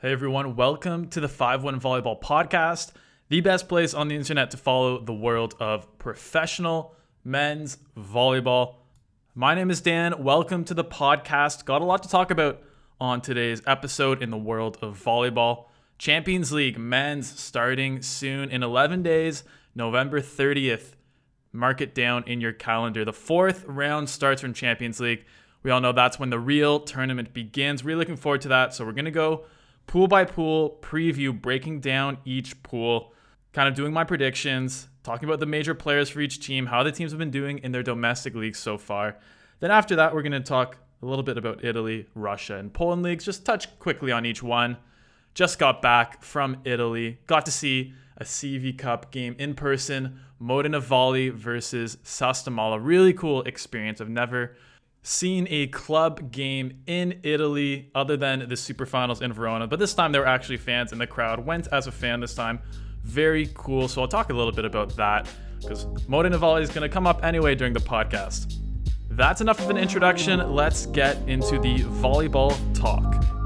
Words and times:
Hey 0.00 0.12
everyone, 0.12 0.54
welcome 0.54 1.08
to 1.08 1.18
the 1.18 1.26
5 1.26 1.64
1 1.64 1.80
Volleyball 1.80 2.22
Podcast, 2.22 2.92
the 3.30 3.40
best 3.40 3.68
place 3.68 3.94
on 3.94 4.06
the 4.06 4.14
internet 4.14 4.52
to 4.52 4.56
follow 4.56 5.00
the 5.04 5.12
world 5.12 5.56
of 5.58 5.98
professional 5.98 6.94
men's 7.24 7.78
volleyball. 7.98 8.76
My 9.34 9.56
name 9.56 9.72
is 9.72 9.80
Dan. 9.80 10.22
Welcome 10.22 10.64
to 10.66 10.74
the 10.74 10.84
podcast. 10.84 11.64
Got 11.64 11.82
a 11.82 11.84
lot 11.84 12.04
to 12.04 12.08
talk 12.08 12.30
about 12.30 12.62
on 13.00 13.20
today's 13.20 13.60
episode 13.66 14.22
in 14.22 14.30
the 14.30 14.36
world 14.36 14.78
of 14.80 15.02
volleyball. 15.02 15.64
Champions 15.98 16.52
League 16.52 16.78
men's 16.78 17.36
starting 17.36 18.00
soon 18.00 18.50
in 18.50 18.62
11 18.62 19.02
days, 19.02 19.42
November 19.74 20.20
30th. 20.20 20.92
Mark 21.52 21.80
it 21.80 21.92
down 21.92 22.22
in 22.28 22.40
your 22.40 22.52
calendar. 22.52 23.04
The 23.04 23.12
fourth 23.12 23.64
round 23.64 24.08
starts 24.08 24.42
from 24.42 24.54
Champions 24.54 25.00
League. 25.00 25.24
We 25.64 25.72
all 25.72 25.80
know 25.80 25.90
that's 25.90 26.20
when 26.20 26.30
the 26.30 26.38
real 26.38 26.78
tournament 26.78 27.34
begins. 27.34 27.84
Really 27.84 27.98
looking 27.98 28.16
forward 28.16 28.42
to 28.42 28.48
that. 28.50 28.74
So 28.74 28.84
we're 28.84 28.92
going 28.92 29.04
to 29.06 29.10
go 29.10 29.44
pool 29.88 30.06
by 30.06 30.24
pool 30.24 30.78
preview, 30.80 31.38
breaking 31.38 31.80
down 31.80 32.18
each 32.24 32.62
pool, 32.62 33.12
kind 33.52 33.66
of 33.68 33.74
doing 33.74 33.92
my 33.92 34.04
predictions, 34.04 34.86
talking 35.02 35.28
about 35.28 35.40
the 35.40 35.46
major 35.46 35.74
players 35.74 36.08
for 36.10 36.20
each 36.20 36.38
team, 36.38 36.66
how 36.66 36.84
the 36.84 36.92
teams 36.92 37.10
have 37.10 37.18
been 37.18 37.32
doing 37.32 37.58
in 37.58 37.72
their 37.72 37.82
domestic 37.82 38.36
leagues 38.36 38.60
so 38.60 38.78
far. 38.78 39.16
Then 39.58 39.72
after 39.72 39.96
that, 39.96 40.14
we're 40.14 40.22
going 40.22 40.32
to 40.32 40.40
talk 40.40 40.76
a 41.02 41.06
little 41.06 41.22
bit 41.24 41.38
about 41.38 41.64
Italy, 41.64 42.06
Russia, 42.14 42.56
and 42.56 42.72
Poland 42.72 43.02
leagues, 43.02 43.24
just 43.24 43.44
touch 43.44 43.76
quickly 43.78 44.12
on 44.12 44.26
each 44.26 44.42
one. 44.42 44.76
Just 45.34 45.58
got 45.58 45.80
back 45.80 46.22
from 46.22 46.58
Italy, 46.64 47.18
got 47.26 47.46
to 47.46 47.50
see 47.50 47.94
a 48.18 48.24
CV 48.24 48.76
Cup 48.76 49.10
game 49.10 49.36
in 49.38 49.54
person, 49.54 50.20
Modena 50.38 50.80
Volley 50.80 51.30
versus 51.30 51.96
Sastamala. 52.04 52.78
Really 52.80 53.12
cool 53.12 53.42
experience. 53.42 54.00
I've 54.00 54.08
never 54.08 54.56
seen 55.08 55.46
a 55.50 55.66
club 55.68 56.30
game 56.30 56.82
in 56.86 57.18
Italy 57.22 57.90
other 57.94 58.16
than 58.16 58.46
the 58.48 58.56
Super 58.56 58.84
Finals 58.84 59.22
in 59.22 59.32
Verona, 59.32 59.66
but 59.66 59.78
this 59.78 59.94
time 59.94 60.12
there 60.12 60.20
were 60.20 60.26
actually 60.26 60.58
fans 60.58 60.92
in 60.92 60.98
the 60.98 61.06
crowd. 61.06 61.44
Went 61.44 61.66
as 61.72 61.86
a 61.86 61.92
fan 61.92 62.20
this 62.20 62.34
time. 62.34 62.60
Very 63.04 63.50
cool. 63.54 63.88
So 63.88 64.02
I'll 64.02 64.08
talk 64.08 64.28
a 64.28 64.34
little 64.34 64.52
bit 64.52 64.66
about 64.66 64.94
that 64.96 65.26
because 65.60 65.86
Modena 66.06 66.36
Volley 66.36 66.62
is 66.62 66.68
going 66.68 66.82
to 66.82 66.92
come 66.92 67.06
up 67.06 67.24
anyway 67.24 67.54
during 67.54 67.72
the 67.72 67.80
podcast. 67.80 68.58
That's 69.08 69.40
enough 69.40 69.60
of 69.60 69.70
an 69.70 69.78
introduction. 69.78 70.54
Let's 70.54 70.86
get 70.86 71.16
into 71.26 71.58
the 71.58 71.78
volleyball 71.78 72.54
talk. 72.78 73.37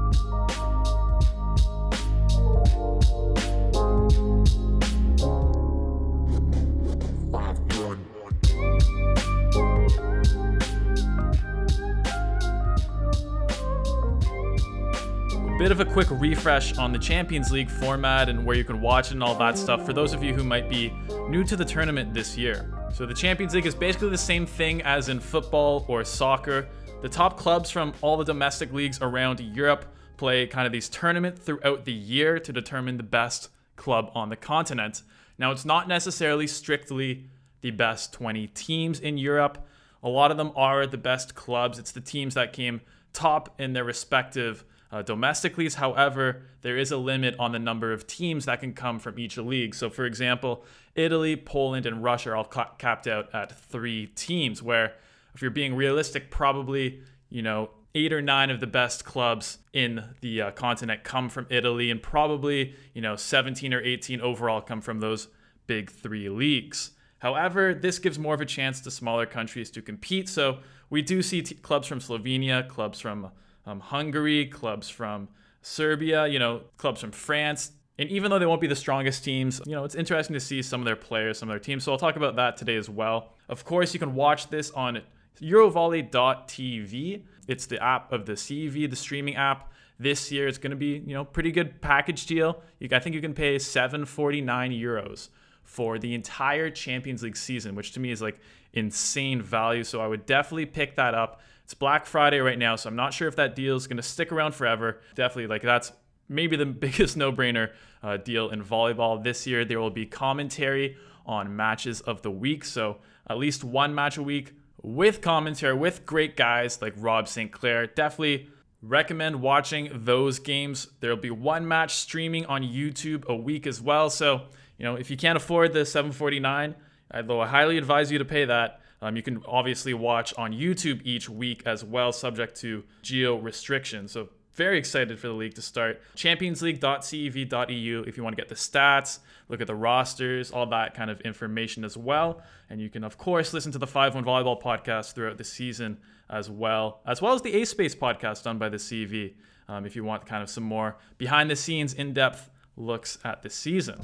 Bit 15.57 15.71
of 15.71 15.79
a 15.79 15.85
quick 15.85 16.07
refresh 16.09 16.77
on 16.77 16.91
the 16.91 16.97
Champions 16.97 17.51
League 17.51 17.69
format 17.69 18.27
and 18.27 18.43
where 18.43 18.55
you 18.55 18.63
can 18.63 18.81
watch 18.81 19.09
it 19.09 19.13
and 19.13 19.23
all 19.23 19.35
that 19.35 19.55
stuff 19.55 19.85
for 19.85 19.93
those 19.93 20.11
of 20.11 20.23
you 20.23 20.33
who 20.33 20.43
might 20.43 20.67
be 20.67 20.91
new 21.29 21.43
to 21.43 21.55
the 21.55 21.63
tournament 21.63 22.11
this 22.11 22.35
year. 22.35 22.73
So, 22.91 23.05
the 23.05 23.13
Champions 23.13 23.53
League 23.53 23.67
is 23.67 23.75
basically 23.75 24.09
the 24.09 24.17
same 24.17 24.47
thing 24.47 24.81
as 24.81 25.09
in 25.09 25.19
football 25.19 25.85
or 25.87 26.03
soccer. 26.03 26.67
The 27.01 27.09
top 27.09 27.37
clubs 27.37 27.69
from 27.69 27.93
all 28.01 28.17
the 28.17 28.23
domestic 28.23 28.73
leagues 28.73 28.99
around 29.01 29.39
Europe 29.41 29.85
play 30.17 30.47
kind 30.47 30.65
of 30.65 30.71
these 30.71 30.89
tournaments 30.89 31.41
throughout 31.41 31.85
the 31.85 31.93
year 31.93 32.39
to 32.39 32.51
determine 32.51 32.97
the 32.97 33.03
best 33.03 33.49
club 33.75 34.11
on 34.15 34.29
the 34.29 34.35
continent. 34.35 35.03
Now, 35.37 35.51
it's 35.51 35.65
not 35.65 35.87
necessarily 35.87 36.47
strictly 36.47 37.25
the 37.61 37.71
best 37.71 38.11
20 38.13 38.47
teams 38.47 38.99
in 38.99 39.19
Europe. 39.19 39.67
A 40.01 40.09
lot 40.09 40.31
of 40.31 40.37
them 40.37 40.51
are 40.55 40.87
the 40.87 40.97
best 40.97 41.35
clubs. 41.35 41.77
It's 41.77 41.91
the 41.91 42.01
teams 42.01 42.33
that 42.33 42.53
came 42.53 42.81
top 43.13 43.59
in 43.59 43.73
their 43.73 43.83
respective 43.83 44.63
uh, 44.93 45.75
however, 45.75 46.43
there 46.61 46.77
is 46.77 46.91
a 46.91 46.97
limit 46.97 47.35
on 47.39 47.51
the 47.51 47.59
number 47.59 47.91
of 47.91 48.05
teams 48.05 48.45
that 48.45 48.59
can 48.59 48.73
come 48.73 48.99
from 48.99 49.17
each 49.17 49.37
league. 49.37 49.73
So, 49.73 49.89
for 49.89 50.05
example, 50.05 50.63
Italy, 50.93 51.35
Poland, 51.35 51.87
and 51.87 52.03
Russia 52.03 52.31
are 52.31 52.35
all 52.35 52.45
ca- 52.45 52.71
capped 52.77 53.07
out 53.07 53.33
at 53.33 53.57
three 53.57 54.07
teams, 54.07 54.61
where 54.61 54.93
if 55.33 55.41
you're 55.41 55.49
being 55.49 55.75
realistic, 55.75 56.29
probably, 56.29 57.01
you 57.29 57.41
know, 57.41 57.71
eight 57.95 58.13
or 58.13 58.21
nine 58.21 58.51
of 58.51 58.59
the 58.59 58.67
best 58.67 59.03
clubs 59.03 59.57
in 59.73 60.03
the 60.21 60.43
uh, 60.43 60.51
continent 60.51 61.03
come 61.03 61.27
from 61.27 61.47
Italy, 61.49 61.89
and 61.89 62.01
probably, 62.01 62.75
you 62.93 63.01
know, 63.01 63.15
17 63.15 63.73
or 63.73 63.81
18 63.81 64.21
overall 64.21 64.61
come 64.61 64.81
from 64.81 64.99
those 64.99 65.27
big 65.65 65.89
three 65.89 66.29
leagues. 66.29 66.91
However, 67.17 67.73
this 67.73 67.97
gives 67.97 68.19
more 68.19 68.35
of 68.35 68.41
a 68.41 68.45
chance 68.45 68.81
to 68.81 68.91
smaller 68.91 69.25
countries 69.25 69.71
to 69.71 69.81
compete. 69.81 70.29
So 70.29 70.59
we 70.89 71.01
do 71.01 71.23
see 71.23 71.41
t- 71.41 71.55
clubs 71.55 71.87
from 71.87 71.99
Slovenia, 71.99 72.67
clubs 72.67 72.99
from 72.99 73.31
um, 73.65 73.79
Hungary, 73.79 74.45
clubs 74.45 74.89
from 74.89 75.27
Serbia, 75.61 76.27
you 76.27 76.39
know, 76.39 76.61
clubs 76.77 77.01
from 77.01 77.11
France. 77.11 77.71
And 77.99 78.09
even 78.09 78.31
though 78.31 78.39
they 78.39 78.45
won't 78.45 78.61
be 78.61 78.67
the 78.67 78.75
strongest 78.75 79.23
teams, 79.23 79.61
you 79.65 79.73
know, 79.73 79.83
it's 79.83 79.95
interesting 79.95 80.33
to 80.33 80.39
see 80.39 80.61
some 80.61 80.81
of 80.81 80.85
their 80.85 80.95
players, 80.95 81.37
some 81.37 81.49
of 81.49 81.53
their 81.53 81.59
teams. 81.59 81.83
So 81.83 81.91
I'll 81.91 81.97
talk 81.97 82.15
about 82.15 82.35
that 82.37 82.57
today 82.57 82.75
as 82.75 82.89
well. 82.89 83.33
Of 83.49 83.65
course, 83.65 83.93
you 83.93 83.99
can 83.99 84.15
watch 84.15 84.49
this 84.49 84.71
on 84.71 85.01
Eurovolley.tv. 85.41 87.21
It's 87.47 87.65
the 87.65 87.83
app 87.83 88.11
of 88.11 88.25
the 88.25 88.33
CEV, 88.33 88.89
the 88.89 88.95
streaming 88.95 89.35
app. 89.35 89.71
This 89.99 90.31
year, 90.31 90.47
it's 90.47 90.57
going 90.57 90.71
to 90.71 90.77
be, 90.77 91.03
you 91.05 91.13
know, 91.13 91.23
pretty 91.23 91.51
good 91.51 91.79
package 91.81 92.25
deal. 92.25 92.61
You, 92.79 92.89
I 92.91 92.99
think 92.99 93.13
you 93.15 93.21
can 93.21 93.33
pay 93.33 93.59
749 93.59 94.71
euros 94.71 95.29
for 95.63 95.99
the 95.99 96.13
entire 96.13 96.69
Champions 96.69 97.21
League 97.23 97.37
season, 97.37 97.75
which 97.75 97.91
to 97.93 97.99
me 97.99 98.11
is 98.11 98.21
like 98.21 98.39
insane 98.73 99.41
value. 99.41 99.83
So 99.83 100.01
I 100.01 100.07
would 100.07 100.25
definitely 100.25 100.65
pick 100.65 100.95
that 100.95 101.13
up. 101.13 101.41
It's 101.73 101.79
Black 101.79 102.05
Friday 102.05 102.37
right 102.37 102.59
now, 102.59 102.75
so 102.75 102.87
I'm 102.87 102.95
not 102.95 103.15
sure 103.15 103.27
if 103.27 103.35
that 103.37 103.55
deal 103.55 103.75
is 103.75 103.87
going 103.87 103.97
to 103.97 104.03
stick 104.03 104.31
around 104.31 104.53
forever. 104.53 105.01
Definitely, 105.15 105.47
like 105.47 105.63
that's 105.63 105.91
maybe 106.29 106.55
the 106.55 106.65
biggest 106.85 107.17
no-brainer 107.17 107.71
uh, 108.03 108.17
deal 108.17 108.51
in 108.51 108.63
volleyball 108.63 109.23
this 109.23 109.47
year. 109.47 109.65
There 109.65 109.79
will 109.79 109.89
be 109.89 110.05
commentary 110.05 110.97
on 111.25 111.55
matches 111.55 111.99
of 112.01 112.21
the 112.21 112.29
week, 112.29 112.63
so 112.63 112.99
at 113.27 113.39
least 113.39 113.63
one 113.63 113.95
match 113.95 114.17
a 114.17 114.21
week 114.21 114.53
with 114.83 115.19
commentary 115.21 115.73
with 115.73 116.05
great 116.05 116.37
guys 116.37 116.79
like 116.79 116.93
Rob 116.95 117.27
St. 117.27 117.51
Clair. 117.51 117.87
Definitely 117.87 118.49
recommend 118.83 119.41
watching 119.41 119.89
those 119.91 120.37
games. 120.37 120.89
There'll 120.99 121.17
be 121.17 121.31
one 121.31 121.67
match 121.67 121.95
streaming 121.95 122.45
on 122.45 122.61
YouTube 122.61 123.25
a 123.25 123.35
week 123.35 123.65
as 123.65 123.81
well. 123.81 124.11
So, 124.11 124.43
you 124.77 124.85
know, 124.85 124.93
if 124.93 125.09
you 125.09 125.17
can't 125.17 125.37
afford 125.37 125.73
the 125.73 125.87
749, 125.87 126.75
although 127.11 127.41
I 127.41 127.47
highly 127.47 127.79
advise 127.79 128.11
you 128.11 128.19
to 128.19 128.25
pay 128.25 128.45
that, 128.45 128.79
um, 129.03 129.17
you 129.17 129.21
can 129.21 129.43
obviously 129.45 129.93
watch 129.93 130.33
on 130.35 130.53
YouTube 130.53 131.01
each 131.03 131.27
week 131.29 131.63
as 131.65 131.83
well, 131.83 132.13
subject 132.13 132.55
to 132.61 132.85
geo 133.01 133.35
restrictions. 133.35 134.13
So 134.13 134.29
very 134.53 134.77
excited 134.77 135.19
for 135.19 135.27
the 135.27 135.33
league 135.33 135.55
to 135.55 135.61
start. 135.61 136.01
Championsleague.cev.eu 136.15 138.03
if 138.07 138.15
you 138.15 138.23
want 138.23 138.33
to 138.35 138.41
get 138.41 138.47
the 138.47 138.55
stats, 138.55 139.19
look 139.49 139.59
at 139.59 139.67
the 139.67 139.75
rosters, 139.75 140.51
all 140.51 140.67
that 140.67 140.93
kind 140.93 141.11
of 141.11 141.19
information 141.21 141.83
as 141.83 141.97
well. 141.97 142.41
And 142.69 142.79
you 142.79 142.89
can, 142.89 143.03
of 143.03 143.17
course, 143.17 143.51
listen 143.53 143.73
to 143.73 143.77
the 143.77 143.87
5 143.87 144.15
1 144.15 144.23
Volleyball 144.23 144.61
podcast 144.61 145.15
throughout 145.15 145.37
the 145.37 145.43
season 145.43 145.97
as 146.29 146.49
well, 146.49 147.01
as 147.05 147.21
well 147.21 147.33
as 147.33 147.41
the 147.41 147.61
A 147.61 147.65
Space 147.65 147.95
podcast 147.95 148.43
done 148.43 148.57
by 148.57 148.69
the 148.69 148.77
CV 148.77 149.33
um, 149.67 149.85
if 149.85 149.97
you 149.97 150.05
want 150.05 150.25
kind 150.25 150.41
of 150.41 150.49
some 150.49 150.63
more 150.63 150.95
behind 151.17 151.49
the 151.49 151.57
scenes, 151.57 151.93
in 151.93 152.13
depth 152.13 152.49
looks 152.77 153.17
at 153.25 153.41
the 153.41 153.49
season. 153.49 153.99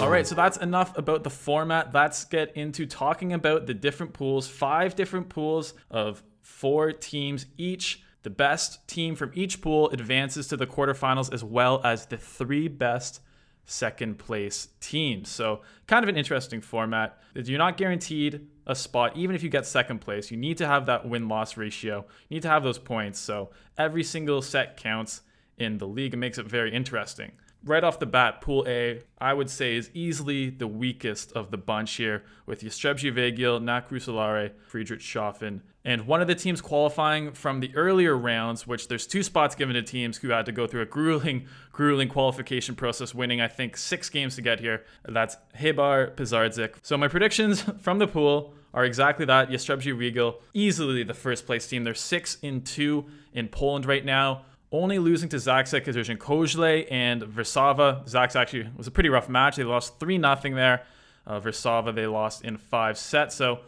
All 0.00 0.10
right, 0.10 0.24
so 0.24 0.36
that's 0.36 0.58
enough 0.58 0.96
about 0.96 1.24
the 1.24 1.30
format. 1.30 1.92
Let's 1.92 2.24
get 2.24 2.56
into 2.56 2.86
talking 2.86 3.32
about 3.32 3.66
the 3.66 3.74
different 3.74 4.12
pools. 4.12 4.46
Five 4.46 4.94
different 4.94 5.28
pools 5.28 5.74
of 5.90 6.22
four 6.40 6.92
teams 6.92 7.46
each. 7.56 8.04
The 8.22 8.30
best 8.30 8.86
team 8.86 9.16
from 9.16 9.32
each 9.34 9.60
pool 9.60 9.90
advances 9.90 10.46
to 10.48 10.56
the 10.56 10.68
quarterfinals, 10.68 11.32
as 11.32 11.42
well 11.42 11.80
as 11.82 12.06
the 12.06 12.16
three 12.16 12.68
best 12.68 13.20
second 13.64 14.18
place 14.20 14.68
teams. 14.80 15.30
So, 15.30 15.62
kind 15.88 16.04
of 16.04 16.08
an 16.08 16.16
interesting 16.16 16.60
format. 16.60 17.20
You're 17.34 17.58
not 17.58 17.76
guaranteed 17.76 18.46
a 18.68 18.76
spot, 18.76 19.16
even 19.16 19.34
if 19.34 19.42
you 19.42 19.48
get 19.48 19.66
second 19.66 19.98
place. 19.98 20.30
You 20.30 20.36
need 20.36 20.58
to 20.58 20.66
have 20.68 20.86
that 20.86 21.08
win 21.08 21.26
loss 21.28 21.56
ratio, 21.56 22.06
you 22.28 22.36
need 22.36 22.42
to 22.42 22.48
have 22.48 22.62
those 22.62 22.78
points. 22.78 23.18
So, 23.18 23.50
every 23.76 24.04
single 24.04 24.42
set 24.42 24.76
counts 24.76 25.22
in 25.58 25.78
the 25.78 25.88
league. 25.88 26.14
It 26.14 26.18
makes 26.18 26.38
it 26.38 26.46
very 26.46 26.72
interesting 26.72 27.32
right 27.64 27.84
off 27.84 27.98
the 27.98 28.06
bat, 28.06 28.40
Pool 28.40 28.64
A, 28.66 29.02
I 29.18 29.34
would 29.34 29.50
say, 29.50 29.76
is 29.76 29.90
easily 29.94 30.50
the 30.50 30.66
weakest 30.66 31.32
of 31.32 31.50
the 31.50 31.58
bunch 31.58 31.94
here 31.94 32.24
with 32.46 32.62
Jastrzębski 32.62 33.12
Węgiel, 33.12 33.62
NAK 33.62 33.88
Friedrich 33.88 34.54
Friedrichshafen, 34.70 35.60
and 35.84 36.06
one 36.06 36.20
of 36.20 36.28
the 36.28 36.34
teams 36.34 36.60
qualifying 36.60 37.32
from 37.32 37.60
the 37.60 37.74
earlier 37.74 38.16
rounds, 38.16 38.66
which 38.66 38.88
there's 38.88 39.06
two 39.06 39.22
spots 39.22 39.54
given 39.54 39.74
to 39.74 39.82
teams 39.82 40.18
who 40.18 40.28
had 40.28 40.46
to 40.46 40.52
go 40.52 40.66
through 40.66 40.82
a 40.82 40.86
grueling, 40.86 41.46
grueling 41.72 42.08
qualification 42.08 42.74
process, 42.74 43.14
winning, 43.14 43.40
I 43.40 43.48
think, 43.48 43.76
six 43.76 44.10
games 44.10 44.36
to 44.36 44.42
get 44.42 44.60
here. 44.60 44.84
That's 45.04 45.36
Hebar 45.58 46.14
Pazardzik. 46.14 46.74
So 46.82 46.96
my 46.96 47.08
predictions 47.08 47.62
from 47.80 47.98
the 47.98 48.06
pool 48.06 48.54
are 48.74 48.84
exactly 48.84 49.24
that. 49.26 49.50
Jastrzębski 49.50 49.96
Węgiel, 49.96 50.36
easily 50.52 51.02
the 51.02 51.14
first 51.14 51.46
place 51.46 51.66
team. 51.66 51.84
They're 51.84 51.94
six 51.94 52.38
in 52.42 52.62
two 52.62 53.06
in 53.32 53.48
Poland 53.48 53.86
right 53.86 54.04
now 54.04 54.44
only 54.70 54.98
losing 54.98 55.28
to 55.30 55.36
Zaksa 55.36 55.80
Kędzierzyn-Koźle 55.84 56.86
and 56.90 57.22
Warszawa. 57.22 58.06
Zaksa 58.08 58.36
actually 58.36 58.68
was 58.76 58.86
a 58.86 58.90
pretty 58.90 59.08
rough 59.08 59.28
match. 59.28 59.56
They 59.56 59.64
lost 59.64 59.98
3 59.98 60.20
0 60.20 60.36
there. 60.54 60.82
Uh, 61.26 61.40
Warszawa, 61.40 61.94
they 61.94 62.06
lost 62.06 62.44
in 62.44 62.56
five 62.56 62.98
sets. 62.98 63.34
So 63.34 63.60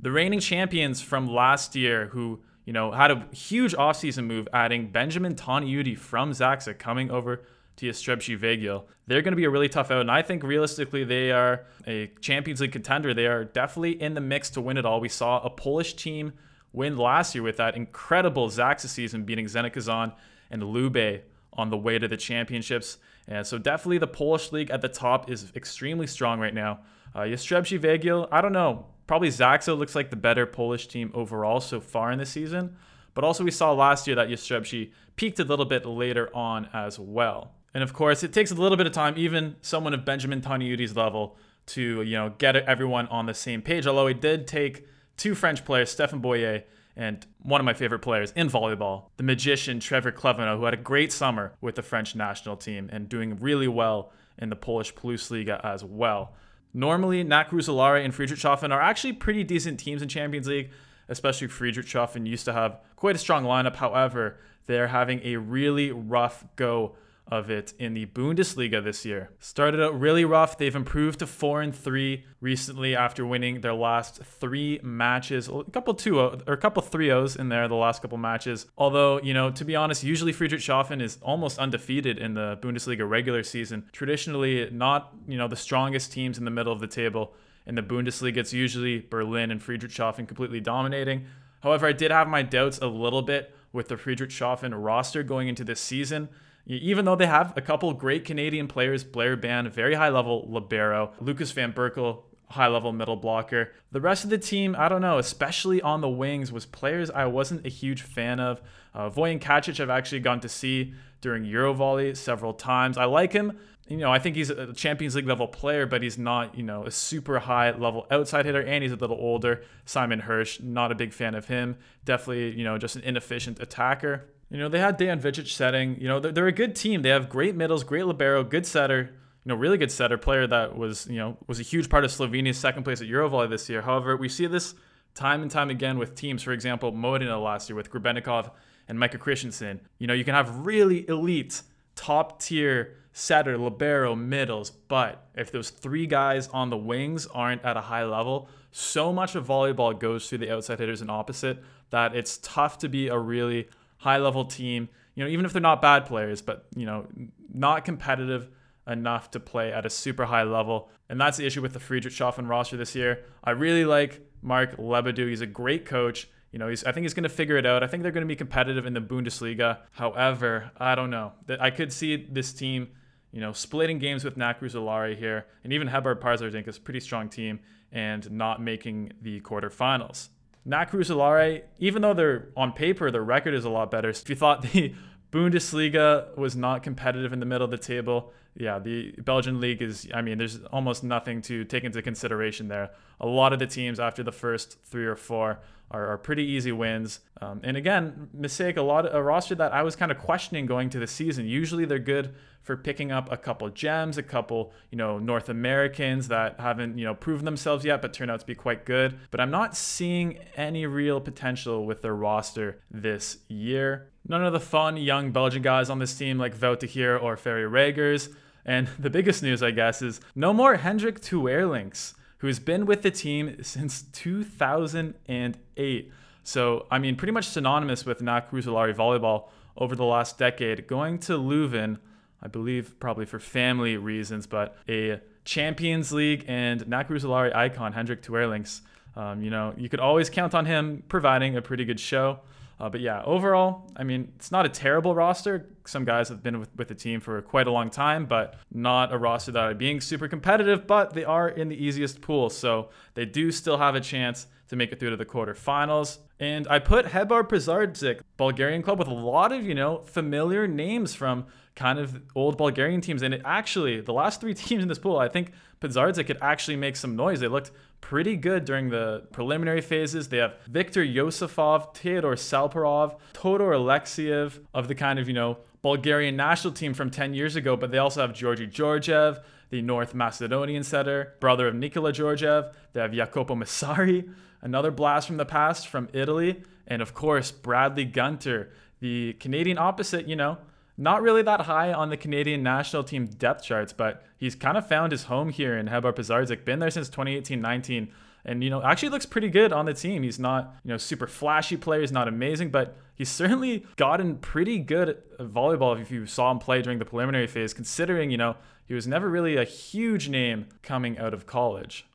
the 0.00 0.10
reigning 0.10 0.40
champions 0.40 1.00
from 1.00 1.26
last 1.26 1.74
year, 1.74 2.06
who 2.06 2.40
you 2.66 2.72
know, 2.72 2.90
had 2.90 3.12
a 3.12 3.26
huge 3.32 3.74
offseason 3.74 4.26
move 4.26 4.48
adding 4.52 4.90
Benjamin 4.90 5.36
Toniutti 5.36 5.96
from 5.96 6.32
Zaksa 6.32 6.76
coming 6.76 7.10
over 7.10 7.42
to 7.76 7.86
Jastrzębski 7.86 8.38
Węgiel. 8.38 8.84
They're 9.06 9.22
going 9.22 9.32
to 9.32 9.36
be 9.36 9.44
a 9.44 9.50
really 9.50 9.68
tough 9.68 9.90
out, 9.92 10.00
and 10.00 10.10
I 10.10 10.22
think 10.22 10.42
realistically 10.42 11.04
they 11.04 11.30
are 11.30 11.64
a 11.86 12.08
Champions 12.20 12.60
League 12.60 12.72
contender. 12.72 13.14
They 13.14 13.26
are 13.26 13.44
definitely 13.44 14.02
in 14.02 14.14
the 14.14 14.20
mix 14.20 14.50
to 14.50 14.60
win 14.60 14.76
it 14.76 14.84
all. 14.84 15.00
We 15.00 15.08
saw 15.08 15.40
a 15.40 15.50
Polish 15.50 15.94
team 15.94 16.32
win 16.72 16.96
last 16.96 17.34
year 17.34 17.44
with 17.44 17.58
that 17.58 17.76
incredible 17.76 18.48
Zaksa 18.48 18.88
season, 18.88 19.22
beating 19.22 19.46
Zenit 19.46 19.72
Kazan 19.72 20.12
and 20.50 20.62
Lube 20.62 21.22
on 21.52 21.70
the 21.70 21.76
way 21.76 21.98
to 21.98 22.06
the 22.06 22.16
championships. 22.16 22.98
And 23.26 23.46
so 23.46 23.58
definitely 23.58 23.98
the 23.98 24.06
Polish 24.06 24.52
league 24.52 24.70
at 24.70 24.82
the 24.82 24.88
top 24.88 25.30
is 25.30 25.52
extremely 25.56 26.06
strong 26.06 26.38
right 26.38 26.54
now. 26.54 26.80
Uh, 27.14 27.20
Jastrzębski 27.20 27.80
Węgiel, 27.80 28.28
I 28.30 28.40
don't 28.40 28.52
know. 28.52 28.86
Probably 29.06 29.28
Zaksa 29.28 29.76
looks 29.76 29.94
like 29.94 30.10
the 30.10 30.16
better 30.16 30.46
Polish 30.46 30.88
team 30.88 31.10
overall 31.14 31.60
so 31.60 31.80
far 31.80 32.12
in 32.12 32.18
the 32.18 32.26
season. 32.26 32.76
But 33.14 33.24
also 33.24 33.44
we 33.44 33.50
saw 33.50 33.72
last 33.72 34.06
year 34.06 34.16
that 34.16 34.28
Jastrzębski 34.28 34.90
peaked 35.16 35.40
a 35.40 35.44
little 35.44 35.64
bit 35.64 35.86
later 35.86 36.28
on 36.34 36.68
as 36.72 36.98
well. 36.98 37.52
And 37.72 37.82
of 37.82 37.92
course, 37.92 38.22
it 38.22 38.32
takes 38.32 38.50
a 38.50 38.54
little 38.54 38.76
bit 38.76 38.86
of 38.86 38.92
time, 38.92 39.14
even 39.16 39.56
someone 39.62 39.94
of 39.94 40.04
Benjamin 40.04 40.40
Toniutti's 40.40 40.96
level, 40.96 41.36
to 41.66 42.02
you 42.02 42.16
know 42.16 42.32
get 42.38 42.56
everyone 42.56 43.06
on 43.08 43.26
the 43.26 43.34
same 43.34 43.60
page. 43.60 43.86
Although 43.86 44.06
he 44.06 44.14
did 44.14 44.46
take 44.46 44.86
two 45.16 45.34
French 45.34 45.64
players, 45.64 45.90
Stephen 45.90 46.20
Boyer 46.20 46.62
and 46.96 47.26
one 47.42 47.60
of 47.60 47.64
my 47.64 47.74
favorite 47.74 48.00
players 48.00 48.32
in 48.32 48.48
volleyball, 48.48 49.10
the 49.18 49.22
magician 49.22 49.78
Trévor 49.78 50.12
Clévenot, 50.12 50.56
who 50.56 50.64
had 50.64 50.74
a 50.74 50.78
great 50.78 51.12
summer 51.12 51.52
with 51.60 51.74
the 51.74 51.82
French 51.82 52.16
national 52.16 52.56
team 52.56 52.88
and 52.90 53.08
doing 53.08 53.36
really 53.38 53.68
well 53.68 54.12
in 54.38 54.48
the 54.48 54.56
Polish 54.56 54.94
Plusliga 54.94 55.62
as 55.62 55.84
well. 55.84 56.32
Normally, 56.72 57.22
NAC 57.22 57.50
Roeselare 57.50 58.04
and 58.04 58.14
Friedrichshafen 58.14 58.72
are 58.72 58.80
actually 58.80 59.12
pretty 59.12 59.44
decent 59.44 59.78
teams 59.78 60.02
in 60.02 60.08
Champions 60.08 60.46
League, 60.46 60.70
especially 61.08 61.48
Friedrichshafen 61.48 62.26
used 62.26 62.44
to 62.46 62.52
have 62.52 62.80
quite 62.96 63.16
a 63.16 63.18
strong 63.18 63.44
lineup. 63.44 63.76
However, 63.76 64.38
they're 64.66 64.88
having 64.88 65.20
a 65.22 65.36
really 65.36 65.92
rough 65.92 66.44
go 66.56 66.96
of 67.28 67.50
it 67.50 67.74
in 67.78 67.94
the 67.94 68.06
Bundesliga 68.06 68.82
this 68.82 69.04
year. 69.04 69.30
Started 69.40 69.82
out 69.82 69.98
really 69.98 70.24
rough. 70.24 70.56
They've 70.56 70.74
improved 70.74 71.18
to 71.18 71.26
4 71.26 71.62
and 71.62 71.74
3 71.74 72.24
recently 72.40 72.94
after 72.94 73.26
winning 73.26 73.62
their 73.62 73.74
last 73.74 74.22
3 74.22 74.80
matches. 74.82 75.48
A 75.48 75.64
couple 75.64 75.94
2 75.94 76.20
or 76.20 76.40
a 76.46 76.56
couple 76.56 76.82
3-0s 76.82 77.38
in 77.38 77.48
there 77.48 77.66
the 77.66 77.74
last 77.74 78.00
couple 78.00 78.18
matches. 78.18 78.66
Although, 78.78 79.20
you 79.22 79.34
know, 79.34 79.50
to 79.50 79.64
be 79.64 79.74
honest, 79.74 80.04
usually 80.04 80.32
Friedrichshafen 80.32 81.02
is 81.02 81.18
almost 81.20 81.58
undefeated 81.58 82.18
in 82.18 82.34
the 82.34 82.58
Bundesliga 82.62 83.08
regular 83.08 83.42
season. 83.42 83.88
Traditionally 83.92 84.70
not, 84.70 85.12
you 85.26 85.36
know, 85.36 85.48
the 85.48 85.56
strongest 85.56 86.12
teams 86.12 86.38
in 86.38 86.44
the 86.44 86.50
middle 86.50 86.72
of 86.72 86.80
the 86.80 86.86
table. 86.86 87.34
In 87.66 87.74
the 87.74 87.82
Bundesliga, 87.82 88.36
it's 88.36 88.52
usually 88.52 89.00
Berlin 89.00 89.50
and 89.50 89.60
Friedrichshafen 89.60 90.28
completely 90.28 90.60
dominating. 90.60 91.26
However, 91.60 91.88
I 91.88 91.92
did 91.92 92.12
have 92.12 92.28
my 92.28 92.42
doubts 92.42 92.78
a 92.78 92.86
little 92.86 93.22
bit 93.22 93.52
with 93.72 93.88
the 93.88 93.96
Friedrichshafen 93.96 94.72
roster 94.76 95.24
going 95.24 95.48
into 95.48 95.64
this 95.64 95.80
season 95.80 96.28
even 96.66 97.04
though 97.04 97.16
they 97.16 97.26
have 97.26 97.56
a 97.56 97.60
couple 97.60 97.92
great 97.92 98.24
Canadian 98.24 98.68
players, 98.68 99.04
Blair 99.04 99.36
Bann, 99.36 99.70
very 99.70 99.94
high 99.94 100.08
level 100.08 100.46
libero, 100.48 101.12
Lucas 101.20 101.52
Van 101.52 101.72
Berkel, 101.72 102.22
high 102.50 102.68
level 102.68 102.92
middle 102.92 103.16
blocker. 103.16 103.72
The 103.92 104.00
rest 104.00 104.24
of 104.24 104.30
the 104.30 104.38
team, 104.38 104.76
I 104.78 104.88
don't 104.88 105.02
know, 105.02 105.18
especially 105.18 105.80
on 105.82 106.00
the 106.00 106.08
wings, 106.08 106.52
was 106.52 106.66
players 106.66 107.10
I 107.10 107.26
wasn't 107.26 107.66
a 107.66 107.68
huge 107.68 108.02
fan 108.02 108.40
of. 108.40 108.60
Uh, 108.94 109.10
Vojislav 109.10 109.40
Kacic, 109.40 109.80
I've 109.80 109.90
actually 109.90 110.20
gone 110.20 110.40
to 110.40 110.48
see 110.48 110.94
during 111.20 111.44
Eurovolley 111.44 112.16
several 112.16 112.52
times. 112.52 112.98
I 112.98 113.04
like 113.04 113.32
him. 113.32 113.58
You 113.88 113.98
know, 113.98 114.10
I 114.10 114.18
think 114.18 114.34
he's 114.34 114.50
a 114.50 114.72
Champions 114.72 115.14
League 115.14 115.28
level 115.28 115.46
player, 115.46 115.86
but 115.86 116.02
he's 116.02 116.18
not, 116.18 116.56
you 116.56 116.64
know, 116.64 116.84
a 116.84 116.90
super 116.90 117.38
high 117.38 117.70
level 117.70 118.06
outside 118.10 118.44
hitter, 118.44 118.62
and 118.62 118.82
he's 118.82 118.92
a 118.92 118.96
little 118.96 119.16
older. 119.16 119.62
Simon 119.84 120.20
Hirsch, 120.20 120.60
not 120.60 120.90
a 120.90 120.96
big 120.96 121.12
fan 121.12 121.36
of 121.36 121.46
him. 121.46 121.76
Definitely, 122.04 122.56
you 122.56 122.64
know, 122.64 122.78
just 122.78 122.96
an 122.96 123.02
inefficient 123.02 123.60
attacker. 123.60 124.24
You 124.50 124.58
know, 124.58 124.68
they 124.68 124.78
had 124.78 124.98
Dejan 124.98 125.20
Vinčić 125.20 125.48
setting. 125.48 126.00
You 126.00 126.08
know, 126.08 126.20
they're, 126.20 126.32
they're 126.32 126.46
a 126.46 126.52
good 126.52 126.76
team. 126.76 127.02
They 127.02 127.08
have 127.08 127.28
great 127.28 127.56
middles, 127.56 127.84
great 127.84 128.06
libero, 128.06 128.44
good 128.44 128.66
setter. 128.66 129.10
You 129.44 129.50
know, 129.50 129.54
really 129.54 129.78
good 129.78 129.92
setter 129.92 130.18
player 130.18 130.46
that 130.46 130.76
was, 130.76 131.06
you 131.08 131.16
know, 131.16 131.36
was 131.46 131.60
a 131.60 131.62
huge 131.62 131.88
part 131.88 132.04
of 132.04 132.10
Slovenia's 132.10 132.58
second 132.58 132.84
place 132.84 133.00
at 133.00 133.08
Eurovolley 133.08 133.48
this 133.48 133.68
year. 133.68 133.82
However, 133.82 134.16
we 134.16 134.28
see 134.28 134.46
this 134.46 134.74
time 135.14 135.42
and 135.42 135.50
time 135.50 135.70
again 135.70 135.98
with 135.98 136.14
teams. 136.14 136.42
For 136.42 136.52
example, 136.52 136.92
Modena 136.92 137.38
last 137.38 137.68
year 137.68 137.76
with 137.76 137.90
Grebennikov 137.90 138.50
and 138.88 138.98
Micah 138.98 139.18
Christensen. 139.18 139.80
You 139.98 140.06
know, 140.06 140.14
you 140.14 140.24
can 140.24 140.34
have 140.34 140.66
really 140.66 141.08
elite, 141.08 141.62
top 141.94 142.40
tier 142.40 142.96
setter, 143.12 143.56
libero, 143.56 144.14
middles, 144.14 144.70
but 144.70 145.26
if 145.34 145.50
those 145.50 145.70
three 145.70 146.06
guys 146.06 146.48
on 146.48 146.68
the 146.68 146.76
wings 146.76 147.26
aren't 147.26 147.64
at 147.64 147.74
a 147.74 147.80
high 147.80 148.04
level, 148.04 148.46
so 148.72 149.10
much 149.10 149.34
of 149.34 149.46
volleyball 149.46 149.98
goes 149.98 150.28
through 150.28 150.36
the 150.36 150.52
outside 150.52 150.78
hitters 150.78 151.00
and 151.00 151.10
opposite 151.10 151.58
that 151.88 152.14
it's 152.14 152.36
tough 152.42 152.76
to 152.76 152.90
be 152.90 153.08
a 153.08 153.18
really 153.18 153.68
high 153.98 154.18
level 154.18 154.44
team, 154.44 154.88
you 155.14 155.24
know, 155.24 155.30
even 155.30 155.44
if 155.44 155.52
they're 155.52 155.62
not 155.62 155.80
bad 155.80 156.06
players, 156.06 156.42
but, 156.42 156.66
you 156.76 156.86
know, 156.86 157.06
not 157.52 157.84
competitive 157.84 158.48
enough 158.86 159.30
to 159.32 159.40
play 159.40 159.72
at 159.72 159.86
a 159.86 159.90
super 159.90 160.26
high 160.26 160.44
level. 160.44 160.90
And 161.08 161.20
that's 161.20 161.36
the 161.38 161.46
issue 161.46 161.62
with 161.62 161.72
the 161.72 161.78
Friedrichshafen 161.78 162.48
roster 162.48 162.76
this 162.76 162.94
year. 162.94 163.24
I 163.42 163.50
really 163.50 163.84
like 163.84 164.20
Mark 164.42 164.76
Lebedew. 164.76 165.28
He's 165.28 165.40
a 165.40 165.46
great 165.46 165.84
coach. 165.86 166.28
You 166.52 166.58
know, 166.58 166.68
he's, 166.68 166.84
I 166.84 166.92
think 166.92 167.04
he's 167.04 167.14
going 167.14 167.24
to 167.24 167.28
figure 167.28 167.56
it 167.56 167.66
out. 167.66 167.82
I 167.82 167.86
think 167.86 168.02
they're 168.02 168.12
going 168.12 168.26
to 168.26 168.28
be 168.28 168.36
competitive 168.36 168.86
in 168.86 168.94
the 168.94 169.00
Bundesliga. 169.00 169.78
However, 169.90 170.70
I 170.78 170.94
don't 170.94 171.10
know. 171.10 171.32
That 171.46 171.60
I 171.60 171.70
could 171.70 171.92
see 171.92 172.16
this 172.16 172.52
team, 172.52 172.88
you 173.32 173.40
know, 173.40 173.52
splitting 173.52 173.98
games 173.98 174.24
with 174.24 174.36
NAC 174.36 174.60
Roeselare 174.60 175.16
here, 175.16 175.46
and 175.64 175.72
even 175.72 175.88
Hebar 175.88 176.14
Pazardzik 176.14 176.68
is 176.68 176.78
a 176.78 176.80
pretty 176.80 177.00
strong 177.00 177.28
team, 177.28 177.60
and 177.92 178.30
not 178.30 178.62
making 178.62 179.12
the 179.20 179.40
quarterfinals. 179.40 180.28
NAC 180.66 180.90
Roeselare, 180.90 181.62
even 181.78 182.02
though 182.02 182.12
they're 182.12 182.48
on 182.56 182.72
paper, 182.72 183.10
their 183.10 183.22
record 183.22 183.54
is 183.54 183.64
a 183.64 183.70
lot 183.70 183.90
better. 183.90 184.08
If 184.10 184.28
you 184.28 184.34
thought 184.34 184.62
the 184.62 184.94
Bundesliga 185.36 186.36
was 186.36 186.56
not 186.56 186.82
competitive 186.82 187.32
in 187.32 187.40
the 187.40 187.46
middle 187.46 187.64
of 187.64 187.70
the 187.70 187.78
table, 187.78 188.32
yeah, 188.58 188.78
the 188.78 189.12
Belgian 189.18 189.60
league 189.60 189.82
is, 189.82 190.08
I 190.14 190.22
mean, 190.22 190.38
there's 190.38 190.60
almost 190.72 191.04
nothing 191.04 191.42
to 191.42 191.64
take 191.64 191.84
into 191.84 192.00
consideration 192.00 192.68
there. 192.68 192.90
A 193.20 193.26
lot 193.26 193.52
of 193.52 193.58
the 193.58 193.66
teams 193.66 194.00
after 194.00 194.22
the 194.22 194.32
first 194.32 194.78
three 194.84 195.04
or 195.04 195.16
four 195.16 195.60
are, 195.90 196.06
are 196.06 196.18
pretty 196.18 196.44
easy 196.44 196.72
wins. 196.72 197.20
Um, 197.40 197.60
and 197.62 197.76
again, 197.76 198.28
mistake 198.32 198.76
a 198.76 198.82
lot 198.82 199.06
of, 199.06 199.14
a 199.14 199.22
roster 199.22 199.54
that 199.56 199.72
I 199.72 199.82
was 199.82 199.94
kind 199.94 200.10
of 200.10 200.18
questioning 200.18 200.64
going 200.64 200.88
to 200.90 200.98
the 200.98 201.06
season. 201.06 201.46
Usually 201.46 201.84
they're 201.84 201.98
good 201.98 202.34
for 202.62 202.76
picking 202.76 203.12
up 203.12 203.30
a 203.30 203.36
couple 203.36 203.68
gems, 203.70 204.18
a 204.18 204.22
couple, 204.22 204.72
you 204.90 204.98
know, 204.98 205.18
North 205.18 205.48
Americans 205.48 206.28
that 206.28 206.58
haven't, 206.58 206.98
you 206.98 207.04
know, 207.04 207.14
proven 207.14 207.44
themselves 207.44 207.84
yet 207.84 208.02
but 208.02 208.12
turn 208.12 208.30
out 208.30 208.40
to 208.40 208.46
be 208.46 208.54
quite 208.54 208.84
good. 208.86 209.18
But 209.30 209.40
I'm 209.40 209.50
not 209.50 209.76
seeing 209.76 210.38
any 210.56 210.86
real 210.86 211.20
potential 211.20 211.84
with 211.84 212.02
their 212.02 212.14
roster 212.14 212.80
this 212.90 213.38
year. 213.48 214.08
None 214.28 214.44
of 214.44 214.52
the 214.52 214.60
fun 214.60 214.96
young 214.96 215.30
Belgian 215.30 215.62
guys 215.62 215.90
on 215.90 215.98
this 215.98 216.16
team 216.16 216.38
like 216.38 216.58
Wout 216.58 216.80
de 216.80 217.18
or 217.18 217.36
Ferre 217.36 217.68
Reggers. 217.68 218.34
And 218.64 218.88
the 218.98 219.10
biggest 219.10 219.42
news, 219.42 219.62
I 219.62 219.70
guess, 219.70 220.02
is 220.02 220.20
no 220.34 220.52
more 220.52 220.76
Hendrik 220.76 221.20
Tuerlinckx 221.20 222.14
who's 222.38 222.58
been 222.58 222.86
with 222.86 223.02
the 223.02 223.10
team 223.10 223.62
since 223.62 224.00
2008. 224.02 226.12
So, 226.42 226.86
I 226.90 226.98
mean, 226.98 227.16
pretty 227.16 227.32
much 227.32 227.48
synonymous 227.48 228.06
with 228.06 228.20
Roeselare 228.20 228.94
volleyball 228.94 229.48
over 229.76 229.94
the 229.96 230.04
last 230.04 230.38
decade. 230.38 230.86
Going 230.86 231.18
to 231.20 231.38
Leuven, 231.38 231.98
I 232.42 232.48
believe 232.48 233.00
probably 233.00 233.24
for 233.24 233.40
family 233.40 233.96
reasons, 233.96 234.46
but 234.46 234.76
a 234.88 235.20
Champions 235.44 236.12
League 236.12 236.44
and 236.46 236.82
Roeselare 236.82 237.54
icon, 237.54 237.92
Hendrik 237.92 238.22
Tuerlinckx. 238.22 238.80
Um, 239.16 239.42
you 239.42 239.50
know, 239.50 239.72
you 239.76 239.88
could 239.88 240.00
always 240.00 240.28
count 240.28 240.54
on 240.54 240.66
him 240.66 241.02
providing 241.08 241.56
a 241.56 241.62
pretty 241.62 241.86
good 241.86 241.98
show. 241.98 242.40
Uh, 242.78 242.90
but 242.90 243.00
yeah, 243.00 243.22
overall, 243.24 243.90
I 243.96 244.04
mean, 244.04 244.32
it's 244.36 244.52
not 244.52 244.66
a 244.66 244.68
terrible 244.68 245.14
roster. 245.14 245.70
Some 245.86 246.04
guys 246.04 246.28
have 246.28 246.42
been 246.42 246.60
with, 246.60 246.68
with 246.76 246.88
the 246.88 246.94
team 246.94 247.20
for 247.20 247.40
quite 247.40 247.66
a 247.66 247.70
long 247.70 247.88
time, 247.88 248.26
but 248.26 248.56
not 248.72 249.12
a 249.12 249.18
roster 249.18 249.52
that 249.52 249.64
are 249.64 249.74
being 249.74 250.00
super 250.00 250.28
competitive, 250.28 250.86
but 250.86 251.14
they 251.14 251.24
are 251.24 251.48
in 251.48 251.68
the 251.68 251.76
easiest 251.76 252.20
pool. 252.20 252.50
So 252.50 252.90
they 253.14 253.24
do 253.24 253.50
still 253.50 253.78
have 253.78 253.94
a 253.94 254.00
chance 254.00 254.46
to 254.68 254.76
make 254.76 254.92
it 254.92 255.00
through 255.00 255.10
to 255.10 255.16
the 255.16 255.24
quarterfinals. 255.24 256.18
And 256.38 256.66
I 256.68 256.80
put 256.80 257.06
Hebar 257.06 257.44
Pazardzik, 257.44 258.20
Bulgarian 258.36 258.82
club 258.82 258.98
with 258.98 259.08
a 259.08 259.14
lot 259.14 259.52
of, 259.52 259.64
you 259.64 259.74
know, 259.74 259.98
familiar 259.98 260.66
names 260.66 261.14
from 261.14 261.46
kind 261.74 261.98
of 261.98 262.20
old 262.34 262.58
Bulgarian 262.58 263.00
teams. 263.00 263.22
And 263.22 263.32
it 263.32 263.42
actually, 263.44 264.00
the 264.00 264.12
last 264.12 264.40
three 264.40 264.54
teams 264.54 264.82
in 264.82 264.88
this 264.88 264.98
pool, 264.98 265.18
I 265.18 265.28
think 265.28 265.52
Pazardzik 265.80 266.26
could 266.26 266.38
actually 266.42 266.76
make 266.76 266.96
some 266.96 267.16
noise. 267.16 267.40
They 267.40 267.48
looked 267.48 267.70
pretty 268.00 268.36
good 268.36 268.64
during 268.64 268.90
the 268.90 269.24
preliminary 269.32 269.80
phases. 269.80 270.28
They 270.28 270.38
have 270.38 270.54
Viktor 270.68 271.04
Yosifov, 271.04 271.94
Theodor 271.94 272.36
Salparov, 272.36 273.18
Todor 273.32 273.72
Alexiev 273.72 274.60
of 274.72 274.88
the 274.88 274.94
kind 274.94 275.18
of, 275.18 275.28
you 275.28 275.34
know, 275.34 275.58
Bulgarian 275.82 276.36
national 276.36 276.72
team 276.72 276.94
from 276.94 277.10
10 277.10 277.34
years 277.34 277.56
ago, 277.56 277.76
but 277.76 277.90
they 277.90 277.98
also 277.98 278.20
have 278.20 278.32
Georgi 278.32 278.66
Georgiev, 278.66 279.40
the 279.70 279.82
North 279.82 280.14
Macedonian 280.14 280.82
setter, 280.82 281.34
brother 281.40 281.68
of 281.68 281.74
Nikola 281.74 282.12
Georgiev. 282.12 282.74
They 282.92 283.00
have 283.00 283.12
Jacopo 283.12 283.54
Massari, 283.54 284.28
another 284.62 284.90
blast 284.90 285.26
from 285.26 285.36
the 285.36 285.44
past 285.44 285.88
from 285.88 286.08
Italy. 286.12 286.62
And 286.86 287.02
of 287.02 287.14
course, 287.14 287.50
Bradley 287.50 288.04
Gunter, 288.04 288.72
the 289.00 289.34
Canadian 289.34 289.78
opposite, 289.78 290.28
you 290.28 290.36
know, 290.36 290.58
not 290.98 291.22
really 291.22 291.42
that 291.42 291.62
high 291.62 291.92
on 291.92 292.08
the 292.08 292.16
Canadian 292.16 292.62
national 292.62 293.04
team 293.04 293.26
depth 293.26 293.62
charts, 293.64 293.92
but 293.92 294.22
he's 294.38 294.54
kind 294.54 294.76
of 294.76 294.88
found 294.88 295.12
his 295.12 295.24
home 295.24 295.50
here 295.50 295.76
in 295.76 295.88
Hebar 295.88 296.12
Pazardzik. 296.12 296.64
Been 296.64 296.78
there 296.78 296.90
since 296.90 297.08
2018 297.08 297.60
19. 297.60 298.08
and 298.44 298.62
you 298.64 298.70
know 298.70 298.82
actually 298.82 299.10
looks 299.10 299.26
pretty 299.26 299.50
good 299.50 299.72
on 299.72 299.84
the 299.84 299.94
team. 299.94 300.22
He's 300.22 300.38
not 300.38 300.74
you 300.84 300.90
know 300.90 300.96
super 300.96 301.26
flashy 301.26 301.76
player, 301.76 302.00
he's 302.00 302.12
not 302.12 302.28
amazing, 302.28 302.70
but 302.70 302.96
he's 303.14 303.28
certainly 303.28 303.84
gotten 303.96 304.36
pretty 304.36 304.78
good 304.78 305.08
at 305.08 305.38
volleyball 305.38 306.00
if 306.00 306.10
you 306.10 306.26
saw 306.26 306.50
him 306.50 306.58
play 306.58 306.80
during 306.82 306.98
the 306.98 307.04
preliminary 307.04 307.46
phase, 307.46 307.74
considering 307.74 308.30
you 308.30 308.38
know 308.38 308.56
he 308.86 308.94
was 308.94 309.06
never 309.06 309.28
really 309.28 309.56
a 309.56 309.64
huge 309.64 310.28
name 310.28 310.66
coming 310.82 311.18
out 311.18 311.34
of 311.34 311.46
college. 311.46 312.06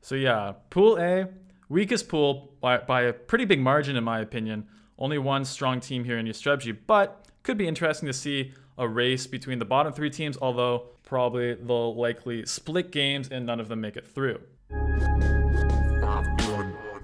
So 0.00 0.14
yeah, 0.14 0.54
Pool 0.70 0.98
A, 0.98 1.28
weakest 1.68 2.08
pool 2.08 2.54
by, 2.60 2.78
by 2.78 3.02
a 3.02 3.12
pretty 3.12 3.44
big 3.44 3.60
margin 3.60 3.96
in 3.96 4.04
my 4.04 4.20
opinion. 4.20 4.66
Only 4.98 5.18
one 5.18 5.44
strong 5.44 5.80
team 5.80 6.04
here 6.04 6.18
in 6.18 6.26
Jastrzębski, 6.26 6.76
but 6.86 7.26
could 7.42 7.58
be 7.58 7.66
interesting 7.66 8.06
to 8.06 8.12
see 8.12 8.52
a 8.76 8.88
race 8.88 9.26
between 9.26 9.58
the 9.58 9.64
bottom 9.64 9.92
three 9.92 10.10
teams, 10.10 10.38
although 10.40 10.86
probably 11.02 11.54
they'll 11.54 11.94
likely 11.94 12.46
split 12.46 12.90
games 12.90 13.28
and 13.28 13.46
none 13.46 13.60
of 13.60 13.68
them 13.68 13.80
make 13.80 13.96
it 13.96 14.06
through. 14.06 14.40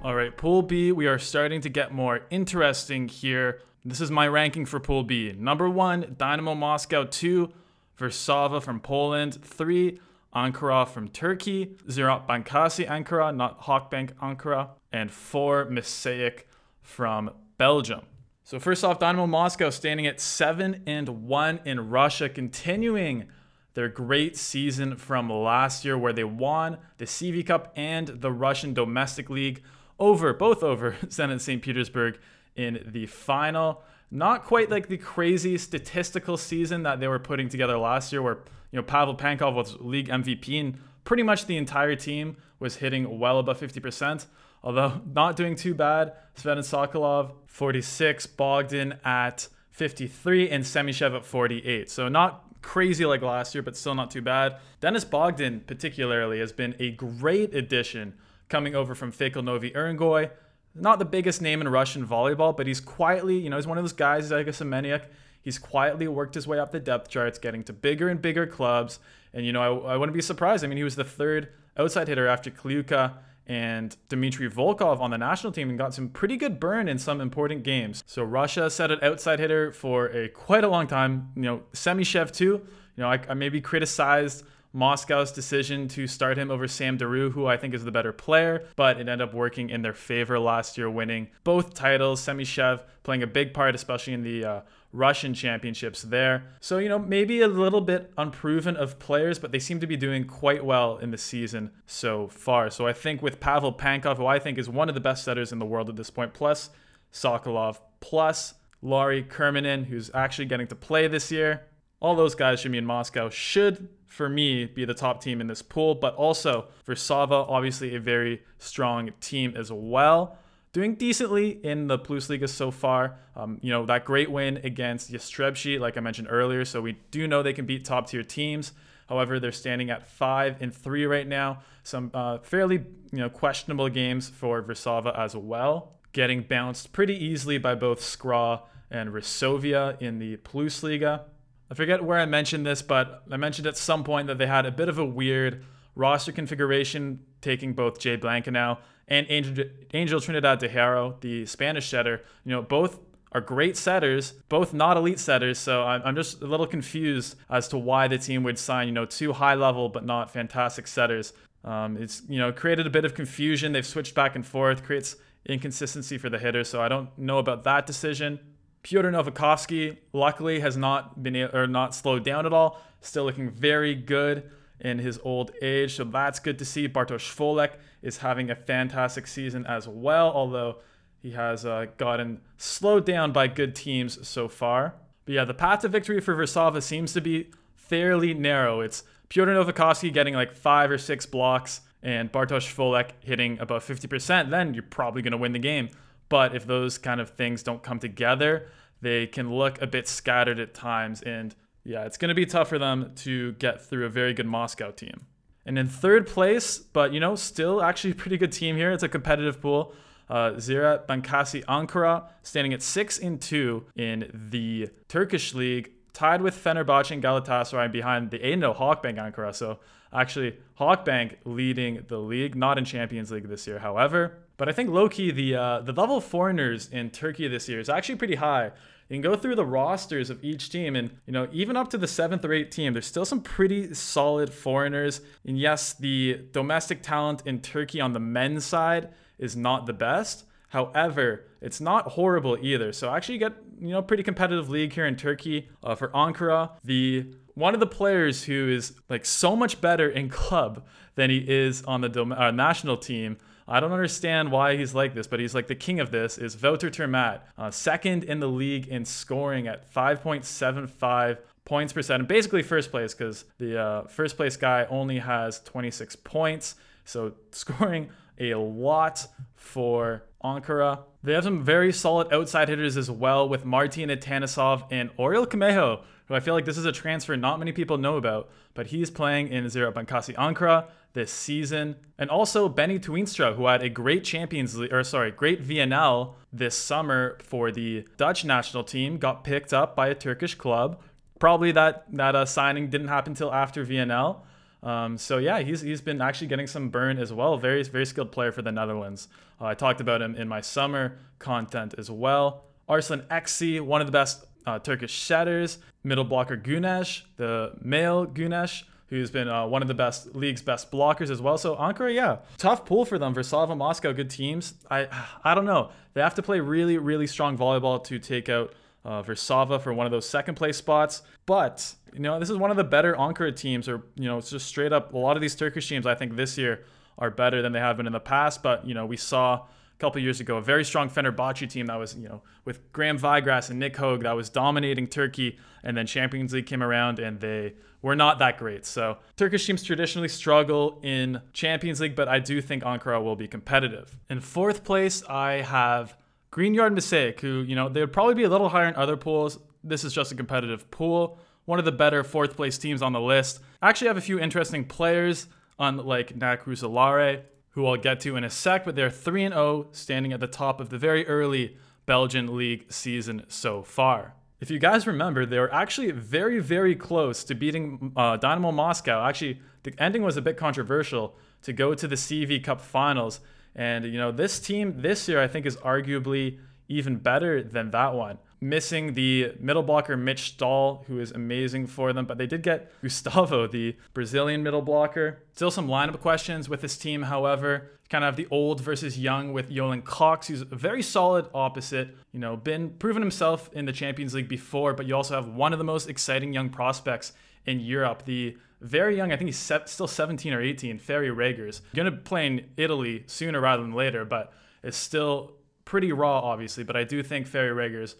All 0.02 0.14
right, 0.14 0.36
Pool 0.36 0.62
B, 0.62 0.92
we 0.92 1.06
are 1.06 1.18
starting 1.18 1.60
to 1.62 1.68
get 1.68 1.92
more 1.92 2.20
interesting 2.30 3.08
here. 3.08 3.60
This 3.84 4.00
is 4.00 4.10
my 4.10 4.28
ranking 4.28 4.64
for 4.64 4.78
Pool 4.78 5.02
B. 5.02 5.34
Number 5.36 5.68
one, 5.68 6.14
Dynamo 6.16 6.54
Moscow. 6.54 7.04
Two, 7.04 7.52
Warszawa 7.98 8.62
from 8.62 8.80
Poland. 8.80 9.44
Three, 9.44 9.98
Ankara 10.34 10.86
from 10.88 11.08
Turkey. 11.08 11.76
Ziraat 11.88 12.26
Bankasi 12.28 12.86
Ankara, 12.88 13.34
not 13.34 13.62
Halkbank 13.62 14.12
Ankara. 14.14 14.70
And 14.92 15.10
four, 15.10 15.66
Maaseik 15.66 16.42
from 16.82 17.30
Belgium. 17.58 18.02
So 18.46 18.60
first 18.60 18.84
off, 18.84 19.00
Dynamo 19.00 19.26
Moscow 19.26 19.70
standing 19.70 20.06
at 20.06 20.20
seven 20.20 20.84
and 20.86 21.26
one 21.26 21.58
in 21.64 21.90
Russia, 21.90 22.28
continuing 22.28 23.26
their 23.74 23.88
great 23.88 24.36
season 24.36 24.94
from 24.94 25.28
last 25.28 25.84
year, 25.84 25.98
where 25.98 26.12
they 26.12 26.22
won 26.22 26.78
the 26.98 27.06
CV 27.06 27.44
Cup 27.44 27.72
and 27.74 28.06
the 28.06 28.30
Russian 28.30 28.72
Domestic 28.72 29.28
League 29.28 29.64
over 29.98 30.32
both 30.32 30.62
over 30.62 30.92
Zenit 31.06 31.40
St. 31.40 31.60
Petersburg 31.60 32.20
in 32.54 32.84
the 32.86 33.06
final. 33.06 33.82
Not 34.12 34.44
quite 34.44 34.70
like 34.70 34.86
the 34.86 34.96
crazy 34.96 35.58
statistical 35.58 36.36
season 36.36 36.84
that 36.84 37.00
they 37.00 37.08
were 37.08 37.18
putting 37.18 37.48
together 37.48 37.76
last 37.76 38.12
year, 38.12 38.22
where 38.22 38.38
you 38.70 38.76
know 38.76 38.84
Pavel 38.84 39.16
Pankov 39.16 39.54
was 39.54 39.76
league 39.80 40.06
MVP 40.06 40.60
and 40.60 40.78
pretty 41.02 41.24
much 41.24 41.46
the 41.46 41.56
entire 41.56 41.96
team 41.96 42.36
was 42.60 42.76
hitting 42.76 43.18
well 43.18 43.40
above 43.40 43.58
50%. 43.58 44.26
Although 44.66 45.00
not 45.14 45.36
doing 45.36 45.54
too 45.54 45.74
bad, 45.74 46.14
Tsvetan 46.36 46.58
Sokolov 46.58 47.30
46, 47.46 48.26
Bogdan 48.26 48.98
at 49.04 49.46
53, 49.70 50.50
and 50.50 50.64
Semishev 50.64 51.14
at 51.14 51.24
48. 51.24 51.88
So 51.88 52.08
not 52.08 52.44
crazy 52.62 53.06
like 53.06 53.22
last 53.22 53.54
year, 53.54 53.62
but 53.62 53.76
still 53.76 53.94
not 53.94 54.10
too 54.10 54.22
bad. 54.22 54.56
Denis 54.80 55.04
Bogdan, 55.04 55.60
particularly, 55.68 56.40
has 56.40 56.50
been 56.50 56.74
a 56.80 56.90
great 56.90 57.54
addition 57.54 58.14
coming 58.48 58.74
over 58.74 58.96
from 58.96 59.12
Fakel 59.12 59.44
Novy 59.44 59.70
Urengoy. 59.70 60.32
Not 60.74 60.98
the 60.98 61.04
biggest 61.04 61.40
name 61.40 61.60
in 61.60 61.68
Russian 61.68 62.04
volleyball, 62.04 62.54
but 62.56 62.66
he's 62.66 62.80
quietly, 62.80 63.38
you 63.38 63.48
know, 63.48 63.56
he's 63.58 63.68
one 63.68 63.78
of 63.78 63.84
those 63.84 63.92
guys, 63.92 64.32
like 64.32 64.48
a 64.48 64.50
Semeniuk. 64.50 65.04
He's 65.42 65.60
quietly 65.60 66.08
worked 66.08 66.34
his 66.34 66.48
way 66.48 66.58
up 66.58 66.72
the 66.72 66.80
depth 66.80 67.08
charts, 67.08 67.38
getting 67.38 67.62
to 67.64 67.72
bigger 67.72 68.08
and 68.08 68.20
bigger 68.20 68.48
clubs. 68.48 68.98
And, 69.32 69.46
you 69.46 69.52
know, 69.52 69.84
I, 69.86 69.92
I 69.92 69.96
wouldn't 69.96 70.14
be 70.14 70.22
surprised. 70.22 70.64
I 70.64 70.66
mean, 70.66 70.76
he 70.76 70.82
was 70.82 70.96
the 70.96 71.04
third 71.04 71.50
outside 71.78 72.08
hitter 72.08 72.26
after 72.26 72.50
Kliuka 72.50 73.12
and 73.46 73.96
Dmitry 74.08 74.50
Volkov 74.50 75.00
on 75.00 75.10
the 75.10 75.18
national 75.18 75.52
team 75.52 75.68
and 75.68 75.78
got 75.78 75.94
some 75.94 76.08
pretty 76.08 76.36
good 76.36 76.58
burn 76.58 76.88
in 76.88 76.98
some 76.98 77.20
important 77.20 77.62
games. 77.62 78.02
So 78.06 78.22
Russia 78.22 78.68
set 78.70 78.90
an 78.90 78.98
outside 79.02 79.38
hitter 79.38 79.72
for 79.72 80.06
a 80.06 80.28
quite 80.28 80.64
a 80.64 80.68
long 80.68 80.86
time. 80.86 81.30
You 81.36 81.42
know, 81.42 81.62
Semishev 81.72 82.32
too. 82.32 82.66
You 82.96 83.02
know, 83.02 83.08
I, 83.08 83.20
I 83.28 83.34
maybe 83.34 83.60
criticized 83.60 84.44
Moscow's 84.74 85.32
decision 85.32 85.88
to 85.88 86.06
start 86.06 86.36
him 86.36 86.50
over 86.50 86.68
Sam 86.68 86.98
Deroo, 86.98 87.32
who 87.32 87.46
I 87.46 87.56
think 87.56 87.72
is 87.72 87.84
the 87.84 87.90
better 87.90 88.12
player, 88.12 88.66
but 88.76 88.96
it 88.98 89.08
ended 89.08 89.22
up 89.22 89.32
working 89.32 89.70
in 89.70 89.80
their 89.80 89.94
favor 89.94 90.38
last 90.38 90.76
year, 90.76 90.90
winning 90.90 91.28
both 91.44 91.72
titles. 91.72 92.20
Semishev 92.20 92.82
playing 93.02 93.22
a 93.22 93.26
big 93.26 93.54
part, 93.54 93.74
especially 93.74 94.12
in 94.12 94.22
the 94.22 94.44
uh, 94.44 94.60
Russian 94.96 95.34
championships 95.34 96.02
there. 96.02 96.44
So, 96.60 96.78
you 96.78 96.88
know, 96.88 96.98
maybe 96.98 97.40
a 97.40 97.48
little 97.48 97.80
bit 97.80 98.12
unproven 98.16 98.76
of 98.76 98.98
players, 98.98 99.38
but 99.38 99.52
they 99.52 99.58
seem 99.58 99.80
to 99.80 99.86
be 99.86 99.96
doing 99.96 100.24
quite 100.24 100.64
well 100.64 100.96
in 100.98 101.10
the 101.10 101.18
season 101.18 101.70
so 101.86 102.28
far. 102.28 102.70
So 102.70 102.86
I 102.86 102.92
think 102.92 103.22
with 103.22 103.38
Pavel 103.38 103.72
Pankov, 103.72 104.16
who 104.16 104.26
I 104.26 104.38
think 104.38 104.58
is 104.58 104.68
one 104.68 104.88
of 104.88 104.94
the 104.94 105.00
best 105.00 105.24
setters 105.24 105.52
in 105.52 105.58
the 105.58 105.66
world 105.66 105.88
at 105.88 105.96
this 105.96 106.10
point, 106.10 106.32
plus 106.32 106.70
Sokolov, 107.12 107.78
plus 108.00 108.54
Lauri 108.82 109.22
Kerminen, 109.22 109.86
who's 109.86 110.10
actually 110.14 110.46
getting 110.46 110.66
to 110.68 110.74
play 110.74 111.08
this 111.08 111.30
year, 111.30 111.66
all 112.00 112.14
those 112.14 112.34
guys 112.34 112.60
should 112.60 112.72
be 112.72 112.78
in 112.78 112.86
Moscow, 112.86 113.28
should 113.28 113.88
for 114.06 114.28
me, 114.30 114.64
be 114.64 114.84
the 114.86 114.94
top 114.94 115.22
team 115.22 115.40
in 115.40 115.46
this 115.46 115.60
pool, 115.60 115.94
but 115.94 116.14
also 116.14 116.68
Warszawa, 116.88 117.44
obviously 117.48 117.94
a 117.94 118.00
very 118.00 118.42
strong 118.58 119.10
team 119.20 119.52
as 119.54 119.70
well. 119.70 120.38
Doing 120.76 120.96
decently 120.96 121.58
in 121.64 121.86
the 121.86 121.96
Plus 121.96 122.28
Liga 122.28 122.46
so 122.46 122.70
far. 122.70 123.16
Um, 123.34 123.58
you 123.62 123.72
know, 123.72 123.86
that 123.86 124.04
great 124.04 124.30
win 124.30 124.58
against 124.58 125.10
Jastrzębski, 125.10 125.80
like 125.80 125.96
I 125.96 126.00
mentioned 126.00 126.28
earlier. 126.30 126.66
So 126.66 126.82
we 126.82 126.98
do 127.10 127.26
know 127.26 127.42
they 127.42 127.54
can 127.54 127.64
beat 127.64 127.86
top 127.86 128.10
tier 128.10 128.22
teams. 128.22 128.72
However, 129.08 129.40
they're 129.40 129.52
standing 129.52 129.88
at 129.88 130.06
five 130.06 130.60
and 130.60 130.74
three 130.74 131.06
right 131.06 131.26
now. 131.26 131.60
Some 131.82 132.10
uh, 132.12 132.40
fairly 132.40 132.84
you 133.10 133.18
know 133.18 133.30
questionable 133.30 133.88
games 133.88 134.28
for 134.28 134.62
Warszawa 134.62 135.18
as 135.18 135.34
well. 135.34 135.94
Getting 136.12 136.42
bounced 136.42 136.92
pretty 136.92 137.14
easily 137.24 137.56
by 137.56 137.74
both 137.74 138.00
Skra 138.00 138.60
and 138.90 139.14
Resovia 139.14 139.98
in 140.02 140.18
the 140.18 140.36
Plus 140.36 140.82
Liga. 140.82 141.24
I 141.70 141.74
forget 141.74 142.04
where 142.04 142.18
I 142.18 142.26
mentioned 142.26 142.66
this, 142.66 142.82
but 142.82 143.22
I 143.32 143.38
mentioned 143.38 143.66
at 143.66 143.78
some 143.78 144.04
point 144.04 144.26
that 144.26 144.36
they 144.36 144.46
had 144.46 144.66
a 144.66 144.72
bit 144.72 144.90
of 144.90 144.98
a 144.98 145.06
weird 145.06 145.64
roster 145.94 146.32
configuration, 146.32 147.20
taking 147.40 147.72
both 147.72 147.98
Jay 147.98 148.18
Blankenau 148.18 148.76
and 149.08 149.26
Angel, 149.28 149.64
Angel 149.94 150.20
Trinidad 150.20 150.58
de 150.58 150.68
Haro, 150.68 151.16
the 151.20 151.46
Spanish 151.46 151.88
setter. 151.88 152.22
You 152.44 152.52
know, 152.52 152.62
both 152.62 152.98
are 153.32 153.40
great 153.40 153.76
setters, 153.76 154.32
both 154.48 154.72
not 154.72 154.96
elite 154.96 155.18
setters. 155.18 155.58
So 155.58 155.84
I'm, 155.84 156.14
just 156.14 156.40
a 156.42 156.46
little 156.46 156.66
confused 156.66 157.36
as 157.50 157.68
to 157.68 157.78
why 157.78 158.08
the 158.08 158.18
team 158.18 158.42
would 158.44 158.58
sign, 158.58 158.88
you 158.88 158.94
know, 158.94 159.04
two 159.04 159.32
high 159.34 159.54
level 159.54 159.88
but 159.88 160.04
not 160.04 160.30
fantastic 160.30 160.86
setters. 160.86 161.32
Um, 161.64 161.96
it's 161.96 162.22
you 162.28 162.38
know 162.38 162.52
created 162.52 162.86
a 162.86 162.90
bit 162.90 163.04
of 163.04 163.14
confusion. 163.14 163.72
They've 163.72 163.86
switched 163.86 164.14
back 164.14 164.36
and 164.36 164.46
forth, 164.46 164.84
creates 164.84 165.16
inconsistency 165.44 166.16
for 166.16 166.30
the 166.30 166.38
hitters. 166.38 166.68
So 166.68 166.80
I 166.80 166.88
don't 166.88 167.16
know 167.18 167.38
about 167.38 167.64
that 167.64 167.86
decision. 167.86 168.38
Piotr 168.82 169.08
Nowakowski, 169.08 169.96
luckily, 170.12 170.60
has 170.60 170.76
not 170.76 171.22
been 171.22 171.36
or 171.36 171.66
not 171.66 171.94
slowed 171.94 172.24
down 172.24 172.46
at 172.46 172.52
all. 172.52 172.80
Still 173.00 173.24
looking 173.24 173.50
very 173.50 173.94
good 173.94 174.48
in 174.80 174.98
his 174.98 175.18
old 175.24 175.52
age, 175.62 175.96
so 175.96 176.04
that's 176.04 176.38
good 176.38 176.58
to 176.58 176.64
see. 176.64 176.88
Bartosz 176.88 177.34
Kwolek 177.34 177.72
is 178.02 178.18
having 178.18 178.50
a 178.50 178.54
fantastic 178.54 179.26
season 179.26 179.66
as 179.66 179.88
well, 179.88 180.30
although 180.30 180.76
he 181.18 181.32
has 181.32 181.64
uh, 181.64 181.86
gotten 181.96 182.40
slowed 182.56 183.04
down 183.06 183.32
by 183.32 183.48
good 183.48 183.74
teams 183.74 184.26
so 184.26 184.48
far. 184.48 184.94
But 185.24 185.34
yeah, 185.34 185.44
the 185.44 185.54
path 185.54 185.80
to 185.80 185.88
victory 185.88 186.20
for 186.20 186.36
Warszawa 186.36 186.82
seems 186.82 187.12
to 187.14 187.20
be 187.20 187.50
fairly 187.74 188.34
narrow. 188.34 188.80
It's 188.80 189.02
Piotr 189.28 189.50
Nowakowski 189.50 190.12
getting 190.12 190.34
like 190.34 190.54
five 190.54 190.90
or 190.90 190.98
six 190.98 191.26
blocks 191.26 191.80
and 192.02 192.30
Bartosz 192.30 192.72
Kwolek 192.74 193.10
hitting 193.20 193.58
about 193.58 193.82
50%, 193.82 194.50
then 194.50 194.74
you're 194.74 194.82
probably 194.84 195.22
going 195.22 195.32
to 195.32 195.38
win 195.38 195.52
the 195.52 195.58
game. 195.58 195.88
But 196.28 196.54
if 196.54 196.66
those 196.66 196.98
kind 196.98 197.20
of 197.20 197.30
things 197.30 197.62
don't 197.62 197.82
come 197.82 197.98
together, 197.98 198.68
they 199.00 199.26
can 199.26 199.52
look 199.52 199.80
a 199.82 199.86
bit 199.86 200.06
scattered 200.06 200.58
at 200.58 200.74
times. 200.74 201.22
And 201.22 201.54
yeah, 201.86 202.04
it's 202.04 202.16
going 202.16 202.28
to 202.30 202.34
be 202.34 202.46
tough 202.46 202.68
for 202.68 202.78
them 202.78 203.12
to 203.16 203.52
get 203.52 203.82
through 203.82 204.06
a 204.06 204.08
very 204.08 204.34
good 204.34 204.46
Moscow 204.46 204.90
team. 204.90 205.26
And 205.64 205.78
in 205.78 205.88
third 205.88 206.26
place, 206.26 206.78
but 206.78 207.12
you 207.12 207.20
know, 207.20 207.34
still 207.36 207.82
actually 207.82 208.12
a 208.12 208.14
pretty 208.14 208.36
good 208.36 208.52
team 208.52 208.76
here. 208.76 208.92
It's 208.92 209.02
a 209.02 209.08
competitive 209.08 209.60
pool. 209.60 209.94
Uh, 210.28 210.52
Ziraat 210.52 211.06
Bankasi 211.06 211.64
Ankara 211.66 212.24
standing 212.42 212.72
at 212.72 212.82
six 212.82 213.18
and 213.18 213.40
two 213.40 213.84
in 213.94 214.30
the 214.50 214.90
Turkish 215.08 215.54
league, 215.54 215.92
tied 216.12 216.42
with 216.42 216.54
Fenerbahce 216.56 217.12
and 217.12 217.22
Galatasaray 217.22 217.92
behind 217.92 218.30
the 218.30 218.40
8 218.44 218.58
0 218.58 218.74
Halkbank 218.74 219.16
Ankara. 219.16 219.54
So 219.54 219.78
actually, 220.12 220.56
Halkbank 220.80 221.36
leading 221.44 222.04
the 222.08 222.18
league, 222.18 222.56
not 222.56 222.78
in 222.78 222.84
Champions 222.84 223.30
League 223.30 223.48
this 223.48 223.66
year, 223.66 223.78
however. 223.78 224.38
But 224.56 224.68
I 224.68 224.72
think 224.72 224.90
low 224.90 225.08
key 225.08 225.30
the 225.30 225.54
uh, 225.54 225.80
the 225.80 225.92
level 225.92 226.16
of 226.16 226.24
foreigners 226.24 226.88
in 226.88 227.10
Turkey 227.10 227.46
this 227.48 227.68
year 227.68 227.78
is 227.78 227.88
actually 227.88 228.16
pretty 228.16 228.36
high. 228.36 228.72
You 229.08 229.14
can 229.14 229.22
go 229.22 229.36
through 229.36 229.54
the 229.54 229.64
rosters 229.64 230.30
of 230.30 230.42
each 230.42 230.70
team, 230.70 230.96
and 230.96 231.10
you 231.26 231.32
know 231.32 231.48
even 231.52 231.76
up 231.76 231.90
to 231.90 231.98
the 231.98 232.08
seventh 232.08 232.44
or 232.44 232.52
eighth 232.52 232.70
team, 232.70 232.92
there's 232.92 233.06
still 233.06 233.24
some 233.24 233.40
pretty 233.40 233.94
solid 233.94 234.52
foreigners. 234.52 235.20
And 235.44 235.58
yes, 235.58 235.92
the 235.92 236.46
domestic 236.52 237.02
talent 237.02 237.42
in 237.46 237.60
Turkey 237.60 238.00
on 238.00 238.12
the 238.12 238.20
men's 238.20 238.64
side 238.64 239.10
is 239.38 239.56
not 239.56 239.86
the 239.86 239.92
best. 239.92 240.44
However, 240.68 241.46
it's 241.60 241.80
not 241.80 242.12
horrible 242.12 242.58
either. 242.60 242.92
So 242.92 243.14
actually, 243.14 243.34
you 243.34 243.40
get 243.40 243.54
you 243.80 243.90
know 243.90 244.02
pretty 244.02 244.22
competitive 244.22 244.68
league 244.68 244.92
here 244.92 245.06
in 245.06 245.16
Turkey 245.16 245.68
uh, 245.82 245.94
for 245.94 246.08
Ankara. 246.08 246.72
The 246.82 247.32
one 247.54 247.74
of 247.74 247.80
the 247.80 247.86
players 247.86 248.44
who 248.44 248.68
is 248.68 248.94
like 249.08 249.24
so 249.24 249.54
much 249.54 249.80
better 249.80 250.08
in 250.08 250.28
club 250.42 250.84
than 251.14 251.30
he 251.30 251.38
is 251.38 251.82
on 251.84 252.00
the 252.00 252.08
dom- 252.08 252.32
uh, 252.32 252.50
national 252.50 252.96
team 252.96 253.38
I 253.68 253.80
don't 253.80 253.92
understand 253.92 254.52
why 254.52 254.76
he's 254.76 254.94
like 254.94 255.14
this, 255.14 255.26
but 255.26 255.40
he's 255.40 255.54
like 255.54 255.66
the 255.66 255.74
king 255.74 255.98
of 255.98 256.10
this. 256.10 256.38
Is 256.38 256.60
Wouter 256.60 256.90
ter 256.90 257.06
Maat, 257.06 257.44
uh, 257.58 257.70
second 257.70 258.24
in 258.24 258.40
the 258.40 258.48
league 258.48 258.86
in 258.86 259.04
scoring 259.04 259.66
at 259.66 259.92
5.75 259.92 261.38
points 261.64 261.92
per 261.92 262.02
set, 262.02 262.20
and 262.20 262.28
basically 262.28 262.62
first 262.62 262.90
place 262.90 263.12
because 263.12 263.44
the 263.58 263.80
uh, 263.80 264.02
first 264.04 264.36
place 264.36 264.56
guy 264.56 264.86
only 264.88 265.18
has 265.18 265.60
26 265.60 266.16
points. 266.16 266.76
So 267.04 267.34
scoring 267.50 268.10
a 268.38 268.54
lot 268.54 269.26
for 269.56 270.22
Ankara. 270.44 271.00
They 271.22 271.32
have 271.34 271.44
some 271.44 271.64
very 271.64 271.92
solid 271.92 272.32
outside 272.32 272.68
hitters 272.68 272.96
as 272.96 273.10
well 273.10 273.48
with 273.48 273.64
Martin 273.64 274.10
Atanasov 274.10 274.84
and 274.92 275.10
Oriol 275.16 275.46
Camejo, 275.46 276.02
who 276.26 276.34
I 276.34 276.40
feel 276.40 276.54
like 276.54 276.64
this 276.64 276.78
is 276.78 276.84
a 276.84 276.92
transfer 276.92 277.36
not 277.36 277.58
many 277.58 277.72
people 277.72 277.98
know 277.98 278.16
about, 278.16 278.50
but 278.74 278.88
he's 278.88 279.10
playing 279.10 279.48
in 279.48 279.64
Ziraat 279.64 279.94
Bankasi 279.94 280.34
Ankara 280.34 280.86
this 281.12 281.32
season. 281.32 281.96
And 282.18 282.30
also 282.30 282.68
Benny 282.68 282.98
Tuinstra, 282.98 283.56
who 283.56 283.66
had 283.66 283.82
a 283.82 283.88
great 283.88 284.24
Champions 284.24 284.76
League, 284.76 284.92
or 284.92 285.02
sorry, 285.04 285.30
great 285.30 285.62
VNL 285.62 286.34
this 286.52 286.76
summer 286.76 287.38
for 287.42 287.70
the 287.70 288.06
Dutch 288.16 288.44
national 288.44 288.84
team, 288.84 289.18
got 289.18 289.44
picked 289.44 289.72
up 289.72 289.96
by 289.96 290.08
a 290.08 290.14
Turkish 290.14 290.54
club. 290.54 291.00
Probably 291.38 291.72
that 291.72 292.04
that 292.12 292.34
uh, 292.34 292.44
signing 292.46 292.88
didn't 292.88 293.08
happen 293.08 293.32
until 293.32 293.52
after 293.52 293.84
VNL. 293.84 294.40
Um, 294.82 295.18
so 295.18 295.38
yeah, 295.38 295.60
he's 295.60 295.80
he's 295.80 296.00
been 296.00 296.20
actually 296.20 296.46
getting 296.46 296.66
some 296.66 296.88
burn 296.88 297.18
as 297.18 297.32
well. 297.32 297.56
Very 297.56 297.82
very 297.82 298.06
skilled 298.06 298.32
player 298.32 298.52
for 298.52 298.62
the 298.62 298.72
Netherlands. 298.72 299.28
Uh, 299.60 299.66
I 299.66 299.74
talked 299.74 300.00
about 300.00 300.22
him 300.22 300.34
in 300.34 300.48
my 300.48 300.60
summer 300.60 301.18
content 301.38 301.94
as 301.98 302.10
well. 302.10 302.64
Arslan 302.88 303.22
Eksi, 303.30 303.80
one 303.80 304.00
of 304.00 304.06
the 304.06 304.12
best 304.12 304.46
uh, 304.66 304.78
Turkish 304.78 305.22
setters. 305.22 305.78
Middle 306.04 306.24
blocker 306.24 306.56
Gunesh, 306.56 307.22
the 307.36 307.72
male 307.82 308.26
Gunesh, 308.26 308.84
who's 309.08 309.30
been 309.30 309.48
uh, 309.48 309.66
one 309.66 309.82
of 309.82 309.88
the 309.88 309.94
best 309.94 310.34
league's 310.34 310.62
best 310.62 310.90
blockers 310.90 311.30
as 311.30 311.40
well. 311.40 311.58
So 311.58 311.74
Ankara, 311.76 312.14
yeah, 312.14 312.38
tough 312.58 312.84
pool 312.84 313.04
for 313.04 313.18
them. 313.18 313.34
Warszawa, 313.34 313.76
Moscow, 313.76 314.12
good 314.12 314.30
teams. 314.30 314.74
I 314.90 315.08
I 315.42 315.54
don't 315.54 315.64
know. 315.64 315.90
They 316.14 316.20
have 316.20 316.34
to 316.34 316.42
play 316.42 316.60
really 316.60 316.98
really 316.98 317.26
strong 317.26 317.58
volleyball 317.58 318.02
to 318.04 318.18
take 318.18 318.48
out 318.48 318.72
uh, 319.04 319.22
Warszawa 319.22 319.80
for 319.80 319.92
one 319.92 320.06
of 320.06 320.12
those 320.12 320.28
second 320.28 320.54
place 320.56 320.76
spots. 320.76 321.22
But 321.46 321.94
you 322.12 322.20
know, 322.20 322.38
this 322.38 322.50
is 322.50 322.56
one 322.56 322.70
of 322.70 322.76
the 322.76 322.84
better 322.84 323.14
Ankara 323.14 323.54
teams, 323.54 323.88
or 323.88 324.02
you 324.14 324.24
know, 324.24 324.38
it's 324.38 324.50
just 324.50 324.66
straight 324.66 324.92
up. 324.92 325.12
A 325.12 325.18
lot 325.18 325.36
of 325.36 325.42
these 325.42 325.54
Turkish 325.54 325.88
teams, 325.88 326.06
I 326.06 326.14
think 326.14 326.36
this 326.36 326.58
year 326.58 326.84
are 327.18 327.30
better 327.30 327.62
than 327.62 327.72
they 327.72 327.80
have 327.80 327.96
been 327.96 328.06
in 328.06 328.12
the 328.12 328.20
past. 328.20 328.62
But 328.62 328.86
you 328.86 328.94
know, 328.94 329.06
we 329.06 329.16
saw 329.16 329.62
a 329.96 329.98
couple 329.98 330.20
years 330.20 330.40
ago 330.40 330.58
a 330.58 330.62
very 330.62 330.84
strong 330.84 331.08
Fenerbahce 331.08 331.68
team 331.70 331.86
that 331.86 331.98
was 331.98 332.14
you 332.14 332.28
know 332.28 332.42
with 332.64 332.92
Graham 332.92 333.18
Vigrass 333.18 333.70
and 333.70 333.78
Nick 333.78 333.96
Hoag 333.96 334.22
that 334.22 334.36
was 334.36 334.50
dominating 334.50 335.06
Turkey, 335.06 335.58
and 335.82 335.96
then 335.96 336.06
Champions 336.06 336.52
League 336.52 336.66
came 336.66 336.82
around 336.82 337.18
and 337.18 337.40
they 337.40 337.74
were 338.02 338.16
not 338.16 338.38
that 338.38 338.58
great. 338.58 338.84
So 338.84 339.18
Turkish 339.36 339.66
teams 339.66 339.82
traditionally 339.82 340.28
struggle 340.28 341.00
in 341.02 341.40
Champions 341.52 342.00
League, 342.00 342.14
but 342.14 342.28
I 342.28 342.38
do 342.38 342.60
think 342.60 342.82
Ankara 342.82 343.22
will 343.22 343.36
be 343.36 343.48
competitive. 343.48 344.16
In 344.28 344.40
fourth 344.40 344.84
place, 344.84 345.24
I 345.24 345.62
have 345.62 346.16
Greenyard 346.52 346.94
Maaseik, 346.94 347.40
who 347.40 347.62
you 347.62 347.74
know 347.74 347.88
they 347.88 348.00
would 348.00 348.12
probably 348.12 348.34
be 348.34 348.44
a 348.44 348.50
little 348.50 348.68
higher 348.68 348.88
in 348.88 348.94
other 348.96 349.16
pools. 349.16 349.58
This 349.82 350.04
is 350.04 350.12
just 350.12 350.32
a 350.32 350.34
competitive 350.34 350.90
pool. 350.90 351.38
One 351.64 351.78
of 351.78 351.84
the 351.84 351.92
better 351.92 352.22
fourth 352.22 352.54
place 352.54 352.78
teams 352.78 353.02
on 353.02 353.12
the 353.12 353.20
list. 353.20 353.60
I 353.82 353.88
actually 353.88 354.08
have 354.08 354.16
a 354.16 354.22
few 354.22 354.38
interesting 354.38 354.84
players, 354.84 355.48
unlike 355.78 356.36
Nak 356.36 356.64
Roeselare, 356.64 357.42
who 357.76 357.86
I'll 357.86 357.98
get 357.98 358.20
to 358.20 358.36
in 358.36 358.42
a 358.42 358.48
sec, 358.48 358.86
but 358.86 358.96
they're 358.96 359.10
3 359.10 359.48
0, 359.48 359.88
standing 359.92 360.32
at 360.32 360.40
the 360.40 360.46
top 360.46 360.80
of 360.80 360.88
the 360.88 360.96
very 360.96 361.26
early 361.26 361.76
Belgian 362.06 362.56
league 362.56 362.90
season 362.90 363.44
so 363.48 363.82
far. 363.82 364.34
If 364.60 364.70
you 364.70 364.78
guys 364.78 365.06
remember, 365.06 365.44
they 365.44 365.58
were 365.58 365.72
actually 365.72 366.10
very, 366.10 366.58
very 366.58 366.96
close 366.96 367.44
to 367.44 367.54
beating 367.54 368.14
uh, 368.16 368.38
Dynamo 368.38 368.72
Moscow. 368.72 369.22
Actually, 369.22 369.60
the 369.82 369.92
ending 369.98 370.22
was 370.22 370.38
a 370.38 370.42
bit 370.42 370.56
controversial 370.56 371.36
to 371.62 371.74
go 371.74 371.94
to 371.94 372.08
the 372.08 372.14
CV 372.14 372.64
Cup 372.64 372.80
finals. 372.80 373.40
And, 373.74 374.06
you 374.06 374.18
know, 374.18 374.32
this 374.32 374.58
team 374.58 375.02
this 375.02 375.28
year, 375.28 375.42
I 375.42 375.46
think, 375.46 375.66
is 375.66 375.76
arguably 375.76 376.58
even 376.88 377.16
better 377.16 377.62
than 377.62 377.90
that 377.90 378.14
one. 378.14 378.38
Missing 378.60 379.14
the 379.14 379.52
middle 379.60 379.82
blocker 379.82 380.16
Mitch 380.16 380.52
Stahl, 380.52 381.04
who 381.08 381.20
is 381.20 381.30
amazing 381.30 381.86
for 381.86 382.12
them, 382.12 382.24
but 382.24 382.38
they 382.38 382.46
did 382.46 382.62
get 382.62 382.90
Gustavo, 383.02 383.66
the 383.66 383.96
Brazilian 384.14 384.62
middle 384.62 384.82
blocker. 384.82 385.42
Still 385.52 385.70
some 385.70 385.88
lineup 385.88 386.20
questions 386.20 386.68
with 386.68 386.80
this 386.80 386.96
team, 386.96 387.22
however. 387.22 387.90
Kind 388.08 388.24
of 388.24 388.36
the 388.36 388.46
old 388.50 388.80
versus 388.80 389.18
young 389.18 389.52
with 389.52 389.68
Jolan 389.70 390.02
Cox, 390.02 390.46
who's 390.46 390.62
a 390.62 390.66
very 390.66 391.02
solid 391.02 391.48
opposite. 391.52 392.16
You 392.32 392.40
know, 392.40 392.56
been 392.56 392.90
proven 392.90 393.20
himself 393.20 393.68
in 393.72 393.84
the 393.84 393.92
Champions 393.92 394.32
League 394.32 394.48
before, 394.48 394.94
but 394.94 395.06
you 395.06 395.14
also 395.14 395.34
have 395.34 395.48
one 395.48 395.72
of 395.72 395.78
the 395.78 395.84
most 395.84 396.08
exciting 396.08 396.52
young 396.52 396.70
prospects 396.70 397.32
in 397.66 397.80
Europe, 397.80 398.24
the 398.24 398.56
very 398.80 399.16
young, 399.16 399.32
I 399.32 399.36
think 399.36 399.48
he's 399.48 399.72
still 399.86 400.06
17 400.06 400.52
or 400.52 400.60
18, 400.60 400.98
Ferre 400.98 401.34
Reggers. 401.34 401.80
Going 401.94 402.10
to 402.10 402.16
play 402.16 402.46
in 402.46 402.66
Italy 402.76 403.24
sooner 403.26 403.60
rather 403.60 403.82
than 403.82 403.92
later, 403.92 404.24
but 404.24 404.52
it's 404.82 404.96
still 404.96 405.52
pretty 405.84 406.12
raw, 406.12 406.40
obviously. 406.40 406.84
But 406.84 406.96
I 406.96 407.04
do 407.04 407.22
think 407.22 407.46
Ferre 407.46 407.74
Reggers 407.74 408.14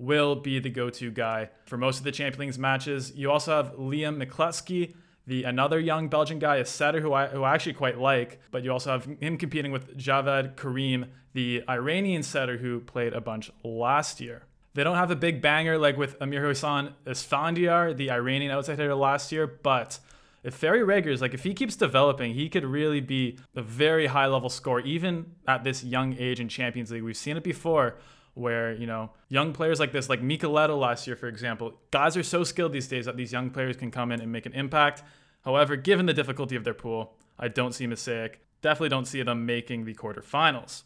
will 0.00 0.34
be 0.34 0.58
the 0.58 0.70
go-to 0.70 1.10
guy 1.10 1.50
for 1.66 1.76
most 1.76 1.98
of 1.98 2.04
the 2.04 2.12
Champions 2.12 2.56
League 2.56 2.60
matches. 2.60 3.12
You 3.14 3.30
also 3.30 3.54
have 3.54 3.74
Liam 3.76 4.22
McCluskey, 4.22 4.94
the 5.26 5.44
another 5.44 5.78
young 5.78 6.08
Belgian 6.08 6.38
guy, 6.38 6.56
a 6.56 6.64
setter 6.64 7.00
who 7.00 7.12
I, 7.12 7.26
who 7.28 7.42
I 7.42 7.54
actually 7.54 7.74
quite 7.74 7.98
like. 7.98 8.40
But 8.50 8.64
you 8.64 8.72
also 8.72 8.90
have 8.90 9.04
him 9.20 9.36
competing 9.36 9.72
with 9.72 9.96
Javed 9.96 10.56
Karim, 10.56 11.06
the 11.34 11.62
Iranian 11.68 12.22
setter 12.22 12.56
who 12.56 12.80
played 12.80 13.12
a 13.12 13.20
bunch 13.20 13.50
last 13.62 14.20
year. 14.20 14.44
They 14.72 14.84
don't 14.84 14.96
have 14.96 15.10
a 15.10 15.16
big 15.16 15.42
banger 15.42 15.76
like 15.76 15.96
with 15.96 16.16
Amir 16.20 16.46
Hossein 16.46 16.94
Esfandiar, 17.04 17.96
the 17.96 18.10
Iranian 18.10 18.52
outside 18.52 18.78
hitter 18.78 18.94
last 18.94 19.32
year, 19.32 19.46
but 19.46 19.98
if 20.42 20.54
Ferre 20.54 20.86
Reggers, 20.86 21.20
like 21.20 21.34
if 21.34 21.42
he 21.42 21.52
keeps 21.52 21.76
developing, 21.76 22.34
he 22.34 22.48
could 22.48 22.64
really 22.64 23.00
be 23.00 23.38
a 23.54 23.62
very 23.62 24.06
high 24.06 24.26
level 24.26 24.48
scorer, 24.48 24.80
even 24.80 25.32
at 25.46 25.64
this 25.64 25.84
young 25.84 26.16
age 26.18 26.40
in 26.40 26.48
Champions 26.48 26.90
League. 26.90 27.02
We've 27.02 27.16
seen 27.16 27.36
it 27.36 27.44
before 27.44 27.96
where, 28.34 28.72
you 28.72 28.86
know, 28.86 29.10
young 29.28 29.52
players 29.52 29.80
like 29.80 29.92
this, 29.92 30.08
like 30.08 30.22
Michieletto 30.22 30.78
last 30.78 31.06
year, 31.06 31.16
for 31.16 31.28
example, 31.28 31.74
guys 31.90 32.16
are 32.16 32.22
so 32.22 32.44
skilled 32.44 32.72
these 32.72 32.88
days 32.88 33.06
that 33.06 33.16
these 33.16 33.32
young 33.32 33.50
players 33.50 33.76
can 33.76 33.90
come 33.90 34.12
in 34.12 34.20
and 34.20 34.30
make 34.30 34.46
an 34.46 34.52
impact. 34.52 35.02
However, 35.44 35.76
given 35.76 36.06
the 36.06 36.14
difficulty 36.14 36.56
of 36.56 36.64
their 36.64 36.74
pool, 36.74 37.14
I 37.38 37.48
don't 37.48 37.74
see 37.74 37.86
Maaseik. 37.86 38.36
Definitely 38.62 38.90
don't 38.90 39.06
see 39.06 39.22
them 39.22 39.46
making 39.46 39.84
the 39.84 39.94
quarterfinals. 39.94 40.82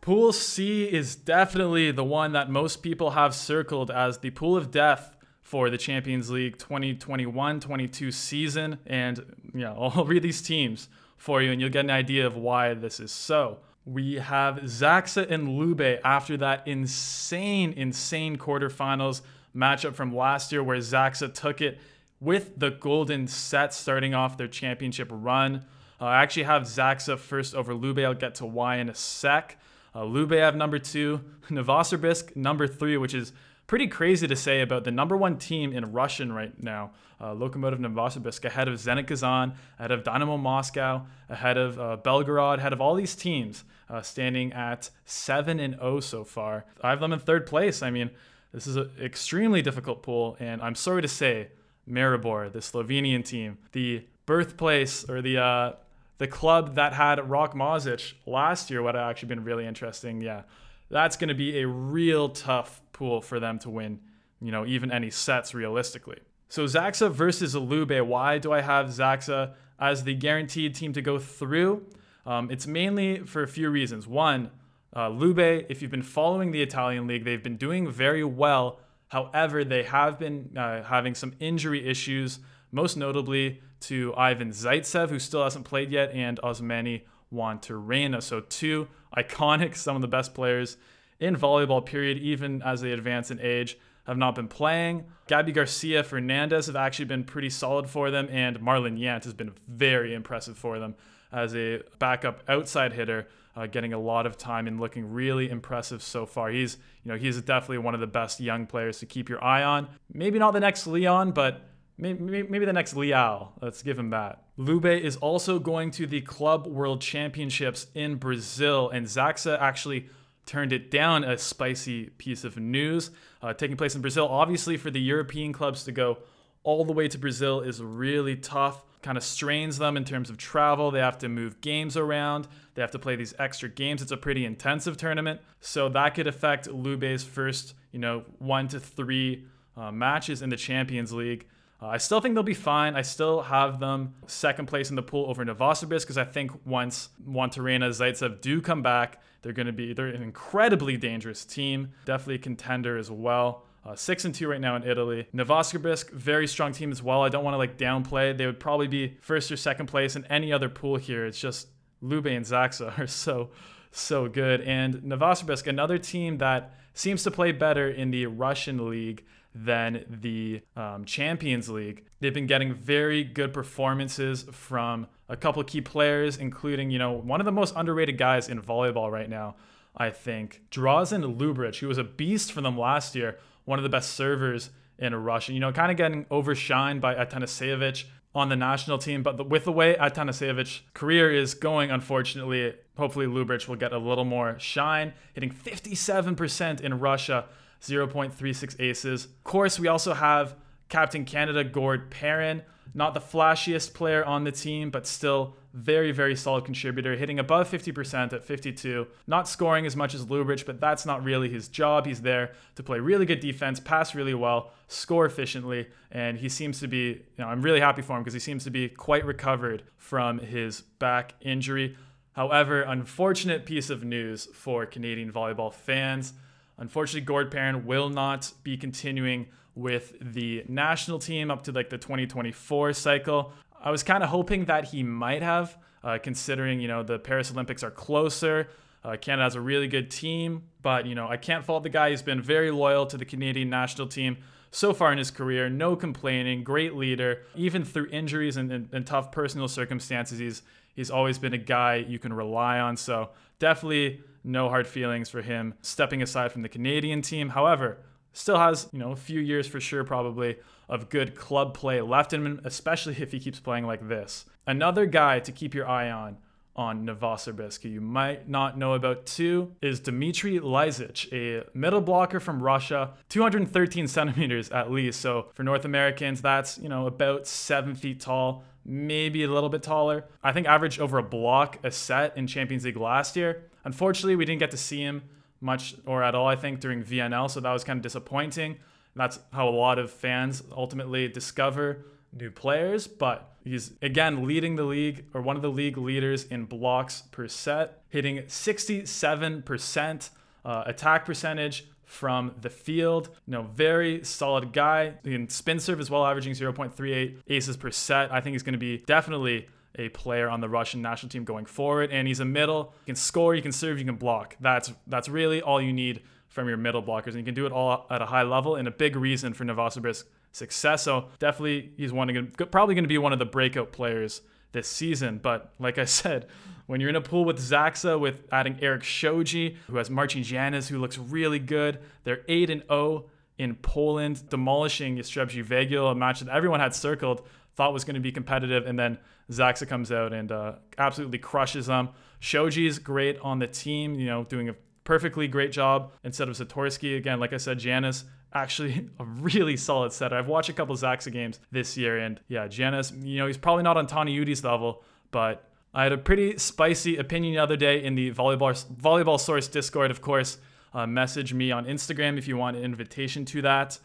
Pool 0.00 0.32
C 0.32 0.84
is 0.84 1.14
definitely 1.14 1.92
the 1.92 2.02
one 2.02 2.32
that 2.32 2.50
most 2.50 2.82
people 2.82 3.12
have 3.12 3.36
circled 3.36 3.88
as 3.88 4.18
the 4.18 4.30
pool 4.30 4.56
of 4.56 4.72
death 4.72 5.16
for 5.42 5.70
the 5.70 5.78
Champions 5.78 6.28
League 6.28 6.58
2021-22 6.58 8.12
season 8.12 8.78
and 8.84 9.24
yeah, 9.54 9.72
I'll 9.78 10.04
read 10.04 10.24
these 10.24 10.42
teams 10.42 10.88
for 11.16 11.40
you 11.40 11.52
and 11.52 11.60
you'll 11.60 11.70
get 11.70 11.84
an 11.84 11.90
idea 11.90 12.26
of 12.26 12.36
why 12.36 12.74
this 12.74 12.98
is 12.98 13.12
so. 13.12 13.58
We 13.84 14.14
have 14.14 14.56
Zaksa 14.58 15.28
and 15.28 15.58
Lube 15.58 15.98
after 16.04 16.36
that 16.36 16.66
insane 16.66 17.72
insane 17.72 18.38
quarterfinals 18.38 19.22
matchup 19.54 19.94
from 19.94 20.14
last 20.14 20.52
year 20.52 20.62
where 20.62 20.78
Zaksa 20.78 21.32
took 21.34 21.60
it 21.60 21.80
with 22.20 22.58
the 22.58 22.70
golden 22.70 23.26
set 23.26 23.74
starting 23.74 24.14
off 24.14 24.36
their 24.36 24.46
championship 24.46 25.08
run. 25.10 25.64
Uh, 26.00 26.04
I 26.04 26.22
actually 26.22 26.44
have 26.44 26.62
Zaksa 26.62 27.18
first 27.18 27.54
over 27.54 27.74
Lube. 27.74 27.98
I'll 27.98 28.14
get 28.14 28.36
to 28.36 28.46
why 28.46 28.76
in 28.76 28.88
a 28.88 28.94
sec. 28.94 29.58
Uh, 29.94 30.02
Lubev 30.02 30.54
number 30.54 30.78
two, 30.78 31.20
Novosibirsk 31.50 32.34
number 32.36 32.66
three, 32.66 32.96
which 32.96 33.14
is 33.14 33.32
pretty 33.66 33.86
crazy 33.86 34.26
to 34.26 34.36
say 34.36 34.60
about 34.60 34.84
the 34.84 34.90
number 34.90 35.16
one 35.16 35.38
team 35.38 35.72
in 35.72 35.92
Russian 35.92 36.32
right 36.32 36.60
now. 36.62 36.92
Uh, 37.20 37.34
Lokomotiv 37.34 37.78
Novosibirsk 37.78 38.44
ahead 38.44 38.66
of 38.68 38.74
Zenit 38.74 39.06
Kazan, 39.06 39.54
ahead 39.78 39.92
of 39.92 40.02
Dynamo 40.02 40.36
Moscow, 40.36 41.06
ahead 41.28 41.56
of 41.56 41.78
uh, 41.78 41.96
Belgorod, 42.02 42.58
ahead 42.58 42.72
of 42.72 42.80
all 42.80 42.94
these 42.96 43.14
teams, 43.14 43.64
uh, 43.88 44.02
standing 44.02 44.52
at 44.52 44.90
seven 45.04 45.60
and 45.60 45.74
zero 45.74 45.96
oh 45.96 46.00
so 46.00 46.24
far. 46.24 46.64
I 46.82 46.90
have 46.90 47.00
them 47.00 47.12
in 47.12 47.20
third 47.20 47.46
place. 47.46 47.80
I 47.80 47.90
mean, 47.90 48.10
this 48.52 48.66
is 48.66 48.76
an 48.76 48.90
extremely 49.00 49.62
difficult 49.62 50.02
pool, 50.02 50.36
and 50.40 50.60
I'm 50.60 50.74
sorry 50.74 51.02
to 51.02 51.08
say, 51.08 51.48
Maribor, 51.88 52.52
the 52.52 52.58
Slovenian 52.58 53.24
team, 53.24 53.58
the 53.72 54.04
birthplace 54.26 55.08
or 55.08 55.22
the 55.22 55.38
uh, 55.38 55.72
the 56.18 56.26
club 56.26 56.74
that 56.74 56.92
had 56.92 57.28
Rok 57.28 57.54
Možič 57.54 58.14
last 58.26 58.70
year 58.70 58.82
would 58.82 58.94
have 58.94 59.10
actually 59.10 59.28
been 59.28 59.44
really 59.44 59.66
interesting. 59.66 60.20
Yeah, 60.20 60.42
that's 60.90 61.16
going 61.16 61.28
to 61.28 61.34
be 61.34 61.60
a 61.60 61.66
real 61.66 62.28
tough 62.28 62.80
pool 63.02 63.20
for 63.20 63.40
them 63.40 63.58
to 63.58 63.68
win, 63.68 63.98
you 64.40 64.52
know, 64.52 64.64
even 64.64 64.92
any 64.92 65.10
sets 65.10 65.54
realistically. 65.54 66.18
So 66.48 66.66
Zaksa 66.66 67.10
versus 67.10 67.56
Alube. 67.56 68.00
Why 68.06 68.38
do 68.38 68.52
I 68.52 68.60
have 68.60 68.86
Zaksa 68.86 69.54
as 69.80 70.04
the 70.04 70.14
guaranteed 70.14 70.76
team 70.76 70.92
to 70.92 71.02
go 71.02 71.18
through? 71.18 71.84
Um, 72.24 72.48
it's 72.48 72.68
mainly 72.68 73.18
for 73.26 73.42
a 73.42 73.48
few 73.48 73.70
reasons. 73.70 74.06
One, 74.06 74.52
uh, 74.94 75.08
Lube, 75.08 75.66
if 75.68 75.82
you've 75.82 75.90
been 75.90 76.10
following 76.20 76.52
the 76.52 76.62
Italian 76.62 77.08
league, 77.08 77.24
they've 77.24 77.42
been 77.42 77.56
doing 77.56 77.90
very 77.90 78.22
well. 78.22 78.78
However, 79.08 79.64
they 79.64 79.82
have 79.82 80.16
been 80.16 80.56
uh, 80.56 80.84
having 80.84 81.16
some 81.16 81.32
injury 81.40 81.84
issues, 81.88 82.38
most 82.70 82.96
notably 82.96 83.62
to 83.88 84.14
Ivan 84.16 84.50
Zaitsev, 84.50 85.08
who 85.08 85.18
still 85.18 85.42
hasn't 85.42 85.64
played 85.64 85.90
yet, 85.90 86.12
and 86.12 86.38
Osmani 86.44 87.02
Juantorena. 87.32 88.22
So, 88.22 88.40
two 88.40 88.86
iconic, 89.16 89.74
some 89.74 89.96
of 89.96 90.02
the 90.02 90.08
best 90.08 90.34
players 90.34 90.76
in 91.20 91.36
volleyball, 91.36 91.84
period, 91.84 92.18
even 92.18 92.62
as 92.62 92.80
they 92.80 92.92
advance 92.92 93.30
in 93.30 93.40
age, 93.40 93.78
have 94.06 94.16
not 94.16 94.34
been 94.34 94.48
playing. 94.48 95.04
Gabby 95.28 95.52
Garcia 95.52 96.02
Fernandez 96.02 96.66
have 96.66 96.76
actually 96.76 97.04
been 97.04 97.24
pretty 97.24 97.50
solid 97.50 97.88
for 97.88 98.10
them, 98.10 98.28
and 98.30 98.58
Marlon 98.60 98.98
Yant 98.98 99.24
has 99.24 99.34
been 99.34 99.52
very 99.68 100.14
impressive 100.14 100.58
for 100.58 100.78
them 100.78 100.94
as 101.32 101.54
a 101.54 101.82
backup 101.98 102.42
outside 102.48 102.92
hitter, 102.92 103.28
uh, 103.56 103.66
getting 103.66 103.92
a 103.92 103.98
lot 103.98 104.26
of 104.26 104.36
time 104.36 104.66
and 104.66 104.80
looking 104.80 105.12
really 105.12 105.48
impressive 105.48 106.02
so 106.02 106.26
far. 106.26 106.50
He's, 106.50 106.76
you 107.04 107.12
know, 107.12 107.16
he's 107.16 107.40
definitely 107.40 107.78
one 107.78 107.94
of 107.94 108.00
the 108.00 108.06
best 108.06 108.40
young 108.40 108.66
players 108.66 108.98
to 108.98 109.06
keep 109.06 109.28
your 109.28 109.42
eye 109.42 109.62
on. 109.62 109.88
Maybe 110.12 110.38
not 110.38 110.52
the 110.52 110.60
next 110.60 110.86
Leon, 110.86 111.32
but 111.32 111.68
maybe, 111.96 112.64
the 112.64 112.72
next 112.72 112.96
Liao. 112.96 113.52
Let's 113.60 113.82
give 113.82 113.98
him 113.98 114.10
that. 114.10 114.42
Lube 114.56 114.86
is 114.86 115.16
also 115.16 115.58
going 115.58 115.90
to 115.92 116.06
the 116.06 116.20
Club 116.22 116.66
World 116.66 117.00
Championships 117.00 117.86
in 117.94 118.16
Brazil, 118.16 118.90
and 118.90 119.06
Zaksa 119.06 119.58
actually 119.60 120.08
turned 120.46 120.72
it 120.72 120.90
down. 120.90 121.24
A 121.24 121.38
spicy 121.38 122.10
piece 122.18 122.44
of 122.44 122.56
news 122.56 123.10
uh, 123.42 123.52
taking 123.52 123.76
place 123.76 123.94
in 123.94 124.00
Brazil. 124.00 124.28
Obviously, 124.28 124.76
for 124.76 124.90
the 124.90 125.00
European 125.00 125.52
clubs 125.52 125.84
to 125.84 125.92
go 125.92 126.18
all 126.64 126.84
the 126.84 126.92
way 126.92 127.08
to 127.08 127.18
Brazil 127.18 127.60
is 127.60 127.82
really 127.82 128.36
tough. 128.36 128.84
Kind 129.02 129.18
of 129.18 129.24
strains 129.24 129.78
them 129.78 129.96
in 129.96 130.04
terms 130.04 130.30
of 130.30 130.38
travel. 130.38 130.90
They 130.92 131.00
have 131.00 131.18
to 131.18 131.28
move 131.28 131.60
games 131.60 131.96
around. 131.96 132.46
They 132.74 132.82
have 132.82 132.92
to 132.92 132.98
play 132.98 133.16
these 133.16 133.34
extra 133.38 133.68
games. 133.68 134.00
It's 134.00 134.12
a 134.12 134.16
pretty 134.16 134.44
intensive 134.44 134.96
tournament, 134.96 135.40
so 135.60 135.88
that 135.88 136.14
could 136.14 136.28
affect 136.28 136.68
Lube's 136.68 137.24
first, 137.24 137.74
you 137.90 137.98
know, 137.98 138.24
one 138.38 138.68
to 138.68 138.78
three 138.78 139.44
uh, 139.76 139.90
matches 139.90 140.40
in 140.40 140.50
the 140.50 140.56
Champions 140.56 141.12
League. 141.12 141.46
Uh, 141.82 141.88
I 141.88 141.98
still 141.98 142.20
think 142.20 142.34
they'll 142.34 142.44
be 142.44 142.54
fine. 142.54 142.94
I 142.94 143.02
still 143.02 143.42
have 143.42 143.80
them 143.80 144.14
second 144.26 144.66
place 144.66 144.90
in 144.90 144.96
the 144.96 145.02
pool 145.02 145.28
over 145.28 145.44
Novosibirsk 145.44 146.02
because 146.02 146.18
I 146.18 146.24
think 146.24 146.52
once 146.64 147.08
Juantorena, 147.28 147.88
Zaitsev 147.88 148.40
do 148.40 148.60
come 148.60 148.82
back, 148.82 149.20
they're 149.42 149.52
going 149.52 149.66
to 149.66 149.72
be 149.72 149.92
they're 149.92 150.06
an 150.06 150.22
incredibly 150.22 150.96
dangerous 150.96 151.44
team. 151.44 151.92
Definitely 152.04 152.36
a 152.36 152.38
contender 152.38 152.96
as 152.96 153.10
well. 153.10 153.64
Uh, 153.84 153.96
six 153.96 154.24
and 154.24 154.32
two 154.32 154.46
right 154.48 154.60
now 154.60 154.76
in 154.76 154.84
Italy. 154.84 155.26
Novosibirsk, 155.34 156.10
very 156.12 156.46
strong 156.46 156.72
team 156.72 156.92
as 156.92 157.02
well. 157.02 157.22
I 157.22 157.28
don't 157.28 157.42
want 157.42 157.54
to 157.54 157.58
like 157.58 157.76
downplay. 157.76 158.36
They 158.36 158.46
would 158.46 158.60
probably 158.60 158.86
be 158.86 159.16
first 159.20 159.50
or 159.50 159.56
second 159.56 159.86
place 159.86 160.14
in 160.14 160.24
any 160.26 160.52
other 160.52 160.68
pool 160.68 160.96
here. 160.96 161.26
It's 161.26 161.40
just 161.40 161.66
Lube 162.00 162.26
and 162.26 162.44
Zaksa 162.44 162.96
are 162.98 163.08
so 163.08 163.50
so 163.90 164.28
good. 164.28 164.60
And 164.60 164.94
Novosibirsk, 165.02 165.66
another 165.66 165.98
team 165.98 166.38
that 166.38 166.74
seems 166.94 167.24
to 167.24 167.30
play 167.30 167.50
better 167.50 167.90
in 167.90 168.12
the 168.12 168.26
Russian 168.26 168.88
league 168.88 169.24
than 169.54 170.04
the 170.08 170.62
um, 170.76 171.04
Champions 171.04 171.68
League. 171.68 172.04
They've 172.20 172.32
been 172.32 172.46
getting 172.46 172.74
very 172.74 173.24
good 173.24 173.52
performances 173.52 174.46
from 174.50 175.06
a 175.28 175.36
couple 175.36 175.62
key 175.64 175.80
players, 175.80 176.36
including, 176.36 176.90
you 176.90 176.98
know, 176.98 177.12
one 177.12 177.40
of 177.40 177.44
the 177.44 177.52
most 177.52 177.74
underrated 177.76 178.18
guys 178.18 178.48
in 178.48 178.60
volleyball 178.60 179.10
right 179.10 179.28
now, 179.28 179.56
I 179.96 180.10
think, 180.10 180.62
Drazen 180.70 181.36
Luburic, 181.36 181.78
who 181.80 181.88
was 181.88 181.98
a 181.98 182.04
beast 182.04 182.52
for 182.52 182.60
them 182.60 182.78
last 182.78 183.14
year, 183.14 183.38
one 183.64 183.78
of 183.78 183.82
the 183.82 183.88
best 183.88 184.12
servers 184.12 184.70
in 184.98 185.14
Russia. 185.14 185.52
You 185.52 185.60
know, 185.60 185.72
kind 185.72 185.90
of 185.90 185.96
getting 185.96 186.24
overshined 186.26 187.00
by 187.00 187.14
Atanasievich 187.14 188.04
on 188.34 188.48
the 188.48 188.56
national 188.56 188.98
team. 188.98 189.22
But 189.22 189.36
the, 189.36 189.44
with 189.44 189.64
the 189.64 189.72
way 189.72 189.94
Atanasevich's 189.94 190.82
career 190.94 191.30
is 191.30 191.54
going, 191.54 191.90
unfortunately, 191.90 192.74
hopefully 192.96 193.26
Lubrich 193.26 193.68
will 193.68 193.76
get 193.76 193.92
a 193.92 193.98
little 193.98 194.24
more 194.24 194.58
shine, 194.58 195.12
hitting 195.34 195.50
57% 195.50 196.80
in 196.80 196.98
Russia 196.98 197.46
0.36 197.82 198.80
aces. 198.80 199.24
Of 199.24 199.44
course, 199.44 199.78
we 199.78 199.88
also 199.88 200.14
have 200.14 200.56
Captain 200.88 201.24
Canada 201.24 201.64
Gord 201.64 202.10
Perrin, 202.10 202.62
not 202.94 203.14
the 203.14 203.20
flashiest 203.20 203.94
player 203.94 204.24
on 204.24 204.44
the 204.44 204.52
team, 204.52 204.90
but 204.90 205.06
still 205.06 205.56
very, 205.72 206.12
very 206.12 206.36
solid 206.36 206.64
contributor, 206.64 207.16
hitting 207.16 207.38
above 207.38 207.70
50% 207.70 208.32
at 208.32 208.44
52. 208.44 209.06
Not 209.26 209.48
scoring 209.48 209.86
as 209.86 209.96
much 209.96 210.14
as 210.14 210.26
Luburic, 210.26 210.66
but 210.66 210.80
that's 210.80 211.06
not 211.06 211.24
really 211.24 211.48
his 211.48 211.68
job. 211.68 212.06
He's 212.06 212.20
there 212.20 212.52
to 212.74 212.82
play 212.82 212.98
really 213.00 213.24
good 213.24 213.40
defense, 213.40 213.80
pass 213.80 214.14
really 214.14 214.34
well, 214.34 214.72
score 214.88 215.24
efficiently, 215.24 215.88
and 216.10 216.36
he 216.36 216.50
seems 216.50 216.78
to 216.80 216.88
be, 216.88 216.98
you 216.98 217.22
know, 217.38 217.46
I'm 217.46 217.62
really 217.62 217.80
happy 217.80 218.02
for 218.02 218.16
him 218.16 218.22
because 218.22 218.34
he 218.34 218.40
seems 218.40 218.64
to 218.64 218.70
be 218.70 218.90
quite 218.90 219.24
recovered 219.24 219.84
from 219.96 220.38
his 220.38 220.82
back 220.82 221.34
injury. 221.40 221.96
However, 222.32 222.82
unfortunate 222.82 223.64
piece 223.64 223.88
of 223.88 224.04
news 224.04 224.46
for 224.52 224.84
Canadian 224.84 225.32
volleyball 225.32 225.72
fans. 225.72 226.34
Unfortunately, 226.82 227.20
Gord 227.20 227.52
Perrin 227.52 227.86
will 227.86 228.08
not 228.10 228.52
be 228.64 228.76
continuing 228.76 229.46
with 229.76 230.14
the 230.20 230.64
national 230.68 231.20
team 231.20 231.48
up 231.48 231.62
to 231.62 231.70
like 231.70 231.90
the 231.90 231.96
2024 231.96 232.92
cycle. 232.92 233.52
I 233.80 233.92
was 233.92 234.02
kind 234.02 234.24
of 234.24 234.30
hoping 234.30 234.64
that 234.64 234.86
he 234.86 235.04
might 235.04 235.42
have, 235.42 235.78
uh, 236.02 236.18
considering 236.20 236.80
you 236.80 236.88
know 236.88 237.04
the 237.04 237.20
Paris 237.20 237.52
Olympics 237.52 237.84
are 237.84 237.92
closer. 237.92 238.68
Uh, 239.04 239.16
Canada 239.16 239.44
has 239.44 239.54
a 239.54 239.60
really 239.60 239.86
good 239.86 240.10
team, 240.10 240.64
but 240.82 241.06
you 241.06 241.14
know 241.14 241.28
I 241.28 241.36
can't 241.36 241.64
fault 241.64 241.84
the 241.84 241.88
guy. 241.88 242.10
He's 242.10 242.20
been 242.20 242.42
very 242.42 242.72
loyal 242.72 243.06
to 243.06 243.16
the 243.16 243.24
Canadian 243.24 243.70
national 243.70 244.08
team 244.08 244.38
so 244.72 244.92
far 244.92 245.12
in 245.12 245.18
his 245.18 245.30
career. 245.30 245.70
No 245.70 245.94
complaining, 245.94 246.64
great 246.64 246.96
leader. 246.96 247.42
Even 247.54 247.84
through 247.84 248.08
injuries 248.08 248.56
and, 248.56 248.72
and, 248.72 248.88
and 248.90 249.06
tough 249.06 249.30
personal 249.30 249.68
circumstances, 249.68 250.40
he's 250.40 250.62
he's 250.96 251.12
always 251.12 251.38
been 251.38 251.54
a 251.54 251.58
guy 251.58 251.94
you 251.94 252.18
can 252.18 252.32
rely 252.32 252.80
on. 252.80 252.96
So 252.96 253.30
definitely 253.60 254.22
no 254.44 254.68
hard 254.68 254.86
feelings 254.86 255.28
for 255.28 255.42
him 255.42 255.74
stepping 255.82 256.22
aside 256.22 256.52
from 256.52 256.62
the 256.62 256.68
Canadian 256.68 257.22
team. 257.22 257.50
However, 257.50 257.98
still 258.32 258.58
has, 258.58 258.88
you 258.92 258.98
know, 258.98 259.12
a 259.12 259.16
few 259.16 259.40
years 259.40 259.66
for 259.66 259.80
sure 259.80 260.04
probably 260.04 260.56
of 260.88 261.08
good 261.08 261.34
club 261.34 261.74
play 261.74 262.00
left 262.00 262.32
in 262.32 262.44
him, 262.44 262.60
especially 262.64 263.16
if 263.18 263.32
he 263.32 263.40
keeps 263.40 263.60
playing 263.60 263.86
like 263.86 264.08
this. 264.08 264.44
Another 264.66 265.06
guy 265.06 265.40
to 265.40 265.52
keep 265.52 265.74
your 265.74 265.88
eye 265.88 266.10
on 266.10 266.38
on 266.74 267.06
Novosibirsk, 267.06 267.84
you 267.84 268.00
might 268.00 268.48
not 268.48 268.78
know 268.78 268.94
about 268.94 269.26
too, 269.26 269.72
is 269.82 270.00
Dmitry 270.00 270.58
Lyzik, 270.58 271.30
a 271.32 271.66
middle 271.76 272.00
blocker 272.00 272.40
from 272.40 272.62
Russia, 272.62 273.10
213 273.28 274.08
centimeters 274.08 274.70
at 274.70 274.90
least. 274.90 275.20
So 275.20 275.48
for 275.54 275.64
North 275.64 275.84
Americans, 275.84 276.40
that's, 276.40 276.78
you 276.78 276.88
know, 276.88 277.06
about 277.06 277.46
seven 277.46 277.94
feet 277.94 278.20
tall, 278.20 278.64
maybe 278.86 279.44
a 279.44 279.48
little 279.48 279.68
bit 279.68 279.82
taller. 279.82 280.24
I 280.42 280.52
think 280.52 280.66
averaged 280.66 280.98
over 281.00 281.18
a 281.18 281.22
block 281.22 281.78
a 281.84 281.90
set 281.90 282.36
in 282.38 282.46
Champions 282.46 282.84
League 282.84 282.96
last 282.96 283.36
year. 283.36 283.64
Unfortunately, 283.84 284.36
we 284.36 284.44
didn't 284.44 284.60
get 284.60 284.70
to 284.70 284.76
see 284.76 285.00
him 285.00 285.22
much 285.60 285.94
or 286.06 286.22
at 286.22 286.34
all, 286.34 286.46
I 286.46 286.56
think, 286.56 286.80
during 286.80 287.02
VNL, 287.02 287.50
so 287.50 287.60
that 287.60 287.72
was 287.72 287.84
kind 287.84 287.98
of 287.98 288.02
disappointing. 288.02 288.78
That's 289.14 289.38
how 289.52 289.68
a 289.68 289.70
lot 289.70 289.98
of 289.98 290.10
fans 290.10 290.62
ultimately 290.72 291.28
discover 291.28 292.04
new 292.32 292.50
players, 292.50 293.06
but 293.06 293.54
he's 293.64 293.92
again 294.00 294.46
leading 294.46 294.76
the 294.76 294.84
league 294.84 295.26
or 295.34 295.42
one 295.42 295.56
of 295.56 295.62
the 295.62 295.70
league 295.70 295.98
leaders 295.98 296.44
in 296.44 296.64
blocks 296.64 297.22
per 297.30 297.46
set, 297.46 298.02
hitting 298.08 298.38
67% 298.38 300.30
uh, 300.64 300.82
attack 300.86 301.26
percentage 301.26 301.86
from 302.04 302.54
the 302.60 302.70
field. 302.70 303.30
You 303.46 303.52
know, 303.52 303.62
very 303.62 304.24
solid 304.24 304.72
guy. 304.72 305.14
He 305.24 305.32
can 305.32 305.48
spin 305.48 305.78
serve 305.80 306.00
as 306.00 306.10
well, 306.10 306.26
averaging 306.26 306.54
0.38 306.54 307.38
aces 307.48 307.76
per 307.76 307.90
set. 307.90 308.32
I 308.32 308.40
think 308.40 308.54
he's 308.54 308.62
going 308.62 308.74
to 308.74 308.78
be 308.78 308.98
definitely 308.98 309.68
a 309.96 310.08
player 310.10 310.48
on 310.48 310.60
the 310.60 310.68
Russian 310.68 311.02
national 311.02 311.30
team 311.30 311.44
going 311.44 311.66
forward. 311.66 312.10
And 312.10 312.26
he's 312.26 312.40
a 312.40 312.44
middle. 312.44 312.94
You 313.06 313.12
can 313.12 313.16
score, 313.16 313.54
you 313.54 313.62
can 313.62 313.72
serve, 313.72 313.98
you 313.98 314.04
can 314.04 314.16
block. 314.16 314.56
That's 314.60 314.92
that's 315.06 315.28
really 315.28 315.62
all 315.62 315.80
you 315.80 315.92
need 315.92 316.22
from 316.48 316.68
your 316.68 316.76
middle 316.76 317.02
blockers. 317.02 317.28
And 317.28 317.38
you 317.38 317.44
can 317.44 317.54
do 317.54 317.66
it 317.66 317.72
all 317.72 318.06
at 318.10 318.22
a 318.22 318.26
high 318.26 318.42
level 318.42 318.76
and 318.76 318.86
a 318.86 318.90
big 318.90 319.16
reason 319.16 319.54
for 319.54 319.64
Novosibirsk's 319.64 320.24
success. 320.52 321.02
So 321.02 321.28
definitely 321.38 321.92
he's 321.96 322.12
one 322.12 322.52
probably 322.70 322.94
going 322.94 323.04
to 323.04 323.08
be 323.08 323.18
one 323.18 323.32
of 323.32 323.38
the 323.38 323.46
breakout 323.46 323.92
players 323.92 324.42
this 324.72 324.88
season. 324.88 325.38
But 325.42 325.72
like 325.78 325.98
I 325.98 326.04
said, 326.06 326.46
when 326.86 327.00
you're 327.00 327.10
in 327.10 327.16
a 327.16 327.20
pool 327.20 327.44
with 327.44 327.58
Zaksa, 327.58 328.18
with 328.18 328.42
adding 328.50 328.78
Eric 328.82 329.02
Shoji, 329.02 329.76
who 329.86 329.96
has 329.96 330.10
Marcin 330.10 330.42
Janusz, 330.42 330.88
who 330.88 330.98
looks 330.98 331.16
really 331.16 331.58
good, 331.58 331.98
they're 332.24 332.42
8 332.48 332.70
and 332.70 332.82
0 332.88 333.26
in 333.58 333.74
Poland, 333.76 334.48
demolishing 334.48 335.16
Jastrzębski 335.16 335.64
Węgiel, 335.64 336.10
a 336.10 336.14
match 336.14 336.40
that 336.40 336.48
everyone 336.48 336.80
had 336.80 336.94
circled 336.94 337.42
thought 337.74 337.92
was 337.92 338.04
going 338.04 338.14
to 338.14 338.20
be 338.20 338.32
competitive, 338.32 338.86
and 338.86 338.98
then 338.98 339.18
Zaksa 339.50 339.88
comes 339.88 340.12
out 340.12 340.32
and 340.32 340.52
uh, 340.52 340.74
absolutely 340.98 341.38
crushes 341.38 341.86
them. 341.86 342.10
Shoji's 342.40 342.98
great 342.98 343.38
on 343.40 343.58
the 343.58 343.66
team, 343.66 344.14
you 344.14 344.26
know, 344.26 344.44
doing 344.44 344.68
a 344.68 344.74
perfectly 345.04 345.48
great 345.48 345.72
job 345.72 346.12
instead 346.24 346.48
of 346.48 346.56
Zatorski. 346.56 347.16
Again, 347.16 347.40
like 347.40 347.52
I 347.52 347.56
said, 347.56 347.78
Janusz 347.78 348.24
actually 348.52 349.08
a 349.18 349.24
really 349.24 349.76
solid 349.76 350.12
setter. 350.12 350.36
I've 350.36 350.48
watched 350.48 350.68
a 350.68 350.72
couple 350.72 350.94
Zaksa 350.96 351.32
games 351.32 351.60
this 351.70 351.96
year, 351.96 352.18
and 352.18 352.40
yeah, 352.48 352.68
Janusz, 352.68 353.12
you 353.22 353.38
know, 353.38 353.46
he's 353.46 353.58
probably 353.58 353.84
not 353.84 353.96
on 353.96 354.06
Toniutti's 354.06 354.64
level, 354.64 355.02
but 355.30 355.64
I 355.94 356.04
had 356.04 356.12
a 356.12 356.18
pretty 356.18 356.58
spicy 356.58 357.16
opinion 357.16 357.54
the 357.54 357.62
other 357.62 357.76
day 357.76 358.02
in 358.02 358.14
the 358.14 358.32
volleyball 358.32 358.84
volleyball 358.94 359.38
source 359.38 359.68
Discord. 359.68 360.10
Of 360.10 360.22
course, 360.22 360.58
uh, 360.94 361.06
message 361.06 361.54
me 361.54 361.70
on 361.70 361.86
Instagram 361.86 362.38
if 362.38 362.46
you 362.46 362.56
want 362.56 362.76
an 362.76 362.82
invitation 362.82 363.44
to 363.46 363.62
that. 363.62 363.98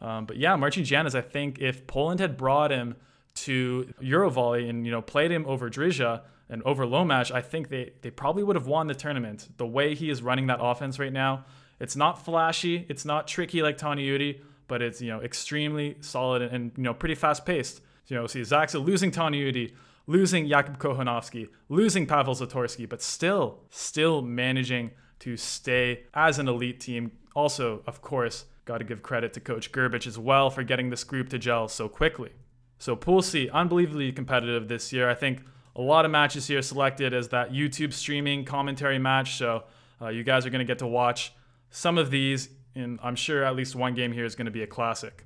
Um, 0.00 0.26
but 0.26 0.36
yeah, 0.36 0.56
Marcin 0.56 0.84
Janusz, 0.84 1.14
I 1.14 1.20
think 1.20 1.58
if 1.60 1.86
Poland 1.86 2.20
had 2.20 2.36
brought 2.36 2.70
him 2.70 2.96
to 3.34 3.92
Eurovolley 4.00 4.68
and 4.68 4.84
you 4.86 4.92
know 4.92 5.02
played 5.02 5.30
him 5.30 5.44
over 5.46 5.70
Drzyzga 5.70 6.22
and 6.48 6.62
over 6.64 6.84
Łomacz, 6.84 7.30
I 7.30 7.40
think 7.40 7.68
they 7.68 7.92
they 8.02 8.10
probably 8.10 8.42
would 8.42 8.56
have 8.56 8.66
won 8.66 8.86
the 8.86 8.94
tournament. 8.94 9.48
The 9.56 9.66
way 9.66 9.94
he 9.94 10.10
is 10.10 10.22
running 10.22 10.48
that 10.48 10.58
offense 10.60 10.98
right 10.98 11.12
now, 11.12 11.44
it's 11.80 11.96
not 11.96 12.24
flashy, 12.24 12.86
it's 12.88 13.04
not 13.04 13.26
tricky 13.26 13.62
like 13.62 13.78
Toniutti, 13.78 14.40
but 14.68 14.82
it's 14.82 15.00
you 15.00 15.10
know 15.10 15.20
extremely 15.20 15.96
solid 16.00 16.42
and, 16.42 16.52
and 16.52 16.72
you 16.76 16.82
know 16.84 16.94
pretty 16.94 17.14
fast 17.14 17.46
paced. 17.46 17.80
You 18.06 18.16
know, 18.16 18.26
see 18.26 18.42
Zaksa 18.42 18.84
losing 18.84 19.10
Tani 19.10 19.40
Udi, 19.50 19.72
losing 20.06 20.46
Jakub 20.46 20.76
Kochanowski, 20.76 21.48
losing 21.70 22.06
Pavel 22.06 22.34
Zatorski, 22.34 22.86
but 22.86 23.00
still 23.00 23.60
still 23.70 24.20
managing 24.20 24.90
to 25.20 25.36
stay 25.36 26.04
as 26.14 26.38
an 26.38 26.48
elite 26.48 26.80
team. 26.80 27.12
Also, 27.34 27.82
of 27.86 28.02
course, 28.02 28.44
got 28.64 28.78
to 28.78 28.84
give 28.84 29.02
credit 29.02 29.32
to 29.34 29.40
Coach 29.40 29.72
Grbić 29.72 30.06
as 30.06 30.18
well 30.18 30.50
for 30.50 30.62
getting 30.62 30.90
this 30.90 31.04
group 31.04 31.28
to 31.30 31.38
gel 31.38 31.68
so 31.68 31.88
quickly. 31.88 32.30
So 32.78 32.96
Pool 32.96 33.22
C, 33.22 33.48
unbelievably 33.50 34.12
competitive 34.12 34.68
this 34.68 34.92
year. 34.92 35.08
I 35.08 35.14
think 35.14 35.42
a 35.76 35.80
lot 35.80 36.04
of 36.04 36.10
matches 36.10 36.46
here 36.46 36.62
selected 36.62 37.12
as 37.12 37.28
that 37.28 37.52
YouTube 37.52 37.92
streaming 37.92 38.44
commentary 38.44 38.98
match. 38.98 39.36
So 39.36 39.64
uh, 40.00 40.08
you 40.08 40.22
guys 40.22 40.46
are 40.46 40.50
going 40.50 40.60
to 40.60 40.64
get 40.64 40.78
to 40.80 40.86
watch 40.86 41.32
some 41.70 41.98
of 41.98 42.10
these, 42.10 42.48
and 42.74 42.98
I'm 43.02 43.16
sure 43.16 43.44
at 43.44 43.56
least 43.56 43.74
one 43.74 43.94
game 43.94 44.12
here 44.12 44.24
is 44.24 44.34
going 44.34 44.46
to 44.46 44.52
be 44.52 44.62
a 44.62 44.66
classic. 44.66 45.24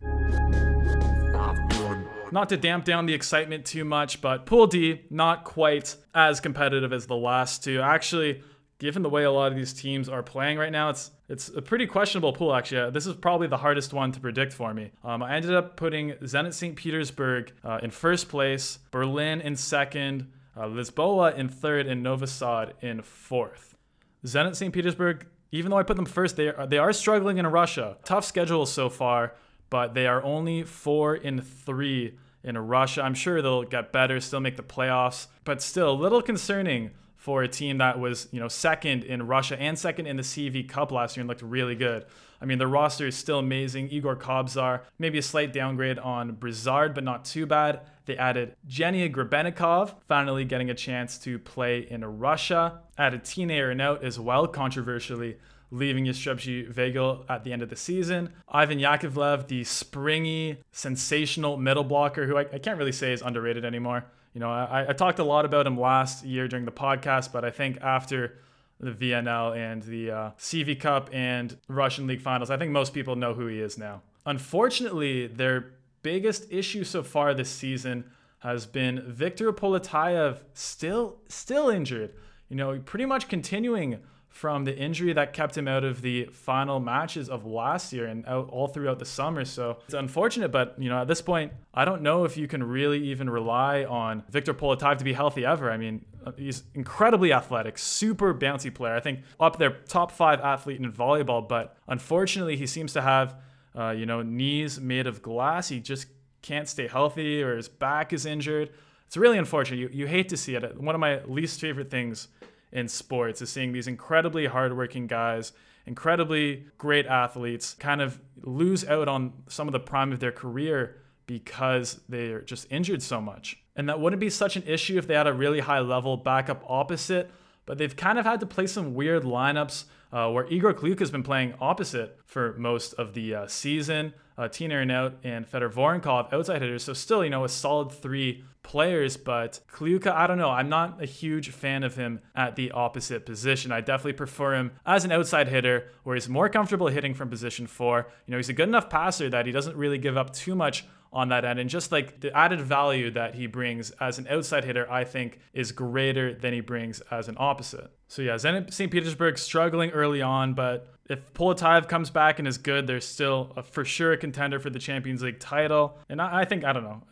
Not 2.31 2.51
to 2.51 2.57
damp 2.57 2.85
down 2.85 3.07
the 3.07 3.15
excitement 3.15 3.65
too 3.65 3.85
much, 3.85 4.21
but 4.21 4.45
Pool 4.45 4.67
D, 4.67 5.03
not 5.11 5.45
quite 5.45 5.97
as 6.15 6.41
competitive 6.41 6.93
as 6.93 7.07
the 7.07 7.17
last 7.17 7.65
two. 7.65 7.81
Actually, 7.81 8.43
given 8.79 9.03
the 9.03 9.09
way 9.09 9.25
a 9.25 9.31
lot 9.31 9.51
of 9.51 9.57
these 9.57 9.73
teams 9.73 10.09
are 10.09 10.23
playing 10.23 10.59
right 10.59 10.73
now, 10.73 10.91
it's 10.91 11.11
it's 11.29 11.49
a 11.49 11.61
pretty 11.61 11.87
questionable 11.87 12.33
pool 12.33 12.55
actually. 12.55 12.91
This 12.91 13.07
is 13.07 13.15
probably 13.15 13.49
the 13.49 13.57
hardest 13.57 13.93
one 13.93 14.13
to 14.13 14.21
predict 14.21 14.53
for 14.53 14.73
me. 14.73 14.93
Um, 15.05 15.23
I 15.23 15.37
ended 15.37 15.55
up 15.55 15.77
putting 15.77 16.13
Zenit 16.13 16.55
St. 16.55 16.75
Petersburg 16.77 17.53
uh, 17.65 17.81
in 17.83 17.91
first 17.91 18.29
place, 18.29 18.79
Berlin 18.91 19.41
in 19.41 19.57
second, 19.57 20.31
uh, 20.57 20.65
Lisboa 20.65 21.37
in 21.37 21.49
third, 21.49 21.87
and 21.87 22.03
Novi 22.03 22.27
Sad 22.27 22.75
in 22.81 23.03
fourth. 23.03 23.77
Zenit 24.25 24.57
St. 24.57 24.73
Petersburg, 24.73 25.27
even 25.53 25.71
though 25.71 25.79
I 25.79 25.83
put 25.83 25.97
them 25.97 26.07
first, 26.07 26.37
they 26.37 26.49
are, 26.49 26.67
they 26.67 26.79
are 26.79 26.93
struggling 26.93 27.39
in 27.39 27.47
Russia. 27.47 27.99
Tough 28.05 28.25
schedule 28.25 28.67
so 28.67 28.89
far, 28.89 29.35
but 29.71 29.95
they 29.95 30.07
are 30.07 30.23
only 30.23 30.63
four 30.63 31.15
in 31.15 31.41
three 31.41 32.17
in 32.43 32.57
Russia. 32.57 33.03
I'm 33.03 33.15
sure 33.15 33.43
they'll 33.43 33.65
get 33.65 33.93
better, 33.93 34.21
still 34.21 34.41
make 34.41 34.57
the 34.57 34.63
playoffs, 34.63 35.27
but 35.45 35.63
still 35.63 35.91
a 35.91 35.93
little 35.93 36.23
concerning 36.23 36.91
for 37.29 37.43
a 37.43 37.49
team 37.49 37.77
that 37.77 38.01
was, 38.01 38.27
you 38.33 38.41
know, 38.41 38.49
second 38.49 39.05
in 39.05 39.27
Russia 39.27 39.61
and 39.61 39.79
second 39.79 40.07
in 40.07 40.17
the 40.17 40.23
CV 40.23 40.67
Cup 40.67 40.91
last 40.91 41.15
year 41.15 41.21
and 41.21 41.29
looked 41.29 41.43
really 41.43 41.75
good. 41.75 42.07
I 42.41 42.47
mean, 42.47 42.57
the 42.57 42.67
roster 42.67 43.07
is 43.07 43.19
still 43.19 43.39
amazing. 43.39 43.91
Igor 43.91 44.17
Kobzar, 44.17 44.81
maybe 44.99 45.19
a 45.19 45.23
slight 45.23 45.53
downgrade 45.53 45.99
on 45.99 46.37
Brizard, 46.37 46.95
but 46.95 47.05
not 47.05 47.27
too 47.27 47.45
bad. 47.45 47.83
They 48.07 48.17
added 48.17 48.57
Genia 48.67 49.11
Grebennikov, 49.11 49.97
finally 50.09 50.47
getting 50.47 50.71
a 50.71 50.75
chance 50.75 51.19
to 51.19 51.39
play 51.39 51.81
in 51.81 52.03
Russia. 52.03 52.81
Added 52.97 53.27
Tine 53.27 53.51
Urnaut 53.51 54.03
as 54.03 54.19
well, 54.19 54.47
controversially 54.47 55.37
leaving 55.71 56.07
Jastrzębski 56.07 56.73
Węgiel 56.73 57.27
at 57.29 57.45
the 57.45 57.53
end 57.53 57.61
of 57.61 57.69
the 57.69 57.77
season. 57.77 58.33
Ivan 58.49 58.79
Yakovlev, 58.79 59.49
the 59.49 59.65
springy, 59.65 60.63
sensational 60.73 61.59
middle 61.59 61.85
blocker, 61.85 62.27
who 62.27 62.39
I, 62.39 62.47
I 62.51 62.59
can't 62.59 62.79
really 62.79 62.91
say 62.91 63.13
is 63.13 63.21
underrated 63.21 63.67
anymore. 63.67 64.07
You 64.39 64.45
know, 64.45 64.53
I, 64.53 64.91
I 64.91 64.93
talked 64.93 65.19
a 65.19 65.25
lot 65.25 65.45
about 65.45 65.67
him 65.67 65.77
last 65.77 66.25
year 66.25 66.47
during 66.47 66.65
the 66.65 66.71
podcast, 66.71 67.33
but 67.33 67.45
I 67.45 67.51
think 67.51 67.77
after 67.83 68.39
the 68.79 68.93
VNL 68.93 69.57
and 69.57 69.83
the 69.83 70.13
uh, 70.13 70.31
CV 70.39 70.79
Cup 70.79 71.11
and 71.13 71.57
Russian 71.67 72.07
League 72.07 72.21
finals, 72.21 72.49
I 72.49 72.57
think 72.57 72.71
most 72.71 72.95
people 72.95 73.17
know 73.17 73.35
who 73.35 73.49
he 73.49 73.59
is 73.59 73.77
now. 73.77 74.03
Unfortunately, 74.27 75.27
their 75.27 75.73
biggest 76.03 76.53
issue 76.53 76.85
so 76.85 77.03
far 77.03 77.35
this 77.35 77.51
season 77.51 78.05
has 78.39 78.65
been 78.65 79.03
Viktor 79.09 79.53
Poletayev 79.53 80.39
still 80.55 81.17
still 81.27 81.69
injured. 81.69 82.15
You 82.49 82.55
know, 82.55 82.79
pretty 82.79 83.07
much 83.07 83.27
continuing 83.27 83.99
from 84.39 84.63
the 84.65 84.77
injury 84.77 85.13
that 85.13 85.33
kept 85.33 85.59
him 85.59 85.67
out 85.67 85.83
of 85.83 86.01
the 86.01 86.25
final 86.27 86.79
matches 86.79 87.29
of 87.29 87.45
last 87.45 87.93
year 87.93 88.07
and 88.07 88.25
out 88.29 88.49
all 88.51 88.69
throughout 88.69 89.01
the 89.01 89.05
summer. 89.05 89.45
So 89.45 89.79
it's 89.87 89.95
unfortunate, 89.95 90.53
but 90.53 90.77
you 90.79 90.89
know, 90.89 91.01
at 91.03 91.09
this 91.09 91.21
point, 91.21 91.53
I 91.75 91.85
don't 91.85 92.03
know 92.03 92.23
if 92.23 92.37
you 92.37 92.47
can 92.47 92.63
really 92.63 93.03
even 93.09 93.29
rely 93.29 93.83
on 93.83 94.23
Victor 94.31 94.55
Poletayev 94.55 94.99
to 94.99 95.05
be 95.05 95.13
healthy 95.13 95.45
ever. 95.45 95.73
I 95.73 95.77
mean, 95.77 96.05
uh, 96.25 96.31
he's 96.37 96.63
incredibly 96.75 97.33
athletic, 97.33 97.79
super 97.79 98.33
bouncy 98.33 98.73
player. 98.73 98.95
I 98.95 99.01
think 99.01 99.23
up 99.41 99.59
there, 99.59 99.71
top 99.89 100.13
five 100.13 100.41
athlete 100.41 100.79
in 100.79 100.93
volleyball, 100.93 101.49
but 101.49 101.77
unfortunately, 101.89 102.57
he 102.57 102.67
seems 102.69 102.93
to 102.93 103.03
have, 103.03 103.35
uh, 103.77 103.91
you 103.91 104.07
know, 104.07 104.23
knees 104.23 104.79
made 104.79 105.09
of 105.09 105.21
glass. 105.21 105.69
He 105.69 105.81
just 105.81 106.07
can't 106.43 106.69
stay 106.69 106.87
healthy 106.87 107.43
or 107.43 107.57
his 107.57 107.69
back 107.69 108.13
is 108.13 108.25
injured. 108.25 108.71
It's 109.09 109.17
really 109.17 109.37
unfortunate. 109.37 109.79
You, 109.79 109.89
you 109.91 110.07
hate 110.07 110.29
to 110.29 110.37
see 110.37 110.55
it. 110.55 110.81
One 110.81 110.95
of 110.95 111.01
my 111.01 111.25
least 111.25 111.61
favorite 111.61 111.91
things 111.91 112.29
in 112.73 112.89
sports 112.89 113.43
is 113.43 113.51
seeing 113.51 113.73
these 113.73 113.87
incredibly 113.87 114.47
hardworking 114.47 115.07
guys, 115.07 115.53
incredibly 115.87 116.67
great 116.77 117.07
athletes, 117.07 117.75
kind 117.79 118.01
of 118.01 118.21
lose 118.43 118.85
out 118.85 119.09
on 119.09 119.33
some 119.49 119.69
of 119.69 119.73
the 119.73 119.81
prime 119.81 120.13
of 120.13 120.21
their 120.21 120.33
career 120.33 120.97
because 121.27 122.01
they're 122.09 122.41
just 122.41 122.67
injured 122.71 123.03
so 123.03 123.21
much. 123.21 123.59
And 123.77 123.89
that 123.89 124.01
wouldn't 124.01 124.21
be 124.21 124.31
such 124.31 124.57
an 124.57 124.65
issue 124.67 124.99
if 124.99 125.07
they 125.07 125.15
had 125.15 125.27
a 125.27 125.33
really 125.33 125.61
high 125.61 125.81
level 125.81 126.17
backup 126.17 126.65
opposite, 126.69 127.31
but 127.67 127.79
they've 127.79 127.95
kind 127.95 128.19
of 128.19 128.25
had 128.25 128.41
to 128.41 128.47
play 128.47 128.67
some 128.67 128.95
weird 128.95 129.23
lineups 129.23 129.85
uh, 130.13 130.31
where 130.31 130.47
Igor 130.47 130.75
Kliuka 130.75 131.01
has 131.01 131.11
been 131.11 131.23
playing 131.23 131.55
opposite 131.61 132.19
for 132.25 132.55
most 132.59 132.95
of 132.95 133.15
the 133.15 133.35
uh, 133.35 133.47
season. 133.47 134.15
Uh, 134.37 134.47
Tine 134.47 134.71
Urnaut 134.71 135.15
and 135.25 135.47
Fedor 135.47 135.69
Voronkov 135.69 136.33
outside 136.33 136.63
hitters, 136.63 136.85
so 136.85 136.93
still, 136.93 137.25
you 137.25 137.31
know, 137.31 137.45
a 137.45 137.49
solid 137.49 137.91
three 137.91 138.45
players, 138.63 139.17
but 139.17 139.61
Kliuka, 139.73 140.13
I 140.13 140.27
don't 140.27 140.37
know. 140.37 140.51
I'm 140.51 140.69
not 140.69 141.03
a 141.03 141.07
huge 141.07 141.51
fan 141.51 141.83
of 141.83 141.97
him 141.97 142.21
at 142.37 142.55
the 142.55 142.71
opposite 142.73 143.25
position. 143.25 143.73
I 143.73 143.81
definitely 143.81 144.13
prefer 144.13 144.55
him 144.55 144.73
as 144.85 145.05
an 145.05 145.11
outside 145.11 145.49
hitter 145.49 145.89
where 146.05 146.15
he's 146.15 146.29
more 146.29 146.49
comfortable 146.51 146.89
hitting 146.89 147.15
from 147.15 147.31
position 147.31 147.67
four. 147.67 148.09
You 148.27 148.33
know, 148.33 148.37
he's 148.37 148.51
a 148.51 148.53
good 148.53 148.69
enough 148.69 148.91
passer 148.91 149.31
that 149.31 149.47
he 149.47 149.53
doesn't 149.53 149.77
really 149.77 149.99
give 149.99 150.17
up 150.17 150.35
too 150.35 150.55
much 150.55 150.85
on 151.13 151.29
that 151.29 151.45
end. 151.45 151.59
And 151.59 151.71
just 151.71 151.91
like 151.91 152.21
the 152.21 152.37
added 152.37 152.61
value 152.61 153.11
that 153.13 153.35
he 153.35 153.47
brings 153.47 153.91
as 153.93 154.19
an 154.19 154.27
outside 154.29 154.65
hitter, 154.65 154.91
I 154.91 155.05
think 155.05 155.41
is 155.53 155.73
greater 155.73 156.35
than 156.35 156.53
he 156.53 156.61
brings 156.61 157.01
as 157.11 157.29
an 157.29 157.37
opposite. 157.39 157.91
So 158.09 158.23
yeah, 158.23 158.35
Zenit 158.35 158.73
St. 158.73 158.91
Petersburg 158.91 159.39
struggling 159.39 159.91
early 159.91 160.23
on, 160.23 160.55
but 160.55 160.89
if 161.09 161.33
Poletayev 161.33 161.89
comes 161.89 162.11
back 162.11 162.39
and 162.39 162.47
is 162.47 162.59
good, 162.59 162.87
they're 162.87 163.01
still 163.01 163.53
a, 163.57 163.63
for 163.63 163.85
sure 163.85 164.13
a 164.13 164.17
contender 164.17 164.61
for 164.61 164.71
the 164.71 164.79
Champions 164.79 165.23
League 165.23 165.41
title. 165.41 165.99
And 166.09 166.21
I, 166.21 166.41
I, 166.41 166.45
think, 166.45 166.65
I 166.65 166.73
don't 166.73 166.85
know, 166.85 167.03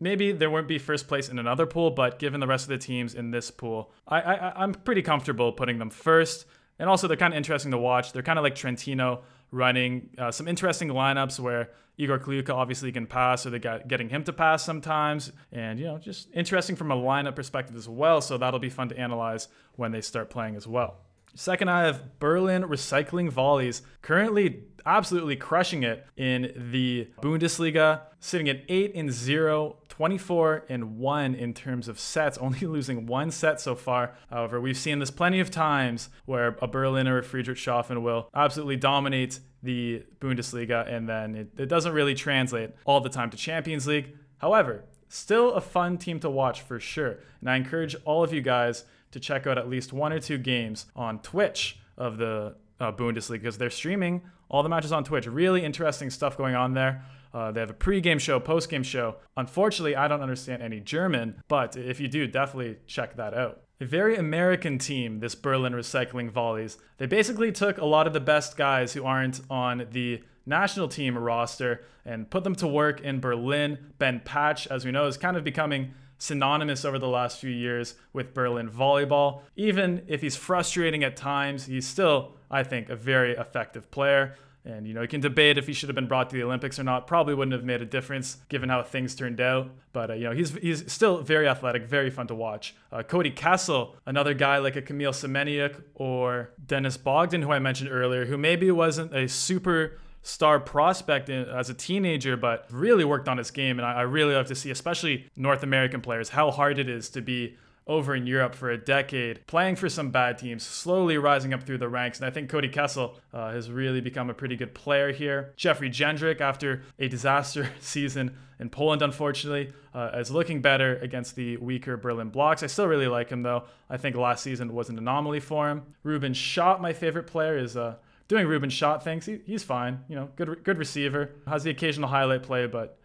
maybe 0.00 0.32
there 0.32 0.50
won't 0.50 0.68
be 0.68 0.78
first 0.78 1.08
place 1.08 1.28
in 1.28 1.38
another 1.38 1.64
pool, 1.64 1.90
but 1.90 2.18
given 2.18 2.40
the 2.40 2.46
rest 2.46 2.64
of 2.64 2.68
the 2.68 2.78
teams 2.78 3.14
in 3.14 3.30
this 3.30 3.50
pool, 3.50 3.90
I, 4.06 4.20
I, 4.20 4.62
I'm 4.62 4.72
pretty 4.74 5.02
comfortable 5.02 5.52
putting 5.52 5.78
them 5.78 5.90
first. 5.90 6.46
And 6.78 6.88
also, 6.88 7.08
they're 7.08 7.16
kind 7.16 7.34
of 7.34 7.36
interesting 7.36 7.72
to 7.72 7.78
watch. 7.78 8.12
They're 8.12 8.22
kind 8.22 8.38
of 8.38 8.44
like 8.44 8.54
Trentino 8.54 9.22
running 9.50 10.10
uh, 10.18 10.30
some 10.30 10.48
interesting 10.48 10.88
lineups 10.88 11.38
where 11.40 11.70
Igor 11.96 12.18
Kliuka 12.20 12.50
obviously 12.50 12.92
can 12.92 13.06
pass, 13.06 13.42
so 13.42 13.50
they 13.50 13.58
got 13.58 13.88
getting 13.88 14.08
him 14.08 14.22
to 14.24 14.32
pass 14.32 14.64
sometimes, 14.64 15.32
and 15.50 15.78
you 15.78 15.86
know 15.86 15.98
just 15.98 16.28
interesting 16.32 16.76
from 16.76 16.92
a 16.92 16.96
lineup 16.96 17.34
perspective 17.34 17.76
as 17.76 17.88
well. 17.88 18.20
So 18.20 18.38
that'll 18.38 18.60
be 18.60 18.70
fun 18.70 18.88
to 18.90 18.98
analyze 18.98 19.48
when 19.76 19.90
they 19.90 20.00
start 20.00 20.30
playing 20.30 20.54
as 20.56 20.66
well. 20.66 20.98
Second, 21.34 21.70
I 21.70 21.82
have 21.84 22.18
Berlin 22.18 22.62
Recycling 22.62 23.30
Volleys, 23.30 23.82
currently 24.02 24.64
absolutely 24.86 25.36
crushing 25.36 25.82
it 25.82 26.06
in 26.16 26.52
the 26.72 27.08
Bundesliga, 27.20 28.00
sitting 28.20 28.48
at 28.48 28.62
8 28.68 28.92
and 28.94 29.12
0, 29.12 29.76
24 29.98 30.66
and 30.68 30.96
1 30.96 31.34
in 31.34 31.52
terms 31.52 31.88
of 31.88 31.98
sets, 31.98 32.38
only 32.40 32.60
losing 32.60 33.04
one 33.06 33.32
set 33.32 33.60
so 33.60 33.74
far. 33.74 34.14
However, 34.30 34.60
we've 34.60 34.76
seen 34.76 35.00
this 35.00 35.10
plenty 35.10 35.40
of 35.40 35.50
times 35.50 36.08
where 36.24 36.56
a 36.62 36.68
Berliner 36.68 37.18
or 37.18 37.22
Friedrichshafen 37.22 38.00
will 38.00 38.30
absolutely 38.32 38.76
dominate 38.76 39.40
the 39.60 40.04
Bundesliga 40.20 40.88
and 40.88 41.08
then 41.08 41.34
it, 41.34 41.50
it 41.58 41.66
doesn't 41.66 41.92
really 41.92 42.14
translate 42.14 42.70
all 42.84 43.00
the 43.00 43.08
time 43.08 43.28
to 43.30 43.36
Champions 43.36 43.88
League. 43.88 44.16
However, 44.36 44.84
still 45.08 45.54
a 45.54 45.60
fun 45.60 45.98
team 45.98 46.20
to 46.20 46.30
watch 46.30 46.60
for 46.60 46.78
sure. 46.78 47.18
And 47.40 47.50
I 47.50 47.56
encourage 47.56 47.96
all 48.04 48.22
of 48.22 48.32
you 48.32 48.40
guys 48.40 48.84
to 49.10 49.18
check 49.18 49.48
out 49.48 49.58
at 49.58 49.68
least 49.68 49.92
one 49.92 50.12
or 50.12 50.20
two 50.20 50.38
games 50.38 50.86
on 50.94 51.18
Twitch 51.22 51.80
of 51.96 52.18
the 52.18 52.54
uh, 52.78 52.92
Bundesliga 52.92 53.32
because 53.40 53.58
they're 53.58 53.68
streaming 53.68 54.22
all 54.48 54.62
the 54.62 54.68
matches 54.68 54.92
on 54.92 55.02
Twitch. 55.02 55.26
Really 55.26 55.64
interesting 55.64 56.08
stuff 56.08 56.36
going 56.36 56.54
on 56.54 56.74
there. 56.74 57.04
Uh, 57.32 57.52
they 57.52 57.60
have 57.60 57.70
a 57.70 57.74
pre-game 57.74 58.18
show, 58.18 58.40
post-game 58.40 58.82
show. 58.82 59.16
Unfortunately, 59.36 59.94
I 59.94 60.08
don't 60.08 60.22
understand 60.22 60.62
any 60.62 60.80
German, 60.80 61.42
but 61.48 61.76
if 61.76 62.00
you 62.00 62.08
do, 62.08 62.26
definitely 62.26 62.76
check 62.86 63.16
that 63.16 63.34
out. 63.34 63.62
A 63.80 63.84
very 63.84 64.16
American 64.16 64.78
team, 64.78 65.20
this 65.20 65.34
Berlin 65.34 65.72
Recycling 65.72 66.30
Volleys. 66.30 66.78
They 66.96 67.06
basically 67.06 67.52
took 67.52 67.78
a 67.78 67.84
lot 67.84 68.06
of 68.06 68.12
the 68.12 68.20
best 68.20 68.56
guys 68.56 68.92
who 68.92 69.04
aren't 69.04 69.40
on 69.48 69.86
the 69.92 70.22
national 70.46 70.88
team 70.88 71.16
roster 71.16 71.84
and 72.04 72.28
put 72.28 72.42
them 72.42 72.56
to 72.56 72.66
work 72.66 73.00
in 73.02 73.20
Berlin. 73.20 73.78
Ben 73.98 74.20
Patch, 74.24 74.66
as 74.66 74.84
we 74.84 74.90
know, 74.90 75.06
is 75.06 75.16
kind 75.16 75.36
of 75.36 75.44
becoming 75.44 75.92
synonymous 76.18 76.84
over 76.84 76.98
the 76.98 77.06
last 77.06 77.38
few 77.38 77.50
years 77.50 77.94
with 78.12 78.34
Berlin 78.34 78.68
volleyball. 78.68 79.42
Even 79.54 80.02
if 80.08 80.22
he's 80.22 80.34
frustrating 80.34 81.04
at 81.04 81.16
times, 81.16 81.66
he's 81.66 81.86
still, 81.86 82.32
I 82.50 82.64
think, 82.64 82.88
a 82.88 82.96
very 82.96 83.36
effective 83.36 83.90
player. 83.92 84.34
And 84.68 84.86
you 84.86 84.92
know, 84.92 85.00
you 85.00 85.08
can 85.08 85.22
debate 85.22 85.56
if 85.56 85.66
he 85.66 85.72
should 85.72 85.88
have 85.88 85.96
been 85.96 86.06
brought 86.06 86.28
to 86.30 86.36
the 86.36 86.42
Olympics 86.42 86.78
or 86.78 86.84
not. 86.84 87.06
Probably 87.06 87.34
wouldn't 87.34 87.54
have 87.54 87.64
made 87.64 87.80
a 87.80 87.86
difference 87.86 88.36
given 88.50 88.68
how 88.68 88.82
things 88.82 89.14
turned 89.14 89.40
out. 89.40 89.70
But 89.92 90.10
uh, 90.10 90.14
you 90.14 90.24
know, 90.24 90.32
he's 90.32 90.54
he's 90.56 90.92
still 90.92 91.22
very 91.22 91.48
athletic, 91.48 91.86
very 91.86 92.10
fun 92.10 92.26
to 92.26 92.34
watch. 92.34 92.74
Uh, 92.92 93.02
Cody 93.02 93.30
Kessel, 93.30 93.96
another 94.04 94.34
guy 94.34 94.58
like 94.58 94.76
a 94.76 94.82
Kamil 94.82 95.12
Semeniuk 95.12 95.82
or 95.94 96.50
Denis 96.64 96.98
Bogdan, 96.98 97.42
who 97.42 97.50
I 97.50 97.58
mentioned 97.58 97.90
earlier, 97.90 98.26
who 98.26 98.36
maybe 98.36 98.70
wasn't 98.70 99.14
a 99.16 99.26
super 99.26 99.98
star 100.22 100.60
prospect 100.60 101.30
in, 101.30 101.48
as 101.48 101.70
a 101.70 101.74
teenager, 101.74 102.36
but 102.36 102.66
really 102.70 103.04
worked 103.04 103.28
on 103.28 103.38
his 103.38 103.50
game. 103.50 103.78
And 103.78 103.86
I, 103.86 103.94
I 103.94 104.02
really 104.02 104.34
love 104.34 104.46
to 104.48 104.54
see, 104.54 104.70
especially 104.70 105.26
North 105.34 105.62
American 105.62 106.02
players, 106.02 106.28
how 106.28 106.50
hard 106.50 106.78
it 106.78 106.90
is 106.90 107.08
to 107.10 107.22
be 107.22 107.56
over 107.88 108.14
in 108.14 108.26
Europe 108.26 108.54
for 108.54 108.70
a 108.70 108.76
decade, 108.76 109.46
playing 109.46 109.74
for 109.74 109.88
some 109.88 110.10
bad 110.10 110.36
teams, 110.38 110.62
slowly 110.62 111.16
rising 111.16 111.54
up 111.54 111.62
through 111.62 111.78
the 111.78 111.88
ranks. 111.88 112.18
And 112.18 112.26
I 112.26 112.30
think 112.30 112.50
Cody 112.50 112.68
Kessel 112.68 113.18
uh, 113.32 113.50
has 113.50 113.70
really 113.70 114.02
become 114.02 114.28
a 114.28 114.34
pretty 114.34 114.56
good 114.56 114.74
player 114.74 115.10
here. 115.10 115.54
Jeffrey 115.56 115.88
Jendryk, 115.88 116.40
after 116.40 116.82
a 116.98 117.08
disaster 117.08 117.70
season 117.80 118.36
in 118.60 118.68
Poland, 118.68 119.00
unfortunately, 119.00 119.72
uh, 119.94 120.10
is 120.14 120.30
looking 120.30 120.60
better 120.60 120.98
against 120.98 121.34
the 121.34 121.56
weaker 121.56 121.96
Berlin 121.96 122.28
blocks. 122.28 122.62
I 122.62 122.66
still 122.66 122.86
really 122.86 123.08
like 123.08 123.30
him, 123.30 123.42
though. 123.42 123.64
I 123.88 123.96
think 123.96 124.16
last 124.16 124.42
season 124.42 124.74
was 124.74 124.90
an 124.90 124.98
anomaly 124.98 125.40
for 125.40 125.70
him. 125.70 125.82
Ruben 126.02 126.34
Schott, 126.34 126.82
my 126.82 126.92
favorite 126.92 127.26
player, 127.26 127.56
is 127.56 127.76
uh, 127.76 127.96
doing 128.28 128.46
Ruben 128.46 128.68
Schott 128.68 129.02
things. 129.02 129.24
He, 129.24 129.40
he's 129.46 129.64
fine. 129.64 130.04
You 130.08 130.16
know, 130.16 130.28
good 130.36 130.62
good 130.62 130.76
receiver. 130.76 131.30
Has 131.46 131.64
the 131.64 131.70
occasional 131.70 132.10
highlight 132.10 132.42
play, 132.42 132.66
but 132.66 132.98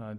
uh, 0.00 0.14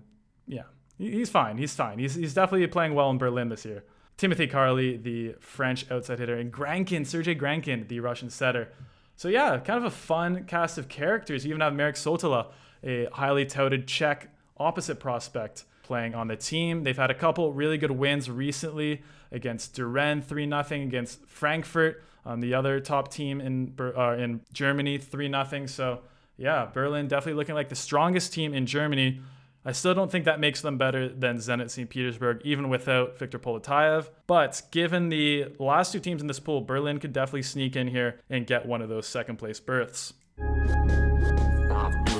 yeah, 0.47 0.63
he's 0.97 1.29
fine. 1.29 1.57
He's 1.57 1.75
fine. 1.75 1.99
He's, 1.99 2.15
he's 2.15 2.33
definitely 2.33 2.65
playing 2.67 2.93
well 2.95 3.09
in 3.09 3.17
Berlin 3.17 3.49
this 3.49 3.65
year. 3.65 3.83
Timothée 4.17 4.49
Carle, 4.49 4.97
the 4.97 5.35
French 5.39 5.89
outside 5.91 6.19
hitter, 6.19 6.35
and 6.35 6.51
Grankin, 6.51 7.05
Sergei 7.05 7.35
Grankin, 7.35 7.87
the 7.87 7.99
Russian 7.99 8.29
setter. 8.29 8.69
So 9.15 9.27
yeah, 9.27 9.57
kind 9.59 9.77
of 9.77 9.85
a 9.85 9.91
fun 9.91 10.45
cast 10.45 10.77
of 10.77 10.87
characters. 10.87 11.45
You 11.45 11.49
even 11.49 11.61
have 11.61 11.73
Marek 11.73 11.95
Sotola, 11.95 12.47
a 12.83 13.07
highly 13.11 13.45
touted 13.45 13.87
Czech 13.87 14.29
opposite 14.57 14.99
prospect 14.99 15.65
playing 15.83 16.15
on 16.15 16.27
the 16.27 16.35
team. 16.35 16.83
They've 16.83 16.97
had 16.97 17.11
a 17.11 17.15
couple 17.15 17.53
really 17.53 17.77
good 17.77 17.91
wins 17.91 18.29
recently 18.29 19.01
against 19.31 19.75
Düren 19.75 20.23
3 20.23 20.49
0, 20.49 20.83
against 20.83 21.25
Frankfurt, 21.27 22.03
um, 22.25 22.41
the 22.41 22.53
other 22.53 22.79
top 22.79 23.11
team 23.11 23.39
in, 23.39 23.73
uh, 23.79 24.11
in 24.11 24.41
Germany 24.51 24.97
3 24.97 25.29
0. 25.29 25.65
So 25.67 26.01
yeah, 26.37 26.67
Berlin 26.71 27.07
definitely 27.07 27.37
looking 27.37 27.55
like 27.55 27.69
the 27.69 27.75
strongest 27.75 28.33
team 28.33 28.53
in 28.53 28.65
Germany. 28.65 29.21
I 29.67 29.73
still 29.73 29.93
don't 29.93 30.09
think 30.09 30.23
that 30.23 30.39
makes 30.39 30.61
them 30.61 30.77
better 30.77 31.09
than 31.09 31.39
Zenit 31.39 31.69
St. 31.69 31.89
Petersburg, 31.89 32.39
even 32.45 32.69
without 32.69 33.19
Viktor 33.19 33.37
Poletayev. 33.37 34.07
But 34.25 34.61
given 34.71 35.09
the 35.09 35.47
last 35.59 35.91
two 35.91 35.99
teams 35.99 36.21
in 36.21 36.27
this 36.27 36.39
pool, 36.39 36.61
Berlin 36.61 36.99
could 36.99 37.11
definitely 37.11 37.41
sneak 37.41 37.75
in 37.75 37.89
here 37.89 38.21
and 38.29 38.47
get 38.47 38.65
one 38.65 38.81
of 38.81 38.87
those 38.87 39.07
second 39.07 39.35
place 39.35 39.59
berths. 39.59 40.13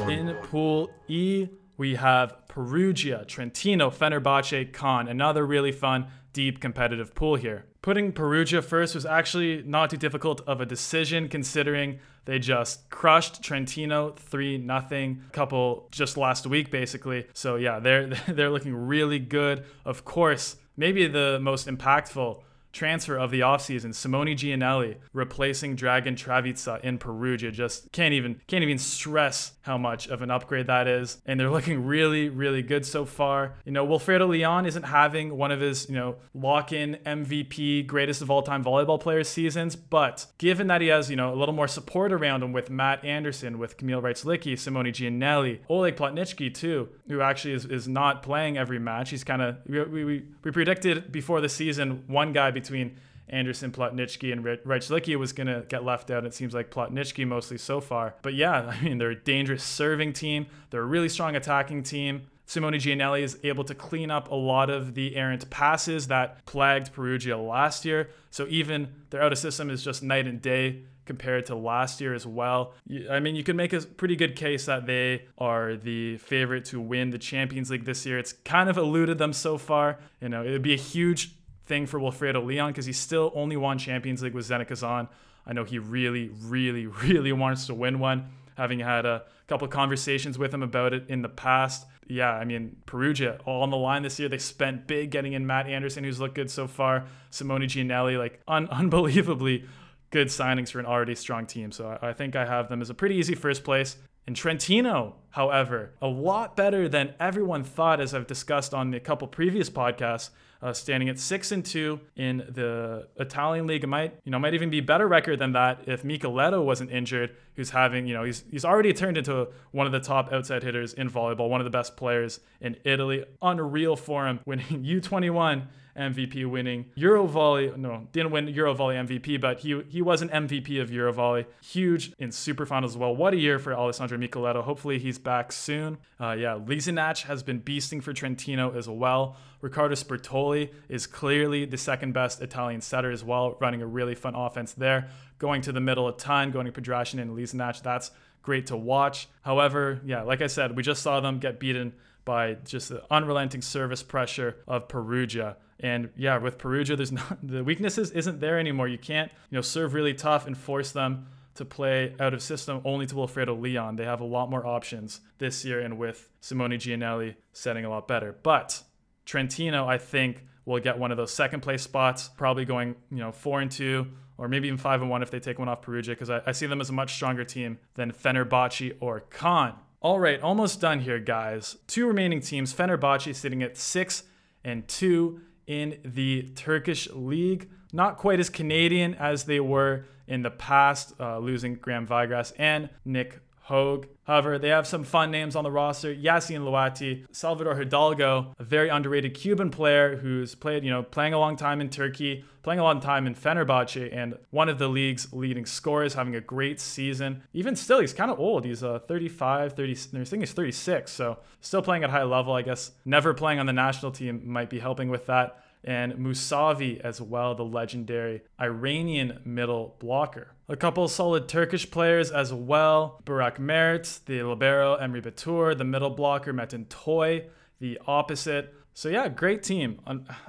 In 0.10 0.36
Pool 0.43 0.89
E, 1.07 1.47
we 1.77 1.95
have 1.95 2.36
Perugia, 2.49 3.23
Trentino, 3.25 3.91
Fenerbahce, 3.91 4.73
Caen. 4.73 5.07
Another 5.07 5.45
really 5.45 5.71
fun, 5.71 6.07
deep 6.33 6.60
competitive 6.60 7.15
pool 7.15 7.38
here. 7.38 7.63
Putting 7.88 8.12
Perugia 8.12 8.62
first 8.62 8.95
was 8.95 9.06
actually 9.06 9.63
not 9.65 9.89
too 9.89 9.95
difficult 9.95 10.41
of 10.45 10.60
a 10.60 10.65
decision 10.65 11.30
considering 11.30 12.00
they 12.26 12.38
just 12.38 12.89
crushed 12.89 13.41
Trentino 13.41 14.13
3 14.17 14.58
nothing 14.58 15.23
couple 15.32 15.88
just 15.89 16.17
last 16.17 16.45
week 16.45 16.69
basically. 16.69 17.28
So 17.32 17.56
yeah, 17.56 17.80
they're 17.80 18.08
they're 18.28 18.50
looking 18.50 18.76
really 18.76 19.19
good. 19.19 19.63
Of 19.86 20.04
course, 20.04 20.58
maybe 20.76 21.08
the 21.08 21.39
most 21.41 21.65
impactful 21.65 22.41
transfer 22.71 23.17
of 23.17 23.32
the 23.32 23.39
offseason, 23.41 23.93
Simone 23.93 24.27
Giannelli 24.27 24.97
replacing 25.13 25.75
Dragan 25.75 26.15
Travica 26.15 26.82
in 26.82 26.97
Perugia. 26.97 27.51
Just 27.51 27.91
can't 27.91 28.13
even 28.13 28.41
can't 28.47 28.63
even 28.63 28.77
stress 28.77 29.53
how 29.62 29.77
much 29.77 30.08
of 30.08 30.21
an 30.21 30.32
upgrade 30.32 30.67
that 30.67 30.88
is. 30.88 31.21
And 31.25 31.39
they're 31.39 31.49
looking 31.49 31.86
really, 31.86 32.30
really 32.30 32.62
good 32.62 32.86
so 32.86 33.06
far. 33.06 33.56
You 33.65 33.71
know, 33.71 33.86
Wilfredo 33.86 34.27
Leon 34.27 34.65
isn't 34.65 34.84
having 34.84 35.38
one 35.38 35.51
of 35.51 35.60
his, 35.60 35.89
you 35.89 35.95
know, 35.95 36.15
lock-in 36.34 36.97
MVP 37.06 37.86
greatest 37.86 38.21
of 38.21 38.32
all 38.32 38.41
time 38.41 38.63
volleyball 38.63 38.99
players 38.99 39.27
seasons, 39.27 39.75
but 39.75 40.25
given 40.38 40.67
that 40.67 40.82
he 40.82 40.88
has, 40.88 41.10
you 41.10 41.15
know, 41.15 41.34
a 41.34 41.36
little 41.36 41.53
more 41.53 41.67
support 41.67 42.12
around 42.12 42.43
him 42.43 42.53
with 42.53 42.69
Matt 42.69 43.03
Anderson, 43.03 43.60
with 43.60 43.77
Kamil 43.77 44.01
Rychlicki, 44.01 44.58
Simone 44.58 44.86
Giannelli, 44.86 45.60
Oleg 45.69 45.95
Plotnicki 45.95 46.53
too, 46.53 46.89
who 47.08 47.21
actually 47.21 47.53
is, 47.53 47.65
is 47.65 47.88
not 47.88 48.23
playing 48.23 48.58
every 48.58 48.80
match. 48.80 49.10
He's 49.10 49.23
kind 49.23 49.41
of 49.41 49.58
we, 49.67 49.84
we, 49.84 50.23
we 50.43 50.51
predicted 50.51 51.12
before 51.12 51.41
the 51.41 51.49
season 51.49 52.03
one 52.08 52.34
guy 52.34 52.51
between 52.59 52.97
Anderson, 53.29 53.71
Plotnicki, 53.71 54.31
and 54.31 54.43
Rychlicki 54.43 55.15
was 55.17 55.33
going 55.33 55.47
to 55.47 55.65
get 55.67 55.83
left 55.83 56.09
out. 56.11 56.25
It 56.25 56.33
seems 56.33 56.53
like 56.53 56.71
Plotnicki 56.71 57.27
mostly 57.27 57.57
so 57.57 57.81
far. 57.81 58.15
But 58.21 58.33
yeah, 58.33 58.73
I 58.79 58.81
mean, 58.81 58.97
they're 58.97 59.11
a 59.11 59.15
dangerous 59.15 59.63
serving 59.63 60.13
team. 60.13 60.47
They're 60.69 60.81
a 60.81 60.85
really 60.85 61.09
strong 61.09 61.35
attacking 61.35 61.83
team. 61.83 62.27
Simone 62.45 62.73
Giannelli 62.73 63.23
is 63.23 63.37
able 63.43 63.65
to 63.65 63.75
clean 63.75 64.09
up 64.09 64.31
a 64.31 64.35
lot 64.35 64.69
of 64.69 64.93
the 64.93 65.17
errant 65.17 65.49
passes 65.49 66.07
that 66.07 66.45
plagued 66.45 66.93
Perugia 66.93 67.37
last 67.37 67.83
year. 67.83 68.09
So 68.31 68.47
even 68.47 68.87
their 69.09 69.21
out 69.21 69.33
of 69.33 69.37
system 69.37 69.69
is 69.69 69.83
just 69.83 70.01
night 70.01 70.27
and 70.27 70.41
day 70.41 70.83
compared 71.07 71.45
to 71.47 71.55
last 71.55 71.99
year 71.99 72.13
as 72.13 72.25
well. 72.25 72.73
I 73.09 73.19
mean, 73.19 73.35
you 73.35 73.43
can 73.43 73.57
make 73.57 73.73
a 73.73 73.81
pretty 73.81 74.15
good 74.15 74.35
case 74.35 74.65
that 74.65 74.85
they 74.85 75.25
are 75.37 75.75
the 75.75 76.17
favorite 76.17 76.65
to 76.65 76.79
win 76.79 77.09
the 77.09 77.17
Champions 77.17 77.69
League 77.69 77.85
this 77.85 78.05
year. 78.05 78.17
It's 78.17 78.33
kind 78.33 78.69
of 78.69 78.77
eluded 78.77 79.17
them 79.17 79.33
so 79.33 79.57
far. 79.57 79.99
You 80.21 80.29
know, 80.29 80.43
it 80.43 80.51
would 80.51 80.61
be 80.61 80.73
a 80.73 80.77
huge 80.77 81.37
thing 81.67 81.86
for 81.86 81.99
Wilfredo 81.99 82.43
Leon 82.43 82.71
because 82.71 82.86
he 82.86 82.93
still 82.93 83.32
only 83.36 83.58
won 83.58 83.77
Champions 83.77 84.23
League 84.23 84.34
with 84.34 84.47
Zenit 84.47 84.67
Kazan. 84.67 85.08
I 85.45 85.53
know 85.53 85.63
he 85.63 85.80
really, 85.80 86.30
really, 86.43 86.86
really 87.03 87.32
wants 87.32 87.67
to 87.67 87.73
win 87.73 87.99
one, 87.99 88.30
having 88.56 88.80
had 88.80 89.06
a 89.06 89.23
couple 89.47 89.65
of 89.65 89.71
conversations 89.71 90.38
with 90.38 90.53
him 90.53 90.63
about 90.63 90.93
it 90.93 91.06
in 91.10 91.21
the 91.21 91.30
past. 91.30 91.86
Yeah, 92.08 92.32
I 92.32 92.45
mean, 92.45 92.77
Perugia 92.86 93.39
all 93.45 93.63
on 93.63 93.69
the 93.69 93.77
line 93.77 94.01
this 94.01 94.19
year. 94.19 94.30
They 94.30 94.38
spent 94.38 94.88
big 94.88 95.12
getting 95.12 95.34
in 95.34 95.45
Matt 95.45 95.67
Anderson, 95.67 96.03
who's 96.03 96.19
looked 96.19 96.36
good 96.36 96.49
so 96.49 96.67
far. 96.67 97.06
Simone 97.30 97.62
Giannelli, 97.62 98.17
like 98.17 98.41
un- 98.47 98.67
unbelievably 98.71 99.65
good 100.10 100.27
signings 100.27 100.71
for 100.71 100.80
an 100.80 100.86
already 100.86 101.15
strong 101.15 101.45
team. 101.45 101.71
So 101.71 101.97
I, 102.01 102.10
I 102.10 102.13
think 102.13 102.36
I 102.36 102.45
have 102.45 102.69
them 102.69 102.82
as 102.82 102.89
a 102.89 102.93
pretty 102.93 103.15
easy 103.15 103.36
first 103.36 103.63
place. 103.63 103.97
And 104.25 104.36
Trentino, 104.36 105.15
however, 105.30 105.93
a 106.01 106.08
lot 106.08 106.58
better 106.58 106.89
than 106.89 107.13
everyone 107.19 107.63
thought, 107.63 108.01
as 108.01 108.13
I've 108.13 108.27
discussed 108.27 108.73
on 108.73 108.93
a 108.93 108.99
couple 108.99 109.27
previous 109.27 109.69
podcasts 109.69 110.32
uh, 110.67 110.73
standing 110.73 111.08
at 111.08 111.17
six 111.17 111.53
and 111.53 111.63
two 111.63 111.97
in 112.17 112.39
the 112.49 113.08
Italian 113.17 113.67
league. 113.67 113.86
It 113.86 113.88
might, 113.88 114.19
you 114.25 114.32
know, 114.32 114.39
might 114.39 114.53
even 114.53 114.69
be 114.69 114.82
better 114.82 115.08
record 115.08 115.39
than 115.39 115.53
that 115.53 115.80
if 115.88 116.03
Michieletto 116.03 116.63
wasn't 116.63 116.91
injured. 116.91 117.36
Who's 117.56 117.69
having, 117.69 118.06
you 118.06 118.13
know, 118.13 118.23
he's 118.23 118.43
he's 118.51 118.65
already 118.65 118.91
turned 118.91 119.17
into 119.17 119.47
one 119.71 119.86
of 119.86 119.93
the 119.93 120.01
top 120.01 120.32
outside 120.34 120.63
hitters 120.63 120.93
in 120.93 121.10
volleyball, 121.10 121.49
one 121.49 121.62
of 121.62 121.65
the 121.65 121.71
best 121.71 121.95
players 121.95 122.41
in 122.60 122.75
Italy. 122.84 123.23
Unreal 123.41 123.95
for 123.95 124.27
him, 124.27 124.41
winning 124.45 124.84
U21 124.84 125.67
MVP, 125.97 126.49
winning 126.49 126.86
Eurovolley. 126.97 127.75
No, 127.75 128.07
didn't 128.12 128.31
win 128.31 128.47
Eurovolley 128.47 129.07
MVP, 129.07 129.41
but 129.41 129.60
he 129.60 129.81
he 129.89 130.01
was 130.01 130.21
an 130.21 130.29
MVP 130.29 130.81
of 130.81 130.89
Eurovolley. 130.89 131.45
Huge 131.62 132.13
in 132.19 132.31
super 132.31 132.65
finals 132.65 132.93
as 132.93 132.97
well. 132.97 133.15
What 133.15 133.33
a 133.33 133.38
year 133.38 133.60
for 133.60 133.73
Alessandro 133.73 134.17
Michieletto. 134.17 134.63
Hopefully 134.63 134.99
he's 134.99 135.17
back 135.17 135.51
soon. 135.51 135.97
Uh, 136.19 136.36
yeah, 136.38 136.57
Lisinac 136.57 137.23
has 137.23 137.43
been 137.43 137.62
beasting 137.62 138.01
for 138.01 138.13
Trentino 138.13 138.75
as 138.77 138.88
well. 138.88 139.38
Riccardo 139.62 139.95
Sbertoli 139.95 140.71
is 140.88 141.07
clearly 141.07 141.65
the 141.65 141.77
second 141.77 142.13
best 142.13 142.41
Italian 142.41 142.81
setter 142.81 143.12
as 143.12 143.23
well, 143.23 143.57
running 143.60 143.81
a 143.81 143.88
really 143.88 144.15
fun 144.15 144.36
offense 144.36 144.73
there. 144.73 145.10
Going 145.39 145.62
to 145.63 145.71
the 145.71 145.81
middle 145.81 146.07
a 146.07 146.15
ton, 146.15 146.51
going 146.51 146.65
to 146.65 146.71
Podrashin 146.71 147.19
and 147.19 147.36
Lisinac. 147.36 147.81
That's 147.81 148.12
great 148.41 148.67
to 148.67 148.77
watch. 148.77 149.27
However, 149.41 150.01
yeah, 150.05 150.21
like 150.21 150.41
I 150.41 150.47
said, 150.47 150.75
we 150.75 150.83
just 150.83 151.01
saw 151.01 151.19
them 151.19 151.39
get 151.39 151.60
beaten 151.60 151.93
by 152.23 152.53
just 152.65 152.89
the 152.89 153.03
unrelenting 153.12 153.62
service 153.62 154.03
pressure 154.03 154.57
of 154.67 154.88
Perugia. 154.88 155.57
And 155.79 156.09
yeah, 156.15 156.37
with 156.37 156.57
Perugia, 156.57 156.95
there's 156.95 157.11
not 157.11 157.37
the 157.47 157.63
weaknesses 157.63 158.11
isn't 158.11 158.39
there 158.39 158.59
anymore. 158.59 158.87
You 158.87 158.97
can't, 158.97 159.31
you 159.49 159.57
know, 159.57 159.61
serve 159.61 159.93
really 159.93 160.13
tough 160.13 160.47
and 160.47 160.57
force 160.57 160.91
them 160.91 161.27
to 161.55 161.65
play 161.65 162.15
out 162.19 162.33
of 162.33 162.41
system 162.41 162.81
only 162.85 163.05
to 163.07 163.15
Wilfredo 163.15 163.59
Leon. 163.59 163.95
They 163.95 164.05
have 164.05 164.21
a 164.21 164.25
lot 164.25 164.49
more 164.49 164.65
options 164.65 165.21
this 165.39 165.65
year, 165.65 165.79
and 165.79 165.97
with 165.97 166.29
Simone 166.39 166.71
Giannelli 166.71 167.35
setting 167.51 167.83
a 167.83 167.89
lot 167.89 168.07
better. 168.07 168.35
But 168.43 168.83
Trentino, 169.25 169.87
I 169.87 169.97
think, 169.97 170.45
will 170.65 170.79
get 170.79 170.99
one 170.99 171.11
of 171.11 171.17
those 171.17 171.33
second 171.33 171.61
place 171.61 171.81
spots, 171.81 172.29
probably 172.29 172.65
going, 172.65 172.95
you 173.09 173.17
know, 173.17 173.31
four 173.31 173.59
and 173.59 173.71
two, 173.71 174.07
or 174.37 174.47
maybe 174.47 174.67
even 174.67 174.77
five 174.77 175.01
and 175.01 175.09
one 175.09 175.23
if 175.23 175.31
they 175.31 175.39
take 175.39 175.57
one 175.57 175.67
off 175.67 175.81
Perugia, 175.81 176.13
because 176.13 176.29
I, 176.29 176.41
I 176.45 176.51
see 176.51 176.67
them 176.67 176.79
as 176.79 176.89
a 176.89 176.93
much 176.93 177.15
stronger 177.15 177.43
team 177.43 177.79
than 177.95 178.11
Fenerbahce 178.11 178.95
or 178.99 179.21
Caen. 179.21 179.73
All 179.99 180.19
right, 180.19 180.39
almost 180.39 180.79
done 180.79 180.99
here, 180.99 181.19
guys. 181.19 181.77
Two 181.87 182.05
remaining 182.05 182.39
teams. 182.39 182.71
Fenerbahce 182.71 183.33
sitting 183.33 183.63
at 183.63 183.77
six 183.77 184.23
and 184.63 184.87
two 184.87 185.41
in 185.67 185.99
the 186.03 186.43
Turkish 186.56 187.08
league. 187.12 187.69
Not 187.93 188.17
quite 188.17 188.39
as 188.39 188.49
Canadian 188.49 189.13
as 189.13 189.43
they 189.43 189.60
were 189.60 190.06
in 190.27 190.41
the 190.41 190.51
past, 190.51 191.13
uh, 191.19 191.39
losing 191.39 191.75
Graham 191.75 192.08
Vigrass 192.08 192.53
and 192.58 192.89
Nick 193.06 193.39
Hoag. 193.67 194.08
However, 194.23 194.58
they 194.58 194.69
have 194.69 194.88
some 194.88 195.03
fun 195.03 195.30
names 195.30 195.56
on 195.56 195.65
the 195.65 195.71
roster. 195.71 196.13
Yacine 196.13 196.62
Louati, 196.62 197.25
Salvador 197.32 197.75
Hidalgo, 197.75 198.53
a 198.58 198.63
very 198.63 198.88
underrated 198.88 199.34
Cuban 199.34 199.69
player 199.69 200.17
who's 200.17 200.56
played, 200.56 200.86
you 200.86 200.89
know, 200.89 201.03
playing 201.03 201.34
a 201.34 201.39
long 201.39 201.58
time 201.58 201.82
in 201.82 201.89
Turkey, 201.89 202.45
playing 202.63 202.80
a 202.80 202.84
long 202.84 203.01
time 203.01 203.27
in 203.27 203.36
Fenerbahce, 203.36 204.10
and 204.13 204.36
one 204.51 204.69
of 204.69 204.80
the 204.80 204.88
league's 204.88 205.34
leading 205.34 205.65
scorers, 205.65 206.13
having 206.13 206.36
a 206.36 206.41
great 206.41 206.80
season. 206.80 207.43
Even 207.53 207.75
still, 207.75 207.99
he's 207.99 208.13
kind 208.13 208.32
of 208.32 208.39
old. 208.39 208.63
He's 208.63 208.84
uh, 208.84 208.99
35, 208.99 209.73
30, 209.73 209.91
I 209.91 210.23
think 210.23 210.43
he's 210.43 210.53
36, 210.53 211.12
so 211.12 211.39
still 211.60 211.82
playing 211.82 212.06
at 212.06 212.10
high 212.10 212.23
level. 212.23 212.53
I 212.53 212.62
guess 212.62 212.91
never 213.03 213.34
playing 213.34 213.60
on 213.60 213.65
the 213.65 213.73
national 213.73 214.13
team 214.13 214.41
might 214.45 214.69
be 214.69 214.80
helping 214.80 215.10
with 215.10 215.25
that 215.25 215.63
and 215.88 216.15
Musavi 216.15 217.00
as 217.00 217.21
well, 217.21 217.56
the 217.56 217.63
legendary 217.63 218.42
Iranian 218.60 219.40
middle 219.46 219.96
blocker. 220.00 220.52
A 220.67 220.75
couple 220.75 221.08
solid 221.08 221.48
Turkish 221.48 221.90
players 221.90 222.29
as 222.29 222.54
well 222.54 223.21
Burak 223.25 223.58
Mert, 223.58 224.19
the 224.25 224.44
libero, 224.44 224.98
Emre 224.98 225.23
Batur, 225.23 225.75
the 225.77 225.85
middle 225.85 226.10
blocker, 226.10 226.54
Metin 226.54 226.90
Toy, 226.90 227.46
the 227.79 227.98
opposite. 228.06 228.75
So, 228.94 229.08
yeah, 229.08 229.29
great 229.29 229.63
team. 229.63 230.02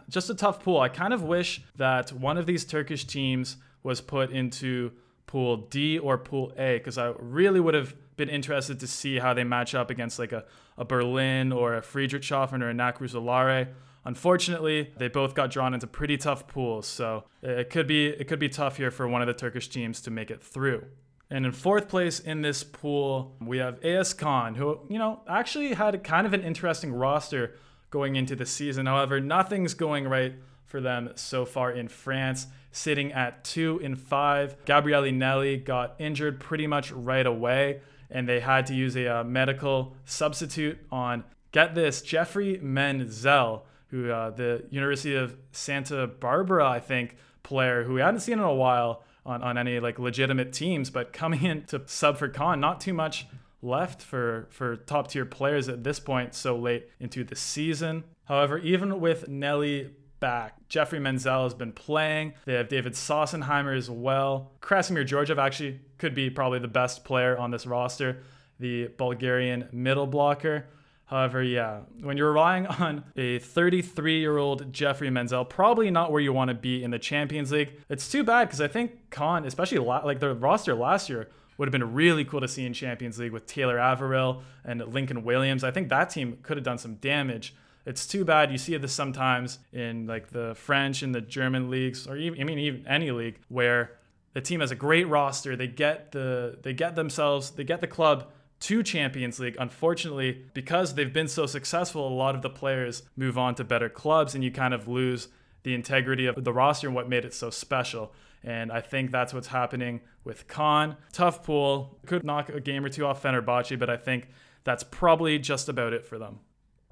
Just 0.09 0.29
a 0.29 0.35
tough 0.35 0.61
pool. 0.63 0.81
I 0.81 0.89
kind 0.89 1.15
of 1.15 1.23
wish 1.23 1.63
that 1.77 2.13
one 2.13 2.37
of 2.37 2.47
these 2.47 2.65
Turkish 2.65 3.05
teams 3.05 3.59
was 3.85 4.01
put 4.01 4.33
into 4.33 4.91
Pool 5.29 5.69
D 5.69 6.01
or 6.01 6.19
Pool 6.19 6.53
A 6.57 6.79
because 6.79 6.99
I 6.99 7.13
really 7.19 7.61
would 7.61 7.75
have 7.75 7.95
been 8.17 8.29
interested 8.29 8.81
to 8.81 8.89
see 8.89 9.19
how 9.21 9.35
they 9.35 9.45
match 9.45 9.75
up 9.77 9.91
against 9.91 10.19
like 10.19 10.33
a, 10.33 10.45
a 10.77 10.85
Berlin 10.85 11.53
or 11.53 11.77
a 11.77 11.81
Friedrichshafen 11.81 12.61
or 12.61 12.71
a 12.71 12.75
Knack 12.75 12.99
Roeselare. 12.99 13.69
Unfortunately, 14.09 14.91
they 14.97 15.09
both 15.09 15.35
got 15.35 15.51
drawn 15.51 15.75
into 15.75 15.87
pretty 15.87 16.17
tough 16.17 16.49
pools, 16.49 16.87
so 16.87 17.25
it 17.43 17.69
could 17.69 17.87
be 17.87 18.07
it 18.07 18.27
could 18.27 18.39
be 18.39 18.49
tough 18.49 18.79
here 18.79 18.91
for 18.91 19.07
one 19.07 19.21
of 19.21 19.27
the 19.27 19.35
Turkish 19.35 19.69
teams 19.69 20.01
to 20.01 20.11
make 20.11 20.31
it 20.31 20.43
through. 20.43 20.87
And 21.29 21.45
in 21.45 21.53
fourth 21.53 21.91
place 21.91 22.19
in 22.19 22.41
this 22.41 22.65
pool, 22.65 23.37
we 23.39 23.59
have 23.59 23.85
AS 23.85 24.15
Caen, 24.15 24.55
who, 24.55 24.81
you 24.89 24.99
know, 24.99 25.21
actually 25.29 25.75
had 25.75 26.03
kind 26.03 26.27
of 26.27 26.33
an 26.33 26.43
interesting 26.43 26.91
roster 26.91 27.57
going 27.91 28.17
into 28.17 28.35
the 28.35 28.47
season. 28.47 28.87
However, 28.87 29.21
nothing's 29.21 29.75
going 29.75 30.09
right 30.09 30.37
for 30.65 30.81
them 30.81 31.11
so 31.17 31.45
far 31.45 31.71
in 31.71 31.89
France, 31.89 32.47
sitting 32.73 33.13
at 33.13 33.45
two 33.45 33.79
in 33.81 33.95
five. 33.95 34.57
Gabriele 34.65 35.13
Nelli 35.13 35.63
got 35.63 35.97
injured 35.99 36.41
pretty 36.41 36.67
much 36.67 36.91
right 36.93 37.27
away, 37.27 37.83
and 38.11 38.27
they 38.27 38.41
had 38.41 38.65
to 38.69 38.75
use 38.75 38.97
a 38.97 39.19
uh, 39.19 39.25
medical 39.25 39.95
substitute 40.07 40.79
on, 40.91 41.25
get 41.53 41.75
this, 41.75 42.01
Jeffrey 42.01 42.59
Menzel, 42.63 43.67
who 43.89 44.11
uh, 44.11 44.31
the 44.31 44.65
University 44.71 45.15
of 45.15 45.37
Santa 45.53 46.07
Barbara, 46.07 46.69
I 46.69 46.81
think, 46.81 47.17
player 47.43 47.85
who 47.85 47.95
we 47.95 48.01
hadn't 48.01 48.21
seen 48.21 48.39
in 48.39 48.45
a 48.45 48.55
while 48.55 49.03
on, 49.25 49.43
on 49.43 49.59
any 49.59 49.81
like 49.81 49.99
legitimate 49.99 50.53
teams, 50.53 50.91
but 50.91 51.13
coming 51.13 51.43
in 51.45 51.65
to 51.67 51.83
sub 51.87 52.19
for 52.19 52.29
Caen, 52.29 52.61
not 52.61 52.81
too 52.81 52.95
much 52.95 53.27
left 53.61 54.03
for 54.03 54.47
for 54.51 54.77
top 54.77 55.09
tier 55.09 55.25
players 55.25 55.69
at 55.69 55.83
this 55.83 55.99
point 55.99 56.35
so 56.35 56.57
late 56.57 56.89
into 57.01 57.25
the 57.25 57.37
season. 57.37 58.05
However, 58.25 58.59
even 58.59 59.01
with 59.01 59.29
Nelli 59.29 59.91
back. 60.21 60.69
Jeffrey 60.69 60.99
Menzel 60.99 61.45
has 61.45 61.55
been 61.55 61.73
playing. 61.73 62.35
They 62.45 62.55
have 62.55 62.69
David 62.69 62.95
Sossenheimer 62.95 63.77
as 63.77 63.91
well. 63.91 64.53
Krasimir 64.61 65.07
Georgiev 65.07 65.39
actually 65.39 65.81
could 65.99 66.15
be 66.15 66.31
probably 66.31 66.59
the 66.59 66.69
best 66.69 67.05
player 67.05 67.37
on 67.39 67.51
this 67.51 67.67
roster, 67.67 68.23
the 68.59 68.89
Bulgarian 68.89 69.69
middle 69.73 70.07
blocker. 70.07 70.67
However, 71.09 71.43
yeah, 71.43 71.81
when 72.03 72.17
you're 72.17 72.33
relying 72.33 72.67
on 72.81 73.05
a 73.17 73.39
33 73.39 74.21
year 74.21 74.37
old 74.37 74.73
Jeffrey 74.73 75.11
Menzel, 75.11 75.45
probably 75.45 75.91
not 75.91 76.13
where 76.13 76.21
you 76.21 76.33
want 76.33 76.49
to 76.49 76.55
be 76.55 76.85
in 76.85 76.91
the 76.91 76.99
Champions 76.99 77.51
League. 77.51 77.73
It's 77.89 78.09
too 78.09 78.23
bad 78.23 78.49
because 78.49 78.61
I 78.61 78.69
think 78.69 79.11
Caen, 79.11 79.45
especially 79.45 79.79
la- 79.79 80.05
like 80.05 80.21
the 80.21 80.35
roster 80.35 80.75
last 80.75 81.09
year, 81.09 81.29
would 81.57 81.67
have 81.67 81.73
been 81.73 81.95
really 81.95 82.25
cool 82.25 82.41
to 82.41 82.49
see 82.49 82.65
in 82.65 82.73
Champions 82.73 83.19
League 83.19 83.33
with 83.33 83.47
Taylor 83.47 83.79
Averill 83.79 84.43
and 84.65 84.81
Lincoln 84.87 85.25
Williams. 85.25 85.65
I 85.65 85.71
think 85.71 85.89
that 85.89 86.11
team 86.11 86.39
could 86.43 86.57
have 86.57 86.65
done 86.65 86.79
some 86.79 86.95
damage. 86.97 87.55
It's 87.87 88.07
too 88.07 88.25
bad 88.25 88.53
you 88.53 88.59
see 88.59 88.77
this 88.77 88.93
sometimes 88.93 89.59
in 89.73 90.07
like 90.07 90.29
the 90.29 90.55
French 90.55 91.03
and 91.03 91.15
the 91.15 91.23
German 91.23 91.71
leagues, 91.71 92.07
or 92.07 92.17
even 92.17 92.39
I 92.39 92.45
mean 92.45 92.59
even 92.59 92.87
any 92.87 93.11
league 93.11 93.39
where 93.49 93.93
the 94.35 94.43
team 94.43 94.61
has 94.61 94.71
a 94.71 94.77
great 94.77 95.09
roster. 95.09 95.57
They 95.57 95.69
get 95.69 96.13
the 96.13 96.59
they 96.63 96.75
get 96.75 96.97
themselves 96.97 97.51
they 97.53 97.65
get 97.65 97.81
the 97.81 97.87
club 97.87 98.31
to 98.61 98.83
Champions 98.83 99.39
League. 99.39 99.57
Unfortunately, 99.59 100.45
because 100.55 100.95
they've 100.95 101.13
been 101.13 101.29
so 101.29 101.47
successful, 101.47 102.07
a 102.07 102.11
lot 102.11 102.35
of 102.35 102.43
the 102.43 102.51
players 102.51 103.03
move 103.17 103.39
on 103.39 103.55
to 103.57 103.65
better 103.65 103.89
clubs, 103.89 104.35
and 104.35 104.43
you 104.43 104.51
kind 104.51 104.75
of 104.75 104.89
lose 104.89 105.29
the 105.63 105.75
integrity 105.75 106.27
of 106.27 106.45
the 106.45 106.53
roster 106.53 106.87
and 106.87 106.97
what 106.97 107.09
made 107.09 107.25
it 107.25 107.35
so 107.35 107.51
special. 107.51 108.13
And 108.45 108.71
I 108.71 108.81
think 108.81 109.11
that's 109.11 109.35
what's 109.35 109.49
happening 109.49 110.01
with 110.25 110.47
Caen. 110.49 110.97
Tough 111.13 111.43
pool. 111.43 111.99
Could 112.07 112.25
knock 112.25 112.49
a 112.49 112.61
game 112.61 112.85
or 112.85 112.89
two 112.89 113.05
off 113.05 113.23
Fenerbahce, 113.23 113.79
but 113.79 113.91
I 113.91 113.97
think 113.97 114.29
that's 114.65 114.85
probably 114.85 115.39
just 115.39 115.69
about 115.69 115.93
it 115.93 116.07
for 116.07 116.19
them. 116.19 116.39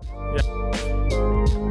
Yeah. 0.03 1.66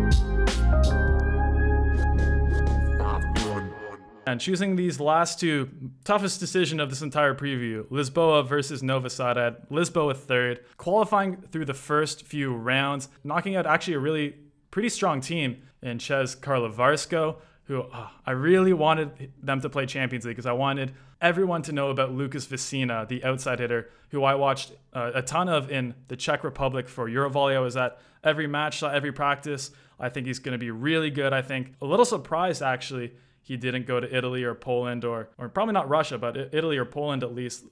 And 4.28 4.42
choosing 4.42 4.76
these 4.76 5.00
last 5.00 5.40
two, 5.40 5.70
toughest 6.04 6.40
decision 6.40 6.80
of 6.80 6.90
this 6.90 7.02
entire 7.02 7.36
preview 7.36 7.86
Lisboa 7.90 8.48
versus 8.48 8.82
Novi 8.82 9.10
Sad. 9.10 9.38
Lisboa 9.70 10.16
third, 10.16 10.62
qualifying 10.78 11.38
through 11.52 11.66
the 11.66 11.74
first 11.74 12.26
few 12.26 12.54
rounds, 12.54 13.10
knocking 13.24 13.56
out 13.56 13.66
actually 13.66 13.94
a 13.94 14.00
really 14.00 14.36
pretty 14.72 14.90
strong 14.90 15.22
team 15.22 15.62
in 15.82 16.00
ČEZ 16.00 16.38
Karlovarsko 16.38 17.38
who 17.66 17.82
uh, 17.82 18.10
I 18.26 18.32
really 18.32 18.74
wanted 18.74 19.32
them 19.42 19.62
to 19.62 19.70
play 19.70 19.86
Champions 19.86 20.26
League 20.26 20.36
because 20.36 20.46
I 20.46 20.54
wanted 20.54 20.94
everyone 21.20 21.62
to 21.64 21.72
know 21.72 21.90
about 21.90 22.14
Lucas 22.14 22.46
Vicina, 22.46 23.06
the 23.08 23.24
outside 23.24 23.60
hitter, 23.60 23.90
who 24.10 24.24
I 24.24 24.36
watched 24.36 24.72
uh, 24.94 25.12
a 25.16 25.22
ton 25.22 25.50
of 25.50 25.72
in 25.72 25.96
the 26.08 26.16
Czech 26.16 26.44
Republic 26.44 26.88
for 26.88 27.10
Eurovolley. 27.10 27.56
I 27.56 27.60
was 27.60 27.76
at 27.76 28.00
every 28.24 28.48
match, 28.48 28.84
every 28.84 29.12
practice. 29.12 29.72
I 30.00 30.10
think 30.10 30.28
he's 30.28 30.40
going 30.40 30.54
to 30.54 30.60
be 30.60 30.72
really 30.72 31.10
good. 31.10 31.34
I 31.34 31.42
think 31.42 31.74
a 31.82 31.86
little 31.86 32.06
surprised 32.06 32.62
actually 32.62 33.14
he 33.46 33.58
didn't 33.58 33.86
go 33.86 34.00
to 34.00 34.16
Italy 34.16 34.44
or 34.44 34.56
Poland 34.56 35.06
or 35.06 35.30
or 35.38 35.50
probably 35.50 35.74
not 35.74 35.88
Russia, 35.88 36.18
but 36.18 36.36
Italy 36.36 36.78
or 36.78 36.86
Poland 36.86 37.24
at 37.24 37.36
least 37.36 37.66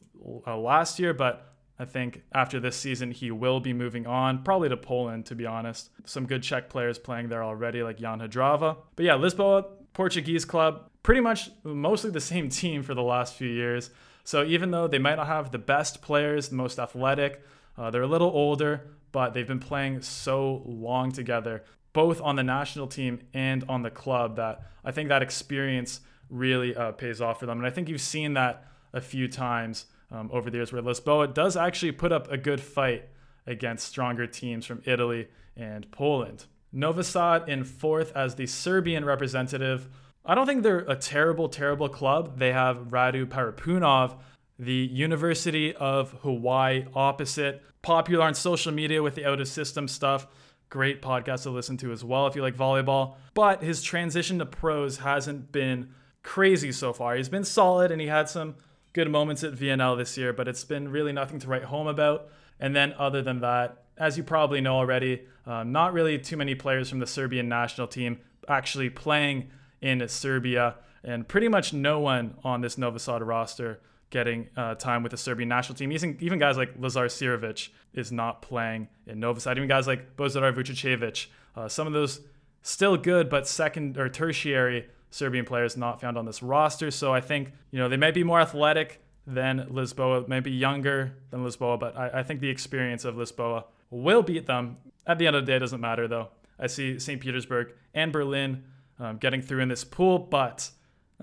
uh, 0.46 0.56
last 0.56 1.00
year. 1.00 1.16
But 1.16 1.52
I 1.80 1.86
think 1.86 2.22
after 2.32 2.60
this 2.60 2.76
season, 2.76 3.10
he 3.10 3.32
will 3.32 3.60
be 3.60 3.74
moving 3.74 4.06
on, 4.06 4.44
probably 4.44 4.70
to 4.70 4.78
Poland, 4.78 5.26
to 5.26 5.36
be 5.36 5.48
honest. 5.48 5.90
Some 6.06 6.28
good 6.28 6.44
Czech 6.44 6.70
players 6.70 7.00
playing 7.00 7.30
there 7.30 7.44
already, 7.44 7.82
like 7.82 7.98
Jan 7.98 8.20
Hadrava. 8.20 8.78
But 8.96 9.06
yeah, 9.06 9.14
Lisboa, 9.14 9.66
Portuguese 9.94 10.46
club, 10.46 10.92
pretty 11.02 11.22
much 11.22 11.50
mostly 11.64 12.12
the 12.12 12.22
same 12.34 12.50
team 12.50 12.84
for 12.84 12.94
the 12.94 13.02
last 13.02 13.34
few 13.34 13.50
years. 13.50 13.90
So 14.24 14.44
even 14.44 14.70
though 14.70 14.88
they 14.88 15.00
might 15.00 15.16
not 15.16 15.26
have 15.26 15.52
the 15.52 15.58
best 15.58 16.04
players, 16.04 16.50
the 16.50 16.56
most 16.56 16.78
athletic, 16.78 17.44
uh, 17.80 17.90
they're 17.90 18.04
a 18.04 18.08
little 18.08 18.30
older, 18.30 18.92
but 19.12 19.34
they've 19.34 19.48
been 19.48 19.60
playing 19.60 20.02
so 20.02 20.62
long 20.66 21.12
together, 21.12 21.64
both 21.94 22.20
on 22.22 22.36
the 22.36 22.44
national 22.44 22.88
team 22.88 23.20
and 23.34 23.64
on 23.70 23.84
the 23.84 23.90
club, 23.90 24.36
that 24.36 24.62
I 24.84 24.92
think 24.92 25.10
that 25.10 25.22
experience 25.22 26.02
really 26.30 26.76
uh, 26.76 26.92
pays 26.92 27.22
off 27.22 27.40
for 27.40 27.46
them. 27.46 27.60
And 27.60 27.68
I 27.68 27.70
think 27.70 27.88
you've 27.88 28.02
seen 28.02 28.34
that 28.34 28.66
a 28.92 29.02
few 29.02 29.28
times 29.28 29.86
um, 30.12 30.30
over 30.34 30.50
the 30.50 30.58
years 30.58 30.74
where 30.74 30.82
Lisboa 30.82 31.34
does 31.34 31.56
actually 31.56 31.92
put 31.92 32.12
up 32.12 32.32
a 32.32 32.38
good 32.38 32.62
fight 32.62 33.10
against 33.46 33.88
stronger 33.88 34.28
teams 34.28 34.66
from 34.66 34.82
Italy 34.86 35.28
and 35.56 35.90
Poland. 35.92 36.46
Novi 36.72 37.04
Sad 37.04 37.48
in 37.48 37.64
fourth 37.64 38.12
as 38.16 38.36
the 38.36 38.48
Serbian 38.48 39.06
representative. 39.06 39.90
I 40.26 40.34
don't 40.36 40.48
think 40.48 40.64
they're 40.64 40.80
a 40.80 40.96
terrible, 40.96 41.50
terrible 41.50 41.90
club. 41.90 42.40
They 42.40 42.52
have 42.52 42.90
Rado 42.90 43.26
Parapunov, 43.26 44.18
the 44.58 44.74
University 44.74 45.76
of 45.76 46.12
Hawaii 46.22 46.86
opposite, 46.96 47.62
popular 47.82 48.26
on 48.26 48.34
social 48.34 48.72
media 48.72 49.04
with 49.04 49.16
the 49.16 49.26
out 49.26 49.42
of 49.42 49.48
system 49.48 49.88
stuff. 49.88 50.28
Great 50.74 51.04
podcast 51.04 51.44
to 51.44 51.52
listen 51.52 51.78
to 51.78 51.92
as 51.92 52.04
well 52.04 52.26
if 52.26 52.36
you 52.36 52.42
like 52.42 52.58
volleyball. 52.58 53.14
But 53.36 53.62
his 53.62 53.84
transition 53.84 54.40
to 54.40 54.48
pros 54.48 54.98
hasn't 54.98 55.52
been 55.52 55.90
crazy 56.24 56.72
so 56.72 56.94
far. 56.94 57.16
He's 57.16 57.30
been 57.30 57.44
solid 57.44 57.92
and 57.92 58.02
he 58.02 58.08
had 58.08 58.28
some 58.28 58.56
good 58.94 59.08
moments 59.08 59.44
at 59.44 59.54
VNL 59.54 59.96
this 59.96 60.18
year, 60.18 60.34
but 60.34 60.48
it's 60.48 60.64
been 60.64 60.90
really 60.90 61.14
nothing 61.14 61.38
to 61.42 61.48
write 61.48 61.66
home 61.66 61.86
about. 61.86 62.28
And 62.60 62.76
then, 62.76 62.96
other 62.98 63.22
than 63.22 63.42
that, 63.42 63.84
as 64.00 64.18
you 64.18 64.24
probably 64.24 64.62
know 64.62 64.74
already, 64.74 65.28
uh, 65.46 65.64
not 65.64 65.94
really 65.94 66.18
too 66.18 66.38
many 66.38 66.56
players 66.56 66.90
from 66.90 66.98
the 66.98 67.06
Serbian 67.06 67.48
national 67.48 67.86
team 67.86 68.18
actually 68.48 68.90
playing 68.90 69.52
in 69.80 70.08
Serbia, 70.08 70.78
and 71.04 71.28
pretty 71.28 71.50
much 71.50 71.72
no 71.72 72.00
one 72.00 72.34
on 72.44 72.62
this 72.62 72.80
Novi 72.80 72.98
Sad 72.98 73.22
roster 73.22 73.80
getting 74.14 74.48
uh, 74.56 74.76
time 74.76 75.02
with 75.02 75.10
the 75.10 75.18
Serbian 75.18 75.50
national 75.50 75.76
team. 75.76 75.92
Even, 75.92 76.16
even 76.22 76.38
guys 76.38 76.56
like 76.56 76.72
Lazar 76.78 77.08
Sirovic 77.08 77.70
is 77.96 78.12
not 78.12 78.44
playing 78.44 78.88
in 79.08 79.20
Novi 79.20 79.40
Sad. 79.40 79.58
Even 79.58 79.68
guys 79.68 79.88
like 79.88 80.16
Bozidar 80.16 80.54
Vučićević, 80.54 81.26
uh, 81.56 81.68
some 81.68 81.88
of 81.88 81.94
those 81.94 82.22
still 82.62 82.96
good, 82.96 83.28
but 83.28 83.48
second 83.48 83.98
or 83.98 84.08
tertiary 84.08 84.88
Serbian 85.10 85.46
players 85.46 85.76
not 85.76 86.00
found 86.00 86.16
on 86.16 86.26
this 86.26 86.44
roster. 86.44 86.92
So 86.92 87.12
I 87.12 87.22
think, 87.22 87.54
you 87.72 87.80
know, 87.80 87.90
they 87.90 87.98
might 87.98 88.14
be 88.14 88.24
more 88.24 88.40
athletic 88.40 89.02
than 89.26 89.68
Lisboa, 89.72 90.28
maybe 90.28 90.52
younger 90.52 91.16
than 91.32 91.44
Lisboa, 91.44 91.80
but 91.80 91.98
I, 91.98 92.20
I 92.20 92.24
think 92.24 92.40
the 92.40 92.50
experience 92.50 93.06
of 93.06 93.16
Lisboa 93.16 93.64
will 93.90 94.22
beat 94.22 94.46
them. 94.46 94.78
At 95.08 95.18
the 95.18 95.26
end 95.26 95.36
of 95.36 95.44
the 95.46 95.52
day, 95.52 95.56
it 95.56 95.60
doesn't 95.60 95.82
matter 95.82 96.08
though. 96.08 96.30
I 96.60 96.68
see 96.68 97.00
St. 97.00 97.20
Petersburg 97.20 97.74
and 97.96 98.12
Berlin 98.14 98.64
um, 99.00 99.18
getting 99.18 99.42
through 99.42 99.62
in 99.62 99.70
this 99.70 99.84
pool, 99.84 100.20
but 100.20 100.70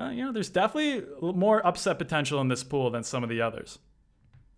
uh, 0.00 0.10
you 0.10 0.24
know, 0.24 0.32
there's 0.32 0.48
definitely 0.48 1.04
more 1.20 1.64
upset 1.66 1.98
potential 1.98 2.40
in 2.40 2.48
this 2.48 2.64
pool 2.64 2.90
than 2.90 3.04
some 3.04 3.22
of 3.22 3.28
the 3.28 3.42
others. 3.42 3.78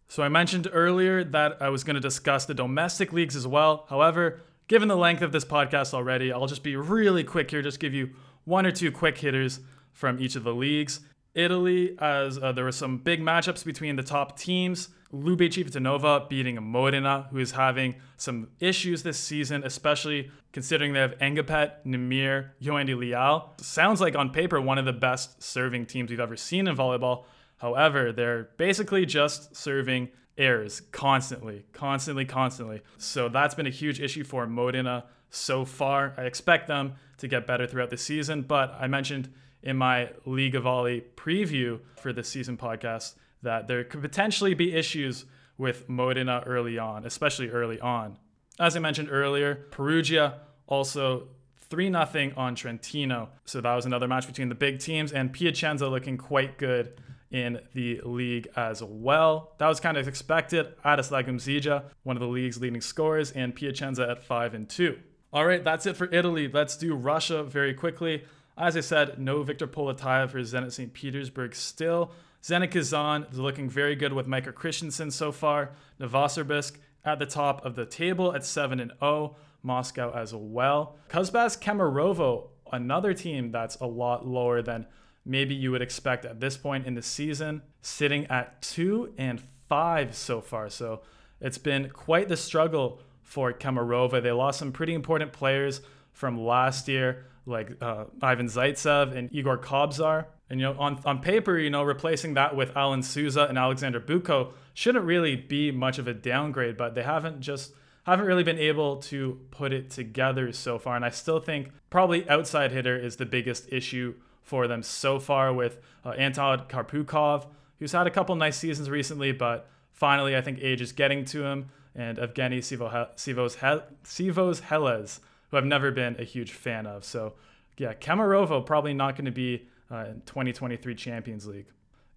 So 0.09 0.23
I 0.23 0.29
mentioned 0.29 0.69
earlier 0.73 1.25
that 1.25 1.57
I 1.61 1.71
was 1.71 1.85
going 1.85 1.95
to 1.95 2.01
discuss 2.01 2.45
the 2.45 2.55
domestic 2.55 3.13
leagues 3.13 3.35
as 3.35 3.47
well. 3.47 3.87
However, 3.89 4.43
given 4.69 4.89
the 4.89 4.97
length 4.97 5.23
of 5.23 5.33
this 5.33 5.45
podcast 5.45 5.95
already, 5.95 6.33
I'll 6.33 6.47
just 6.47 6.63
be 6.63 6.77
really 6.77 7.25
quick 7.25 7.51
here, 7.51 7.63
just 7.63 7.81
give 7.81 7.95
you 7.95 8.11
one 8.45 8.67
or 8.67 8.73
two 8.73 8.93
quick 8.93 9.19
hitters 9.19 9.61
from 9.93 10.21
each 10.21 10.37
of 10.37 10.45
the 10.45 10.55
leagues. 10.55 11.01
Italy, 11.35 11.97
as 11.99 12.39
uh, 12.39 12.53
there 12.53 12.65
were 12.65 12.73
some 12.73 12.99
big 12.99 13.21
matchups 13.21 13.65
between 13.65 13.97
the 13.97 14.03
top 14.03 14.39
teams. 14.39 14.91
Lube 15.11 15.41
Civitanova 15.41 16.29
beating 16.29 16.63
Modena, 16.63 17.29
who 17.31 17.39
is 17.39 17.53
having 17.53 17.97
some 18.17 18.49
issues 18.61 19.03
this 19.03 19.19
season, 19.19 19.63
especially 19.65 20.31
considering 20.53 20.95
they 20.95 21.01
have 21.01 21.19
Ngapet, 21.19 21.85
Nimir, 21.87 22.51
Yoandy 22.63 22.97
Leal. 22.97 23.53
Sounds 23.59 24.01
like 24.01 24.17
on 24.17 24.31
paper 24.31 24.61
one 24.61 24.79
of 24.79 24.87
the 24.87 24.93
best 24.93 25.43
serving 25.43 25.87
teams 25.87 26.11
we've 26.11 26.21
ever 26.21 26.37
seen 26.37 26.67
in 26.67 26.75
volleyball. 26.77 27.25
However, 27.59 28.11
they're 28.11 28.49
basically 28.57 29.05
just 29.05 29.55
serving 29.55 30.09
errors 30.39 30.81
constantly, 30.93 31.65
constantly, 31.73 32.25
constantly. 32.25 32.81
So 32.97 33.29
that's 33.29 33.55
been 33.55 33.67
a 33.67 33.71
huge 33.71 34.01
issue 34.01 34.25
for 34.25 34.47
Modena 34.47 35.05
so 35.31 35.65
far. 35.65 36.15
I 36.17 36.23
expect 36.23 36.69
them 36.69 36.95
to 37.19 37.29
get 37.29 37.47
better 37.47 37.67
throughout 37.67 37.91
the 37.91 37.99
season, 37.99 38.43
but 38.43 38.75
I 38.81 38.87
mentioned 38.87 39.33
in 39.63 39.77
my 39.77 40.11
League 40.25 40.55
of 40.55 40.65
Volley 40.65 41.05
preview 41.17 41.81
for 42.01 42.13
this 42.13 42.29
season 42.29 42.57
podcast 42.57 43.15
that 43.43 43.69
there 43.69 43.85
could 43.85 44.03
potentially 44.03 44.55
be 44.55 44.75
issues 44.75 45.25
with 45.59 45.89
Modena 45.89 46.43
early 46.47 46.79
on, 46.79 47.05
especially 47.05 47.51
early 47.51 47.81
on. 47.81 48.19
As 48.59 48.77
I 48.77 48.81
mentioned 48.81 49.09
earlier, 49.11 49.67
Perugia 49.71 50.41
also 50.67 51.29
3 51.73 51.91
0 51.91 52.33
on 52.37 52.55
Trentino. 52.55 53.31
So 53.45 53.61
that 53.61 53.75
was 53.75 53.87
another 53.87 54.09
match 54.09 54.27
between 54.27 54.49
the 54.49 54.55
big 54.55 54.79
teams, 54.79 55.13
and 55.13 55.33
Piacenza 55.33 55.89
looking 55.89 56.19
quite 56.19 56.59
good 56.59 57.01
in 57.31 57.61
the 57.73 58.01
league 58.05 58.49
as 58.57 58.83
well. 58.83 59.55
That 59.59 59.69
was 59.69 59.81
kind 59.81 59.97
of 59.97 60.07
expected. 60.07 60.67
Adis 60.85 61.11
Lagumdzija, 61.11 61.85
one 62.03 62.17
of 62.17 62.21
the 62.21 62.29
league's 62.29 62.61
leading 62.61 62.83
scorers, 62.83 63.33
and 63.33 63.55
Piacenza 63.55 64.11
at 64.11 64.23
5 64.23 64.55
and 64.55 64.69
2. 64.69 64.99
All 65.33 65.47
right, 65.47 65.65
that's 65.65 65.87
it 65.87 65.97
for 65.97 66.13
Italy. 66.13 66.47
Let's 66.47 66.77
do 66.77 66.95
Russia 66.95 67.43
very 67.43 67.73
quickly. 67.73 68.25
As 68.57 68.77
I 68.77 68.81
said, 68.81 69.19
no 69.19 69.43
Viktor 69.43 69.67
Poletayev 69.67 70.31
for 70.31 70.41
Zenit 70.41 70.73
St. 70.73 70.93
Petersburg 70.93 71.55
still. 71.55 72.13
Zenit 72.43 72.71
Kazan 72.71 73.27
is 73.31 73.39
looking 73.39 73.69
very 73.69 73.97
good 73.97 74.13
with 74.13 74.27
Micah 74.27 74.53
Christensen 74.53 75.11
so 75.11 75.33
far. 75.33 75.71
Novosibirsk 76.01 76.77
at 77.05 77.19
the 77.19 77.27
top 77.27 77.65
of 77.65 77.77
the 77.77 77.87
table 77.87 78.35
at 78.35 78.45
7 78.45 78.81
and 78.81 78.93
0. 79.01 79.37
Moscow 79.63 80.13
as 80.13 80.35
well. 80.35 80.97
Kuzbass 81.09 81.61
Kemerovo, 81.61 82.49
another 82.73 83.15
team 83.15 83.53
that's 83.53 83.77
a 83.77 83.87
lot 83.87 84.27
lower 84.27 84.61
than 84.61 84.87
maybe 85.25 85.55
you 85.55 85.71
would 85.71 85.83
expect 85.83 86.25
at 86.25 86.41
this 86.41 86.57
point 86.57 86.87
in 86.87 86.95
the 86.95 87.03
season, 87.03 87.63
sitting 87.81 88.27
at 88.27 88.61
2 88.63 89.15
and 89.17 89.41
5 89.69 90.15
so 90.15 90.41
far. 90.41 90.69
So 90.69 91.03
it's 91.41 91.59
been 91.59 91.91
quite 91.91 92.29
the 92.29 92.37
struggle 92.37 93.01
for 93.23 93.53
Kemerovo. 93.53 94.23
They 94.23 94.33
lost 94.33 94.59
some 94.59 94.73
pretty 94.73 94.95
important 94.95 95.33
players 95.33 95.81
from 96.13 96.45
last 96.45 96.89
year, 96.89 97.25
like 97.47 97.77
uh, 97.81 98.05
Ivan 98.21 98.47
Zaitsev 98.47 99.17
and 99.17 99.29
Igor 99.33 99.59
Kobzar. 99.59 100.27
And 100.49 100.61
you 100.61 100.67
know, 100.67 100.79
on, 100.79 101.01
on 101.05 101.21
paper, 101.21 101.59
you 101.59 101.71
know, 101.71 101.83
replacing 101.83 102.35
that 102.35 102.55
with 102.55 102.77
Alan 102.77 103.03
Souza 103.03 103.45
and 103.45 103.59
Alexander 103.59 104.01
Bukko 104.01 104.53
shouldn't 104.75 105.05
really 105.05 105.35
be 105.37 105.71
much 105.71 105.99
of 105.99 106.07
a 106.07 106.15
downgrade, 106.15 106.77
but 106.77 106.95
they 106.95 107.03
haven't 107.03 107.41
just 107.41 107.73
haven't 108.05 108.27
really 108.27 108.43
been 108.43 108.59
able 108.59 108.97
to 108.97 109.41
put 109.51 109.73
it 109.73 109.91
together 109.91 110.53
so 110.53 110.79
far. 110.79 110.97
And 110.97 111.05
I 111.05 111.11
still 111.11 111.41
think 111.41 111.71
probably 111.89 112.29
outside 112.29 112.73
hitter 112.73 112.99
is 112.99 113.17
the 113.17 113.27
biggest 113.27 113.73
issue 113.73 114.15
for 114.43 114.67
them 114.67 114.83
so 114.83 115.19
far 115.21 115.53
with 115.53 115.79
uh, 116.05 116.11
Anton 116.11 116.65
Karpukhov, 116.69 117.47
who's 117.79 117.93
had 117.93 118.07
a 118.07 118.11
couple 118.11 118.35
nice 118.35 118.57
seasons 118.57 118.91
recently, 118.91 119.33
but 119.33 119.69
finally 119.93 120.37
I 120.37 120.41
think 120.41 120.59
age 120.61 120.81
is 120.81 120.93
getting 120.93 121.25
to 121.27 121.45
him. 121.45 121.69
And 121.95 122.19
Evgeny 122.19 122.59
Sivo, 122.59 122.91
Sivos, 123.17 123.57
Sivos 124.05 124.63
Heles, 124.63 125.21
who 125.53 125.59
I've 125.59 125.65
never 125.65 125.93
been 125.93 126.17
a 126.19 126.25
huge 126.25 126.53
fan 126.53 126.87
of. 126.87 127.05
So 127.05 127.35
yeah, 127.79 127.93
Kemerovo 127.95 128.65
probably 128.67 128.95
not 128.95 129.15
going 129.15 129.27
to 129.27 129.31
be 129.31 129.69
uh, 129.91 130.07
in 130.07 130.23
2023 130.27 130.95
Champions 130.95 131.47
League. 131.47 131.67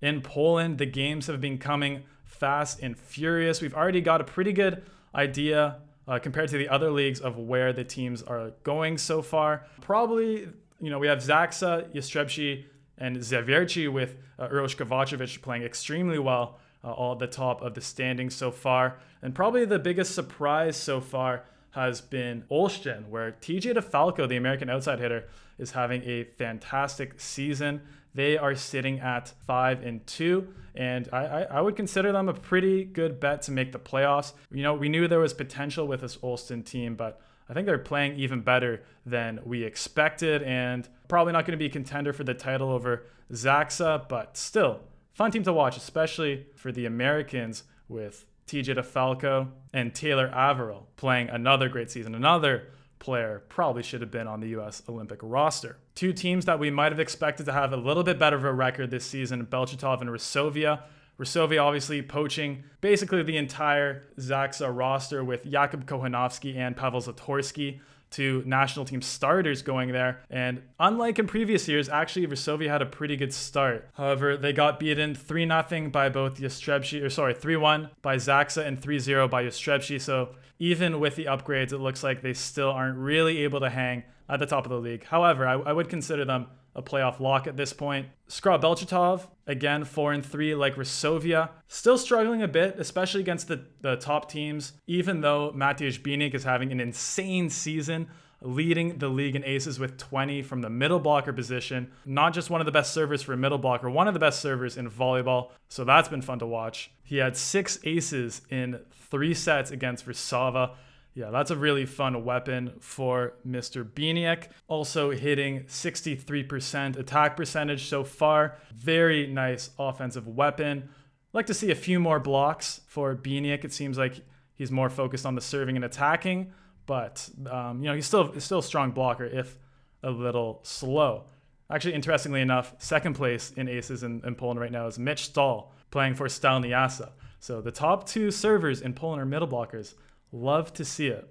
In 0.01 0.21
Poland, 0.21 0.77
the 0.77 0.86
games 0.86 1.27
have 1.27 1.41
been 1.41 1.57
coming 1.57 2.03
fast 2.23 2.81
and 2.81 2.97
furious. 2.97 3.61
We've 3.61 3.73
already 3.73 4.01
got 4.01 4.21
a 4.21 4.23
pretty 4.23 4.53
good 4.53 4.83
idea 5.13 5.77
uh, 6.07 6.19
compared 6.19 6.49
to 6.49 6.57
the 6.57 6.69
other 6.69 6.91
leagues 6.91 7.19
of 7.19 7.38
where 7.38 7.73
the 7.73 7.83
teams 7.83 8.23
are 8.23 8.51
going 8.63 8.97
so 8.97 9.21
far. 9.21 9.65
Probably, 9.81 10.47
you 10.79 10.89
know, 10.89 10.99
we 10.99 11.07
have 11.07 11.19
Zaksa, 11.19 11.93
Jastrzębski, 11.93 12.65
and 12.97 13.17
Zawiercie 13.17 13.91
with 13.91 14.15
uh, 14.39 14.47
Uroš 14.47 14.77
Kovacevic 14.77 15.41
playing 15.41 15.63
extremely 15.63 16.19
well 16.19 16.59
uh, 16.83 16.91
all 16.91 17.13
at 17.13 17.19
the 17.19 17.27
top 17.27 17.61
of 17.61 17.73
the 17.73 17.81
standings 17.81 18.36
so 18.36 18.51
far. 18.51 18.99
And 19.21 19.33
probably 19.36 19.65
the 19.65 19.79
biggest 19.79 20.13
surprise 20.13 20.77
so 20.77 21.01
far 21.01 21.43
has 21.76 22.01
been 22.01 22.43
Olsztyn, 22.49 23.07
where 23.07 23.32
TJ 23.32 23.76
DeFalco, 23.76 24.28
the 24.28 24.36
American 24.36 24.69
outside 24.69 24.99
hitter, 24.99 25.26
is 25.57 25.71
having 25.71 26.01
a 26.03 26.23
fantastic 26.23 27.19
season. 27.19 27.82
They 28.13 28.38
are 28.38 28.55
sitting 28.55 28.99
at 28.99 29.34
five 29.45 29.84
and 29.84 30.05
two, 30.07 30.53
and 30.73 31.07
I, 31.11 31.26
I, 31.26 31.41
I, 31.43 31.61
would 31.61 31.76
consider 31.76 32.11
them 32.11 32.30
a 32.30 32.34
pretty 32.34 32.86
good 32.86 33.19
bet 33.19 33.41
to 33.43 33.51
make 33.51 33.71
the 33.71 33.80
playoffs. 33.80 34.34
You 34.51 34.63
know, 34.63 34.73
we 34.73 34.89
knew 34.89 35.07
there 35.07 35.19
was 35.19 35.34
potential 35.34 35.86
with 35.86 36.01
this 36.01 36.17
Olsztyn 36.17 36.65
team, 36.65 36.95
but 36.95 37.21
I 37.49 37.53
think 37.53 37.65
they're 37.65 37.78
playing 37.78 38.17
even 38.17 38.41
better 38.41 38.84
than 39.05 39.39
we 39.43 39.63
expected, 39.63 40.43
and 40.43 40.88
probably 41.07 41.34
not 41.34 41.45
going 41.45 41.57
to 41.57 41.61
be 41.61 41.67
a 41.67 41.69
contender 41.69 42.13
for 42.13 42.23
the 42.23 42.34
title 42.34 42.69
over 42.69 43.03
Zaksa, 43.32 44.07
but 44.07 44.38
still 44.38 44.80
fun 45.13 45.32
team 45.32 45.43
to 45.43 45.53
watch, 45.53 45.78
especially 45.78 46.45
for 46.55 46.71
the 46.71 46.86
Americans 46.86 47.63
with 47.88 48.26
TJ 48.48 48.78
DeFalco 48.78 49.50
and 49.74 49.93
Taylor 49.93 50.30
Averill 50.30 50.88
playing 50.98 51.30
another 51.30 51.70
great 51.70 51.89
season, 51.89 52.14
another 52.16 52.68
player 53.00 53.43
probably 53.50 53.84
should 53.84 54.02
have 54.02 54.12
been 54.12 54.28
on 54.28 54.39
the 54.39 54.50
US 54.50 54.82
Olympic 54.88 55.20
roster. 55.22 55.78
Two 55.96 56.14
teams 56.14 56.46
that 56.46 56.60
we 56.60 56.70
might 56.70 56.91
have 56.91 57.00
expected 57.00 57.46
to 57.46 57.52
have 57.52 57.74
a 57.74 57.78
little 57.78 58.04
bit 58.04 58.18
better 58.18 58.36
of 58.36 58.43
a 58.43 58.54
record 58.54 58.91
this 58.91 59.06
season 59.06 59.46
Belchatov 59.46 60.02
and 60.02 60.10
Resovia. 60.10 60.82
Resovia 61.20 61.64
obviously 61.64 62.02
poaching 62.02 62.64
basically 62.82 63.24
the 63.24 63.38
entire 63.38 64.04
Zaksa 64.20 64.76
roster 64.76 65.24
with 65.24 65.46
Jakub 65.46 65.86
Kochanowski 65.86 66.56
and 66.56 66.76
Paweł 66.76 67.06
Zatorski 67.06 67.80
to 68.16 68.43
national 68.45 68.86
team 68.86 69.01
starters 69.01 69.61
going 69.61 69.91
there. 69.91 70.22
And 70.30 70.61
unlike 70.80 71.20
in 71.20 71.28
previous 71.28 71.68
years, 71.68 71.89
actually 71.89 72.28
Varsovia 72.28 72.70
had 72.70 72.82
a 72.82 72.86
pretty 72.86 73.16
good 73.16 73.34
start. 73.34 73.89
However, 73.93 74.38
they 74.38 74.53
got 74.53 74.80
beaten 74.80 75.16
3 75.16 75.47
0 75.47 75.89
by 75.89 76.09
both 76.09 76.36
Jastrzębski, 76.36 77.03
or 77.03 77.09
sorry, 77.09 77.34
3 77.34 77.55
1 77.57 77.89
by 78.01 78.16
Zaksa 78.16 78.66
and 78.66 78.82
3 78.82 78.99
0 78.99 79.28
by 79.28 79.43
Jastrzębski. 79.43 79.99
So 80.01 80.36
even 80.59 80.99
with 80.99 81.16
the 81.16 81.26
upgrades, 81.26 81.74
it 81.74 81.80
looks 81.80 82.03
like 82.03 82.22
they 82.22 82.34
still 82.34 82.70
aren't 82.70 82.97
really 82.97 83.39
able 83.39 83.59
to 83.59 83.70
hang 83.70 84.03
at 84.30 84.39
the 84.39 84.45
top 84.45 84.66
of 84.66 84.72
the 84.72 84.80
league. 84.80 85.05
However, 85.05 85.47
I, 85.47 85.53
I 85.53 85.74
would 85.74 85.89
consider 85.89 86.26
them 86.26 86.47
a 86.76 86.82
playoff 86.82 87.19
lock 87.19 87.47
at 87.47 87.57
this 87.57 87.73
point. 87.73 88.07
Skra 88.30 88.61
Belchatov, 88.61 89.28
again, 89.47 89.86
4 89.86 90.13
and 90.13 90.26
3, 90.26 90.55
like 90.55 90.76
Resovia, 90.76 91.49
still 91.67 91.97
struggling 91.97 92.41
a 92.43 92.47
bit, 92.47 92.76
especially 92.78 93.21
against 93.21 93.47
the, 93.47 93.65
the 93.82 93.95
top 93.95 94.30
teams, 94.30 94.73
even 94.88 95.21
though 95.21 95.53
Mateusz 95.55 95.99
Bieniek 95.99 96.34
is 96.34 96.43
having 96.43 96.71
an 96.71 96.80
insane 96.80 97.49
season 97.49 98.07
leading 98.41 98.97
the 98.97 99.07
league 99.07 99.36
in 99.36 99.43
aces 99.43 99.80
with 99.80 99.97
20 99.97 100.41
from 100.43 100.61
the 100.61 100.69
middle 100.69 100.99
blocker 100.99 101.34
position. 101.34 101.91
Not 102.05 102.34
just 102.34 102.49
one 102.49 102.61
of 102.61 102.65
the 102.65 102.71
best 102.71 102.93
servers 102.93 103.21
for 103.21 103.34
a 103.34 103.38
middle 103.38 103.57
blocker, 103.57 103.89
one 103.89 104.07
of 104.07 104.13
the 104.13 104.19
best 104.19 104.39
servers 104.39 104.78
in 104.78 104.89
volleyball. 104.89 105.51
So 105.69 105.84
that's 105.84 106.09
been 106.09 106.21
fun 106.21 106.39
to 106.39 106.45
watch. 106.45 106.91
He 107.03 107.17
had 107.17 107.36
six 107.36 107.80
aces 107.84 108.41
in 108.49 108.80
three 109.09 109.34
sets 109.34 109.71
against 109.71 110.07
Warszawa. 110.07 110.76
Yeah, 111.16 111.30
that's 111.30 111.49
a 111.49 111.55
really 111.55 111.86
fun 111.86 112.26
weapon 112.26 112.74
for 112.82 113.36
Mr. 113.47 113.86
Bieniek. 113.86 114.49
Also 114.68 115.11
hitting 115.11 115.63
63% 115.63 116.99
attack 116.99 117.38
percentage 117.38 117.88
so 117.88 118.03
far. 118.03 118.57
Very 118.76 119.26
nice 119.26 119.70
offensive 119.80 120.28
weapon. 120.28 120.89
Like 121.32 121.45
to 121.45 121.53
see 121.53 121.72
a 121.72 121.76
few 121.76 122.01
more 122.01 122.20
blocks 122.20 122.82
for 122.88 123.16
Bieniek. 123.16 123.63
It 123.63 123.72
seems 123.72 123.97
like 123.97 124.26
he's 124.55 124.72
more 124.72 124.89
focused 124.89 125.26
on 125.26 125.36
the 125.36 125.41
serving 125.41 125.78
and 125.78 125.86
attacking, 125.86 126.51
but 126.86 127.30
um, 127.49 127.82
you 127.82 127.89
know 127.89 127.95
he's 127.95 128.05
still 128.05 128.32
he's 128.32 128.43
still 128.43 128.59
a 128.59 128.63
strong 128.63 128.91
blocker 128.91 129.26
if 129.26 129.57
a 130.03 130.11
little 130.11 130.59
slow. 130.63 131.26
Actually, 131.70 131.93
interestingly 131.93 132.41
enough, 132.41 132.76
second 132.78 133.16
place 133.16 133.51
in 133.55 133.68
aces 133.68 134.03
in, 134.03 134.22
in 134.26 134.36
Poland 134.36 134.59
right 134.59 134.72
now 134.72 134.86
is 134.86 134.99
Mitch 134.99 135.26
Stahl 135.26 135.74
playing 135.91 136.16
for 136.16 136.28
Stal 136.28 136.63
Nysa. 136.63 137.11
So 137.39 137.61
the 137.61 137.72
top 137.72 138.07
two 138.07 138.32
servers 138.32 138.82
in 138.82 138.93
Poland 138.93 139.22
are 139.22 139.26
middle 139.26 139.47
blockers. 139.47 139.93
Love 140.32 140.73
to 140.73 140.86
see 140.86 141.07
it. 141.07 141.30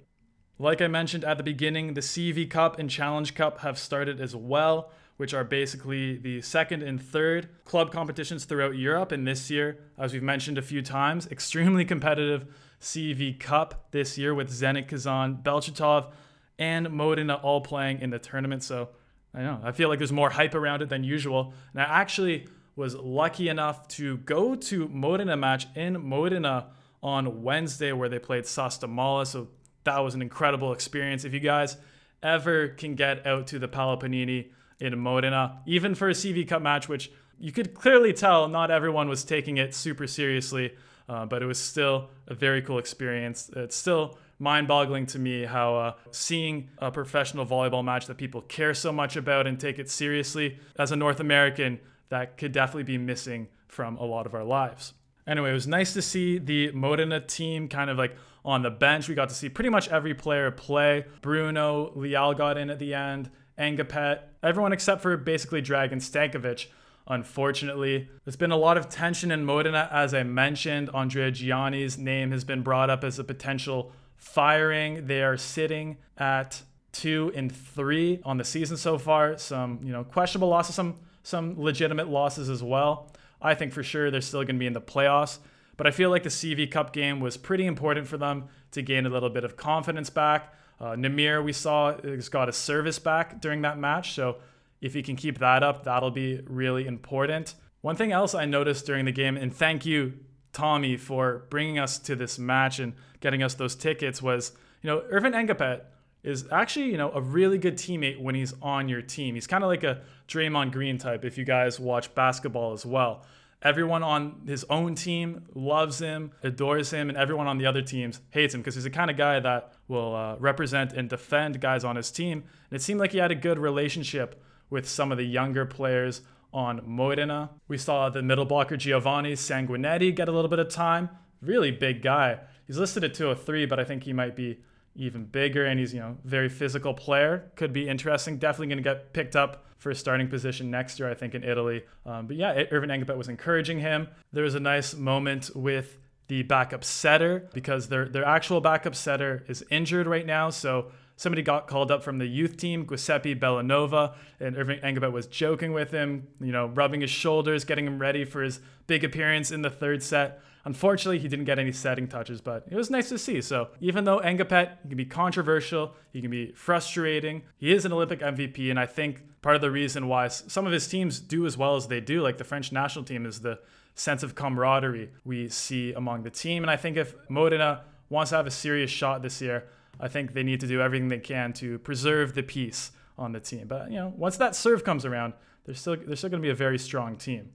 Like 0.59 0.81
I 0.81 0.87
mentioned 0.87 1.25
at 1.25 1.37
the 1.37 1.43
beginning, 1.43 1.95
the 1.95 2.01
CEV 2.01 2.49
Cup 2.49 2.79
and 2.79 2.89
Challenge 2.89 3.35
Cup 3.35 3.59
have 3.59 3.79
started 3.79 4.21
as 4.21 4.37
well, 4.37 4.93
which 5.17 5.35
are 5.35 5.43
basically 5.43 6.17
the 6.17 6.41
second 6.43 6.83
and 6.83 7.03
third 7.03 7.49
club 7.65 7.91
competitions 7.91 8.45
throughout 8.45 8.77
Europe. 8.77 9.11
And 9.11 9.27
this 9.27 9.51
year, 9.51 9.79
as 9.99 10.13
we've 10.13 10.23
mentioned 10.23 10.57
a 10.57 10.63
few 10.63 10.81
times, 10.81 11.27
extremely 11.31 11.85
competitive 11.85 12.47
CEV 12.81 13.41
Cup 13.41 13.91
this 13.91 14.17
year 14.17 14.35
with 14.35 14.51
Zenit 14.51 14.87
Kazan, 14.87 15.39
Belchatov, 15.43 16.13
and 16.59 16.91
Modena 16.91 17.35
all 17.35 17.61
playing 17.61 18.01
in 18.01 18.11
the 18.11 18.19
tournament. 18.21 18.63
So 18.63 18.91
I 19.35 19.43
know 19.43 19.61
I 19.65 19.73
feel 19.73 19.89
like 19.89 19.99
there's 19.99 20.13
more 20.13 20.31
hype 20.31 20.55
around 20.55 20.83
it 20.83 20.89
than 20.89 21.03
usual. 21.03 21.53
And 21.73 21.83
I 21.83 21.85
actually 21.87 22.47
was 22.77 22.95
lucky 22.95 23.49
enough 23.49 23.89
to 23.89 24.19
go 24.19 24.55
to 24.55 24.89
Modena 24.89 25.37
match 25.37 25.67
in 25.75 26.01
Modena 26.01 26.69
on 27.05 27.43
Wednesday 27.43 27.93
where 27.93 28.09
they 28.09 28.19
played 28.19 28.45
Sastamala. 28.45 29.27
So 29.27 29.49
that 29.85 29.99
was 29.99 30.15
an 30.15 30.23
incredible 30.23 30.73
experience. 30.73 31.25
If 31.25 31.35
you 31.35 31.41
guys 31.41 31.77
ever 32.23 32.69
can 32.69 32.95
get 32.95 33.27
out 33.27 33.47
to 33.49 33.59
the 33.59 33.69
PalaPanini 33.69 34.47
in 34.81 34.99
Modena, 34.99 35.61
even 35.67 35.95
for 35.95 36.09
a 36.09 36.13
CEV 36.13 36.49
Cup 36.49 36.63
match, 36.63 36.89
which 36.89 37.13
you 37.39 37.53
could 37.53 37.75
clearly 37.75 38.15
tell 38.15 38.49
not 38.49 38.71
everyone 38.71 39.09
was 39.09 39.23
taking 39.23 39.59
it 39.59 39.75
super 39.75 40.07
seriously, 40.07 40.75
uh, 41.07 41.27
but 41.27 41.43
it 41.43 41.47
was 41.47 41.59
still 41.59 42.09
a 42.27 42.35
very 42.35 42.63
cool 42.63 42.79
experience. 42.79 43.51
It's 43.55 43.77
still 43.77 44.19
mind 44.39 44.67
boggling 44.67 45.05
to 45.07 45.19
me 45.19 45.45
how 45.45 45.77
uh, 45.77 45.93
seeing 46.11 46.71
a 46.79 46.91
professional 46.91 47.45
volleyball 47.45 47.85
match 47.85 48.07
that 48.07 48.17
people 48.17 48.41
care 48.41 48.73
so 48.73 48.91
much 48.91 49.15
about 49.17 49.47
and 49.47 49.61
take 49.61 49.79
it 49.79 49.91
seriously 49.91 50.59
as 50.79 50.91
a 50.91 50.97
North 50.97 51.21
American 51.21 51.79
that 52.09 52.39
could 52.39 52.53
definitely 52.53 52.85
be 52.85 52.97
missing 52.97 53.49
from 53.69 53.97
a 53.99 54.05
lot 54.05 54.25
of 54.25 54.35
our 54.35 54.45
lives. 54.45 54.95
Anyway, 55.27 55.51
it 55.51 55.55
was 55.55 55.67
nice 55.67 55.93
to 55.95 56.03
see 56.03 56.39
the 56.39 56.71
Modena 56.73 57.21
team 57.21 57.69
kind 57.69 57.91
of 57.91 57.97
like 57.97 58.17
on 58.45 58.63
the 58.63 58.71
bench. 58.71 59.09
We 59.09 59.15
got 59.15 59.31
to 59.31 59.35
see 59.35 59.49
pretty 59.49 59.71
much 59.71 59.89
every 59.89 60.15
player 60.15 60.51
play. 60.51 61.07
Bruno, 61.23 61.93
Leal 61.95 62.35
got 62.35 62.59
in 62.59 62.71
at 62.71 62.79
the 62.79 62.95
end, 62.95 63.31
Ngapet, 63.59 64.21
everyone 64.43 64.73
except 64.73 65.01
for 65.01 65.17
basically 65.17 65.63
Dragan 65.63 65.95
Stankovic. 65.95 66.67
Unfortunately, 67.07 68.09
there's 68.25 68.37
been 68.37 68.51
a 68.51 68.57
lot 68.57 68.79
of 68.79 68.89
tension 68.89 69.31
in 69.31 69.45
Modena, 69.45 69.89
as 69.93 70.15
I 70.15 70.23
mentioned. 70.23 70.89
Andrea 70.95 71.31
Giani's 71.31 71.99
name 71.99 72.31
has 72.31 72.45
been 72.45 72.63
brought 72.63 72.89
up 72.89 73.05
as 73.05 73.19
a 73.19 73.25
potential 73.25 73.93
firing. 74.17 75.07
They 75.07 75.23
are 75.23 75.37
sitting 75.37 75.99
at 76.17 76.63
two 76.93 77.31
and 77.35 77.55
three 77.55 78.21
on 78.25 78.39
the 78.39 78.45
season 78.45 78.79
so 78.79 78.97
far. 78.97 79.37
Some, 79.37 79.81
you 79.83 79.93
know, 79.93 80.05
questionable 80.05 80.49
losses, 80.49 80.75
some 80.75 80.97
some 81.23 81.61
legitimate 81.61 82.09
losses 82.09 82.49
as 82.49 82.63
well. 82.63 83.11
I 83.45 83.55
think 83.55 83.73
for 83.73 83.83
sure 83.83 84.11
they're 84.11 84.21
still 84.21 84.41
going 84.41 84.57
to 84.57 84.59
be 84.59 84.67
in 84.67 84.73
the 84.73 84.81
playoffs. 84.81 85.39
But 85.77 85.87
I 85.87 85.91
feel 85.91 86.11
like 86.11 86.23
the 86.23 86.29
CEV 86.29 86.71
Cup 86.71 86.93
game 86.93 87.21
was 87.21 87.37
pretty 87.37 87.67
important 87.67 88.07
for 88.07 88.17
them 88.17 88.45
to 88.73 88.83
gain 88.83 89.07
a 89.07 89.09
little 89.09 89.31
bit 89.31 89.45
of 89.45 89.57
confidence 89.57 90.09
back. 90.11 90.55
Uh, 90.81 90.93
Nimir, 90.93 91.45
we 91.45 91.53
saw, 91.53 91.97
has 92.03 92.29
got 92.29 92.49
a 92.49 92.53
service 92.53 92.99
back 92.99 93.41
during 93.41 93.63
that 93.63 93.79
match. 93.79 94.15
So 94.15 94.39
if 94.81 94.95
he 94.95 95.03
can 95.03 95.17
keep 95.17 95.39
that 95.39 95.63
up, 95.63 95.85
that'll 95.85 96.11
be 96.11 96.41
really 96.47 96.87
important. 96.87 97.55
One 97.81 97.97
thing 97.97 98.13
else 98.13 98.35
I 98.35 98.47
noticed 98.47 98.87
during 98.87 99.05
the 99.05 99.13
game, 99.13 99.37
and 99.37 99.55
thank 99.55 99.85
you, 99.85 100.15
Tommy, 100.53 100.97
for 100.97 101.45
bringing 101.51 101.79
us 101.79 101.99
to 102.01 102.17
this 102.17 102.39
match 102.39 102.79
and 102.79 102.95
getting 103.21 103.43
us 103.43 103.55
those 103.55 103.75
tickets, 103.75 104.23
was 104.23 104.53
you 104.81 104.89
know 104.89 105.03
Earvin 105.11 105.33
Ngapet 105.33 105.83
is 106.23 106.47
actually 106.51 106.87
you 106.87 106.97
know 106.97 107.13
a 107.13 107.21
really 107.21 107.59
good 107.59 107.77
teammate 107.77 108.19
when 108.21 108.35
he's 108.35 108.55
on 108.63 108.89
your 108.89 109.03
team. 109.03 109.35
He's 109.35 109.47
kind 109.47 109.63
of 109.63 109.69
like 109.69 109.85
a 109.85 110.01
Draymond 110.29 110.73
Green 110.73 110.99
type. 110.99 111.25
If 111.25 111.39
you 111.39 111.45
guys 111.45 111.79
watch 111.79 112.15
basketball 112.15 112.73
as 112.73 112.85
well, 112.85 113.25
everyone 113.63 114.03
on 114.03 114.43
his 114.47 114.65
own 114.71 114.95
team 114.95 115.47
loves 115.55 115.99
him, 115.99 116.33
adores 116.43 116.91
him, 116.91 117.09
and 117.09 117.17
everyone 117.17 117.47
on 117.47 117.59
the 117.59 117.67
other 117.67 117.83
teams 117.83 118.21
hates 118.31 118.55
him 118.55 118.61
because 118.61 118.75
he's 118.75 118.85
the 118.85 118.91
kind 118.91 119.11
of 119.11 119.17
guy 119.17 119.41
that 119.41 119.73
will 119.89 120.15
uh, 120.15 120.37
represent 120.37 120.93
and 120.93 121.09
defend 121.09 121.61
guys 121.61 121.85
on 121.85 121.97
his 121.97 122.11
team. 122.11 122.45
And 122.71 122.77
it 122.77 122.83
seemed 122.83 123.01
like 123.01 123.13
he 123.13 123.19
had 123.19 123.31
a 123.31 123.37
good 123.37 123.59
relationship 123.59 124.43
with 124.71 124.89
some 124.89 125.11
of 125.11 125.19
the 125.19 125.25
younger 125.25 125.65
players 125.65 126.21
on 126.53 126.81
Modena. 126.85 127.51
We 127.69 127.79
saw 127.79 128.09
the 128.09 128.23
middle 128.23 128.45
blocker 128.45 128.77
Giovanni 128.77 129.33
Sanguinetti 129.33 130.15
get 130.15 130.29
a 130.29 130.33
little 130.33 130.49
bit 130.49 130.59
of 130.59 130.69
time. 130.69 131.11
Really 131.41 131.71
big 131.71 132.03
guy. 132.03 132.41
He's 132.67 132.79
listed 132.79 133.05
at 133.05 133.15
203, 133.15 133.67
but 133.67 133.79
I 133.79 133.85
think 133.85 134.05
he 134.05 134.13
might 134.13 134.37
be 134.37 134.61
even 134.97 135.25
bigger 135.25 135.65
and 135.65 135.79
he's, 135.79 135.93
you 135.93 136.01
know, 136.01 136.17
very 136.25 136.49
physical 136.49 136.95
player. 136.95 137.51
Could 137.57 137.73
be 137.73 137.89
interesting. 137.89 138.39
Definitely 138.39 138.69
going 138.69 138.79
to 138.79 138.83
get 138.83 139.13
picked 139.13 139.37
up 139.37 139.65
for 139.79 139.91
a 139.91 139.95
starting 139.95 140.29
position 140.29 140.71
next 140.71 140.99
year, 140.99 141.11
I 141.11 141.15
think, 141.15 141.35
in 141.35 141.45
Italy. 141.45 141.83
Um, 142.07 142.27
but 142.27 142.37
yeah, 142.37 142.65
Earvin 142.71 142.91
Ngapet 142.91 143.17
was 143.17 143.29
encouraging 143.29 143.81
him. 143.81 144.09
There 144.33 144.45
was 144.45 144.55
a 144.55 144.61
nice 144.61 144.95
moment 144.95 145.51
with 145.55 145.99
the 146.29 146.43
backup 146.43 146.85
setter 146.85 147.51
because 147.53 147.89
their 147.89 148.09
their 148.09 148.25
actual 148.25 148.61
backup 148.61 148.95
setter 148.95 149.45
is 149.47 149.65
injured 149.71 150.07
right 150.07 150.25
now. 150.25 150.49
So 150.51 150.91
somebody 151.17 151.43
got 151.43 151.67
called 151.67 151.91
up 151.91 152.03
from 152.03 152.19
the 152.19 152.27
youth 152.27 152.57
team, 152.57 152.87
Giuseppe 152.87 153.35
Bellanova, 153.35 154.15
and 154.41 154.57
Irving 154.57 154.81
Ngapet 154.81 155.13
was 155.13 155.27
joking 155.27 155.73
with 155.73 155.91
him, 155.91 156.29
you 156.41 156.53
know, 156.53 156.67
rubbing 156.67 157.03
his 157.03 157.11
shoulders, 157.11 157.65
getting 157.65 157.87
him 157.87 157.99
ready 157.99 158.25
for 158.25 158.43
his 158.43 158.61
big 158.87 159.05
appearance 159.05 159.51
in 159.51 159.63
the 159.63 159.71
third 159.71 160.03
set. 160.03 160.41
Unfortunately, 160.67 161.19
he 161.19 161.29
didn't 161.29 161.45
get 161.45 161.59
any 161.59 161.73
setting 161.73 162.09
touches, 162.09 162.41
but 162.41 162.65
it 162.71 162.75
was 162.75 162.91
nice 162.91 163.11
to 163.11 163.19
see. 163.19 163.41
So 163.43 163.69
even 163.81 164.05
though 164.05 164.21
Ngapet 164.21 164.89
can 164.89 164.97
be 164.97 165.05
controversial, 165.05 165.93
he 166.11 166.23
can 166.23 166.31
be 166.31 166.53
frustrating, 166.53 167.43
he 167.59 167.73
is 167.73 167.85
an 167.85 167.93
Olympic 167.93 168.21
MVP, 168.21 168.71
and 168.71 168.81
I 168.81 168.87
think 168.87 169.23
part 169.43 169.57
of 169.57 169.63
the 169.63 169.71
reason 169.71 170.09
why 170.09 170.29
some 170.29 170.67
of 170.67 170.73
his 170.73 170.89
teams 170.89 171.21
do 171.21 171.45
as 171.45 171.59
well 171.59 171.77
as 171.77 171.89
they 171.89 172.01
do, 172.01 172.23
like 172.23 172.39
the 172.39 172.45
French 172.45 172.73
national 172.73 173.05
team, 173.05 173.27
is 173.27 173.41
the 173.41 173.59
sense 173.95 174.23
of 174.23 174.35
camaraderie 174.35 175.11
we 175.25 175.49
see 175.49 175.93
among 175.93 176.23
the 176.23 176.31
team. 176.31 176.65
And 176.65 176.71
I 176.71 176.77
think 176.77 176.97
if 176.97 177.15
Modena 177.29 177.83
wants 178.09 178.31
to 178.31 178.37
have 178.37 178.47
a 178.47 178.51
serious 178.51 178.91
shot 178.91 179.23
this 179.23 179.41
year, 179.41 179.65
I 180.01 180.09
think 180.09 180.33
they 180.33 180.43
need 180.43 180.61
to 180.61 180.67
do 180.67 180.81
everything 180.81 181.09
they 181.09 181.19
can 181.19 181.53
to 181.55 181.79
preserve 181.79 182.35
the 182.35 182.43
peace 182.43 182.91
on 183.17 183.33
the 183.33 183.41
team. 183.41 183.69
But 183.69 183.91
you 183.91 183.99
know, 183.99 184.13
once 184.17 184.37
that 184.39 184.57
serve 184.57 184.83
comes 184.83 185.05
around, 185.05 185.35
they're 185.65 185.75
still 185.75 185.97
they're 185.97 186.17
still 186.17 186.31
going 186.31 186.43
to 186.43 186.47
be 186.47 186.51
a 186.51 186.55
very 186.55 186.79
strong 186.79 187.17
team. 187.17 187.51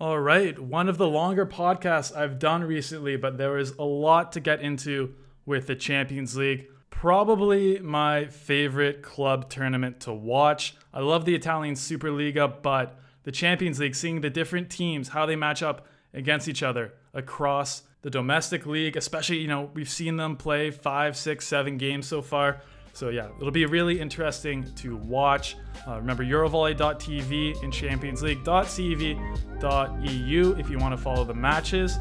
All 0.00 0.18
right, 0.18 0.58
one 0.58 0.88
of 0.88 0.96
the 0.96 1.06
longer 1.06 1.44
podcasts 1.44 2.16
I've 2.16 2.38
done 2.38 2.64
recently, 2.64 3.16
but 3.16 3.36
there 3.36 3.50
was 3.50 3.72
a 3.72 3.84
lot 3.84 4.32
to 4.32 4.40
get 4.40 4.62
into 4.62 5.14
with 5.44 5.66
the 5.66 5.76
Champions 5.76 6.38
League. 6.38 6.68
Probably 6.88 7.78
my 7.80 8.24
favorite 8.28 9.02
club 9.02 9.50
tournament 9.50 10.00
to 10.00 10.14
watch. 10.14 10.74
I 10.94 11.00
love 11.00 11.26
the 11.26 11.34
Italian 11.34 11.74
Superliga, 11.74 12.62
but 12.62 12.98
the 13.24 13.30
Champions 13.30 13.78
League, 13.78 13.94
seeing 13.94 14.22
the 14.22 14.30
different 14.30 14.70
teams, 14.70 15.10
how 15.10 15.26
they 15.26 15.36
match 15.36 15.62
up 15.62 15.86
against 16.14 16.48
each 16.48 16.62
other 16.62 16.94
across 17.12 17.82
the 18.00 18.08
domestic 18.08 18.64
league, 18.64 18.96
especially, 18.96 19.40
you 19.40 19.48
know, 19.48 19.70
we've 19.74 19.90
seen 19.90 20.16
them 20.16 20.34
play 20.34 20.70
five, 20.70 21.14
six, 21.14 21.46
seven 21.46 21.76
games 21.76 22.08
so 22.08 22.22
far. 22.22 22.62
So 23.00 23.08
yeah, 23.08 23.28
it'll 23.38 23.50
be 23.50 23.64
really 23.64 23.98
interesting 23.98 24.62
to 24.74 24.94
watch. 24.94 25.56
Uh, 25.88 25.96
remember 25.96 26.22
Eurovolley.tv 26.22 27.62
and 27.62 27.72
ChampionsLeague.cv.eu 27.72 30.56
if 30.58 30.68
you 30.68 30.78
want 30.78 30.94
to 30.94 31.02
follow 31.02 31.24
the 31.24 31.32
matches. 31.32 31.98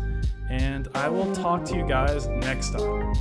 And 0.49 0.89
I 0.95 1.07
will 1.07 1.33
talk 1.33 1.63
to 1.65 1.77
you 1.77 1.87
guys 1.87 2.27
next 2.27 2.71
time. 2.71 3.15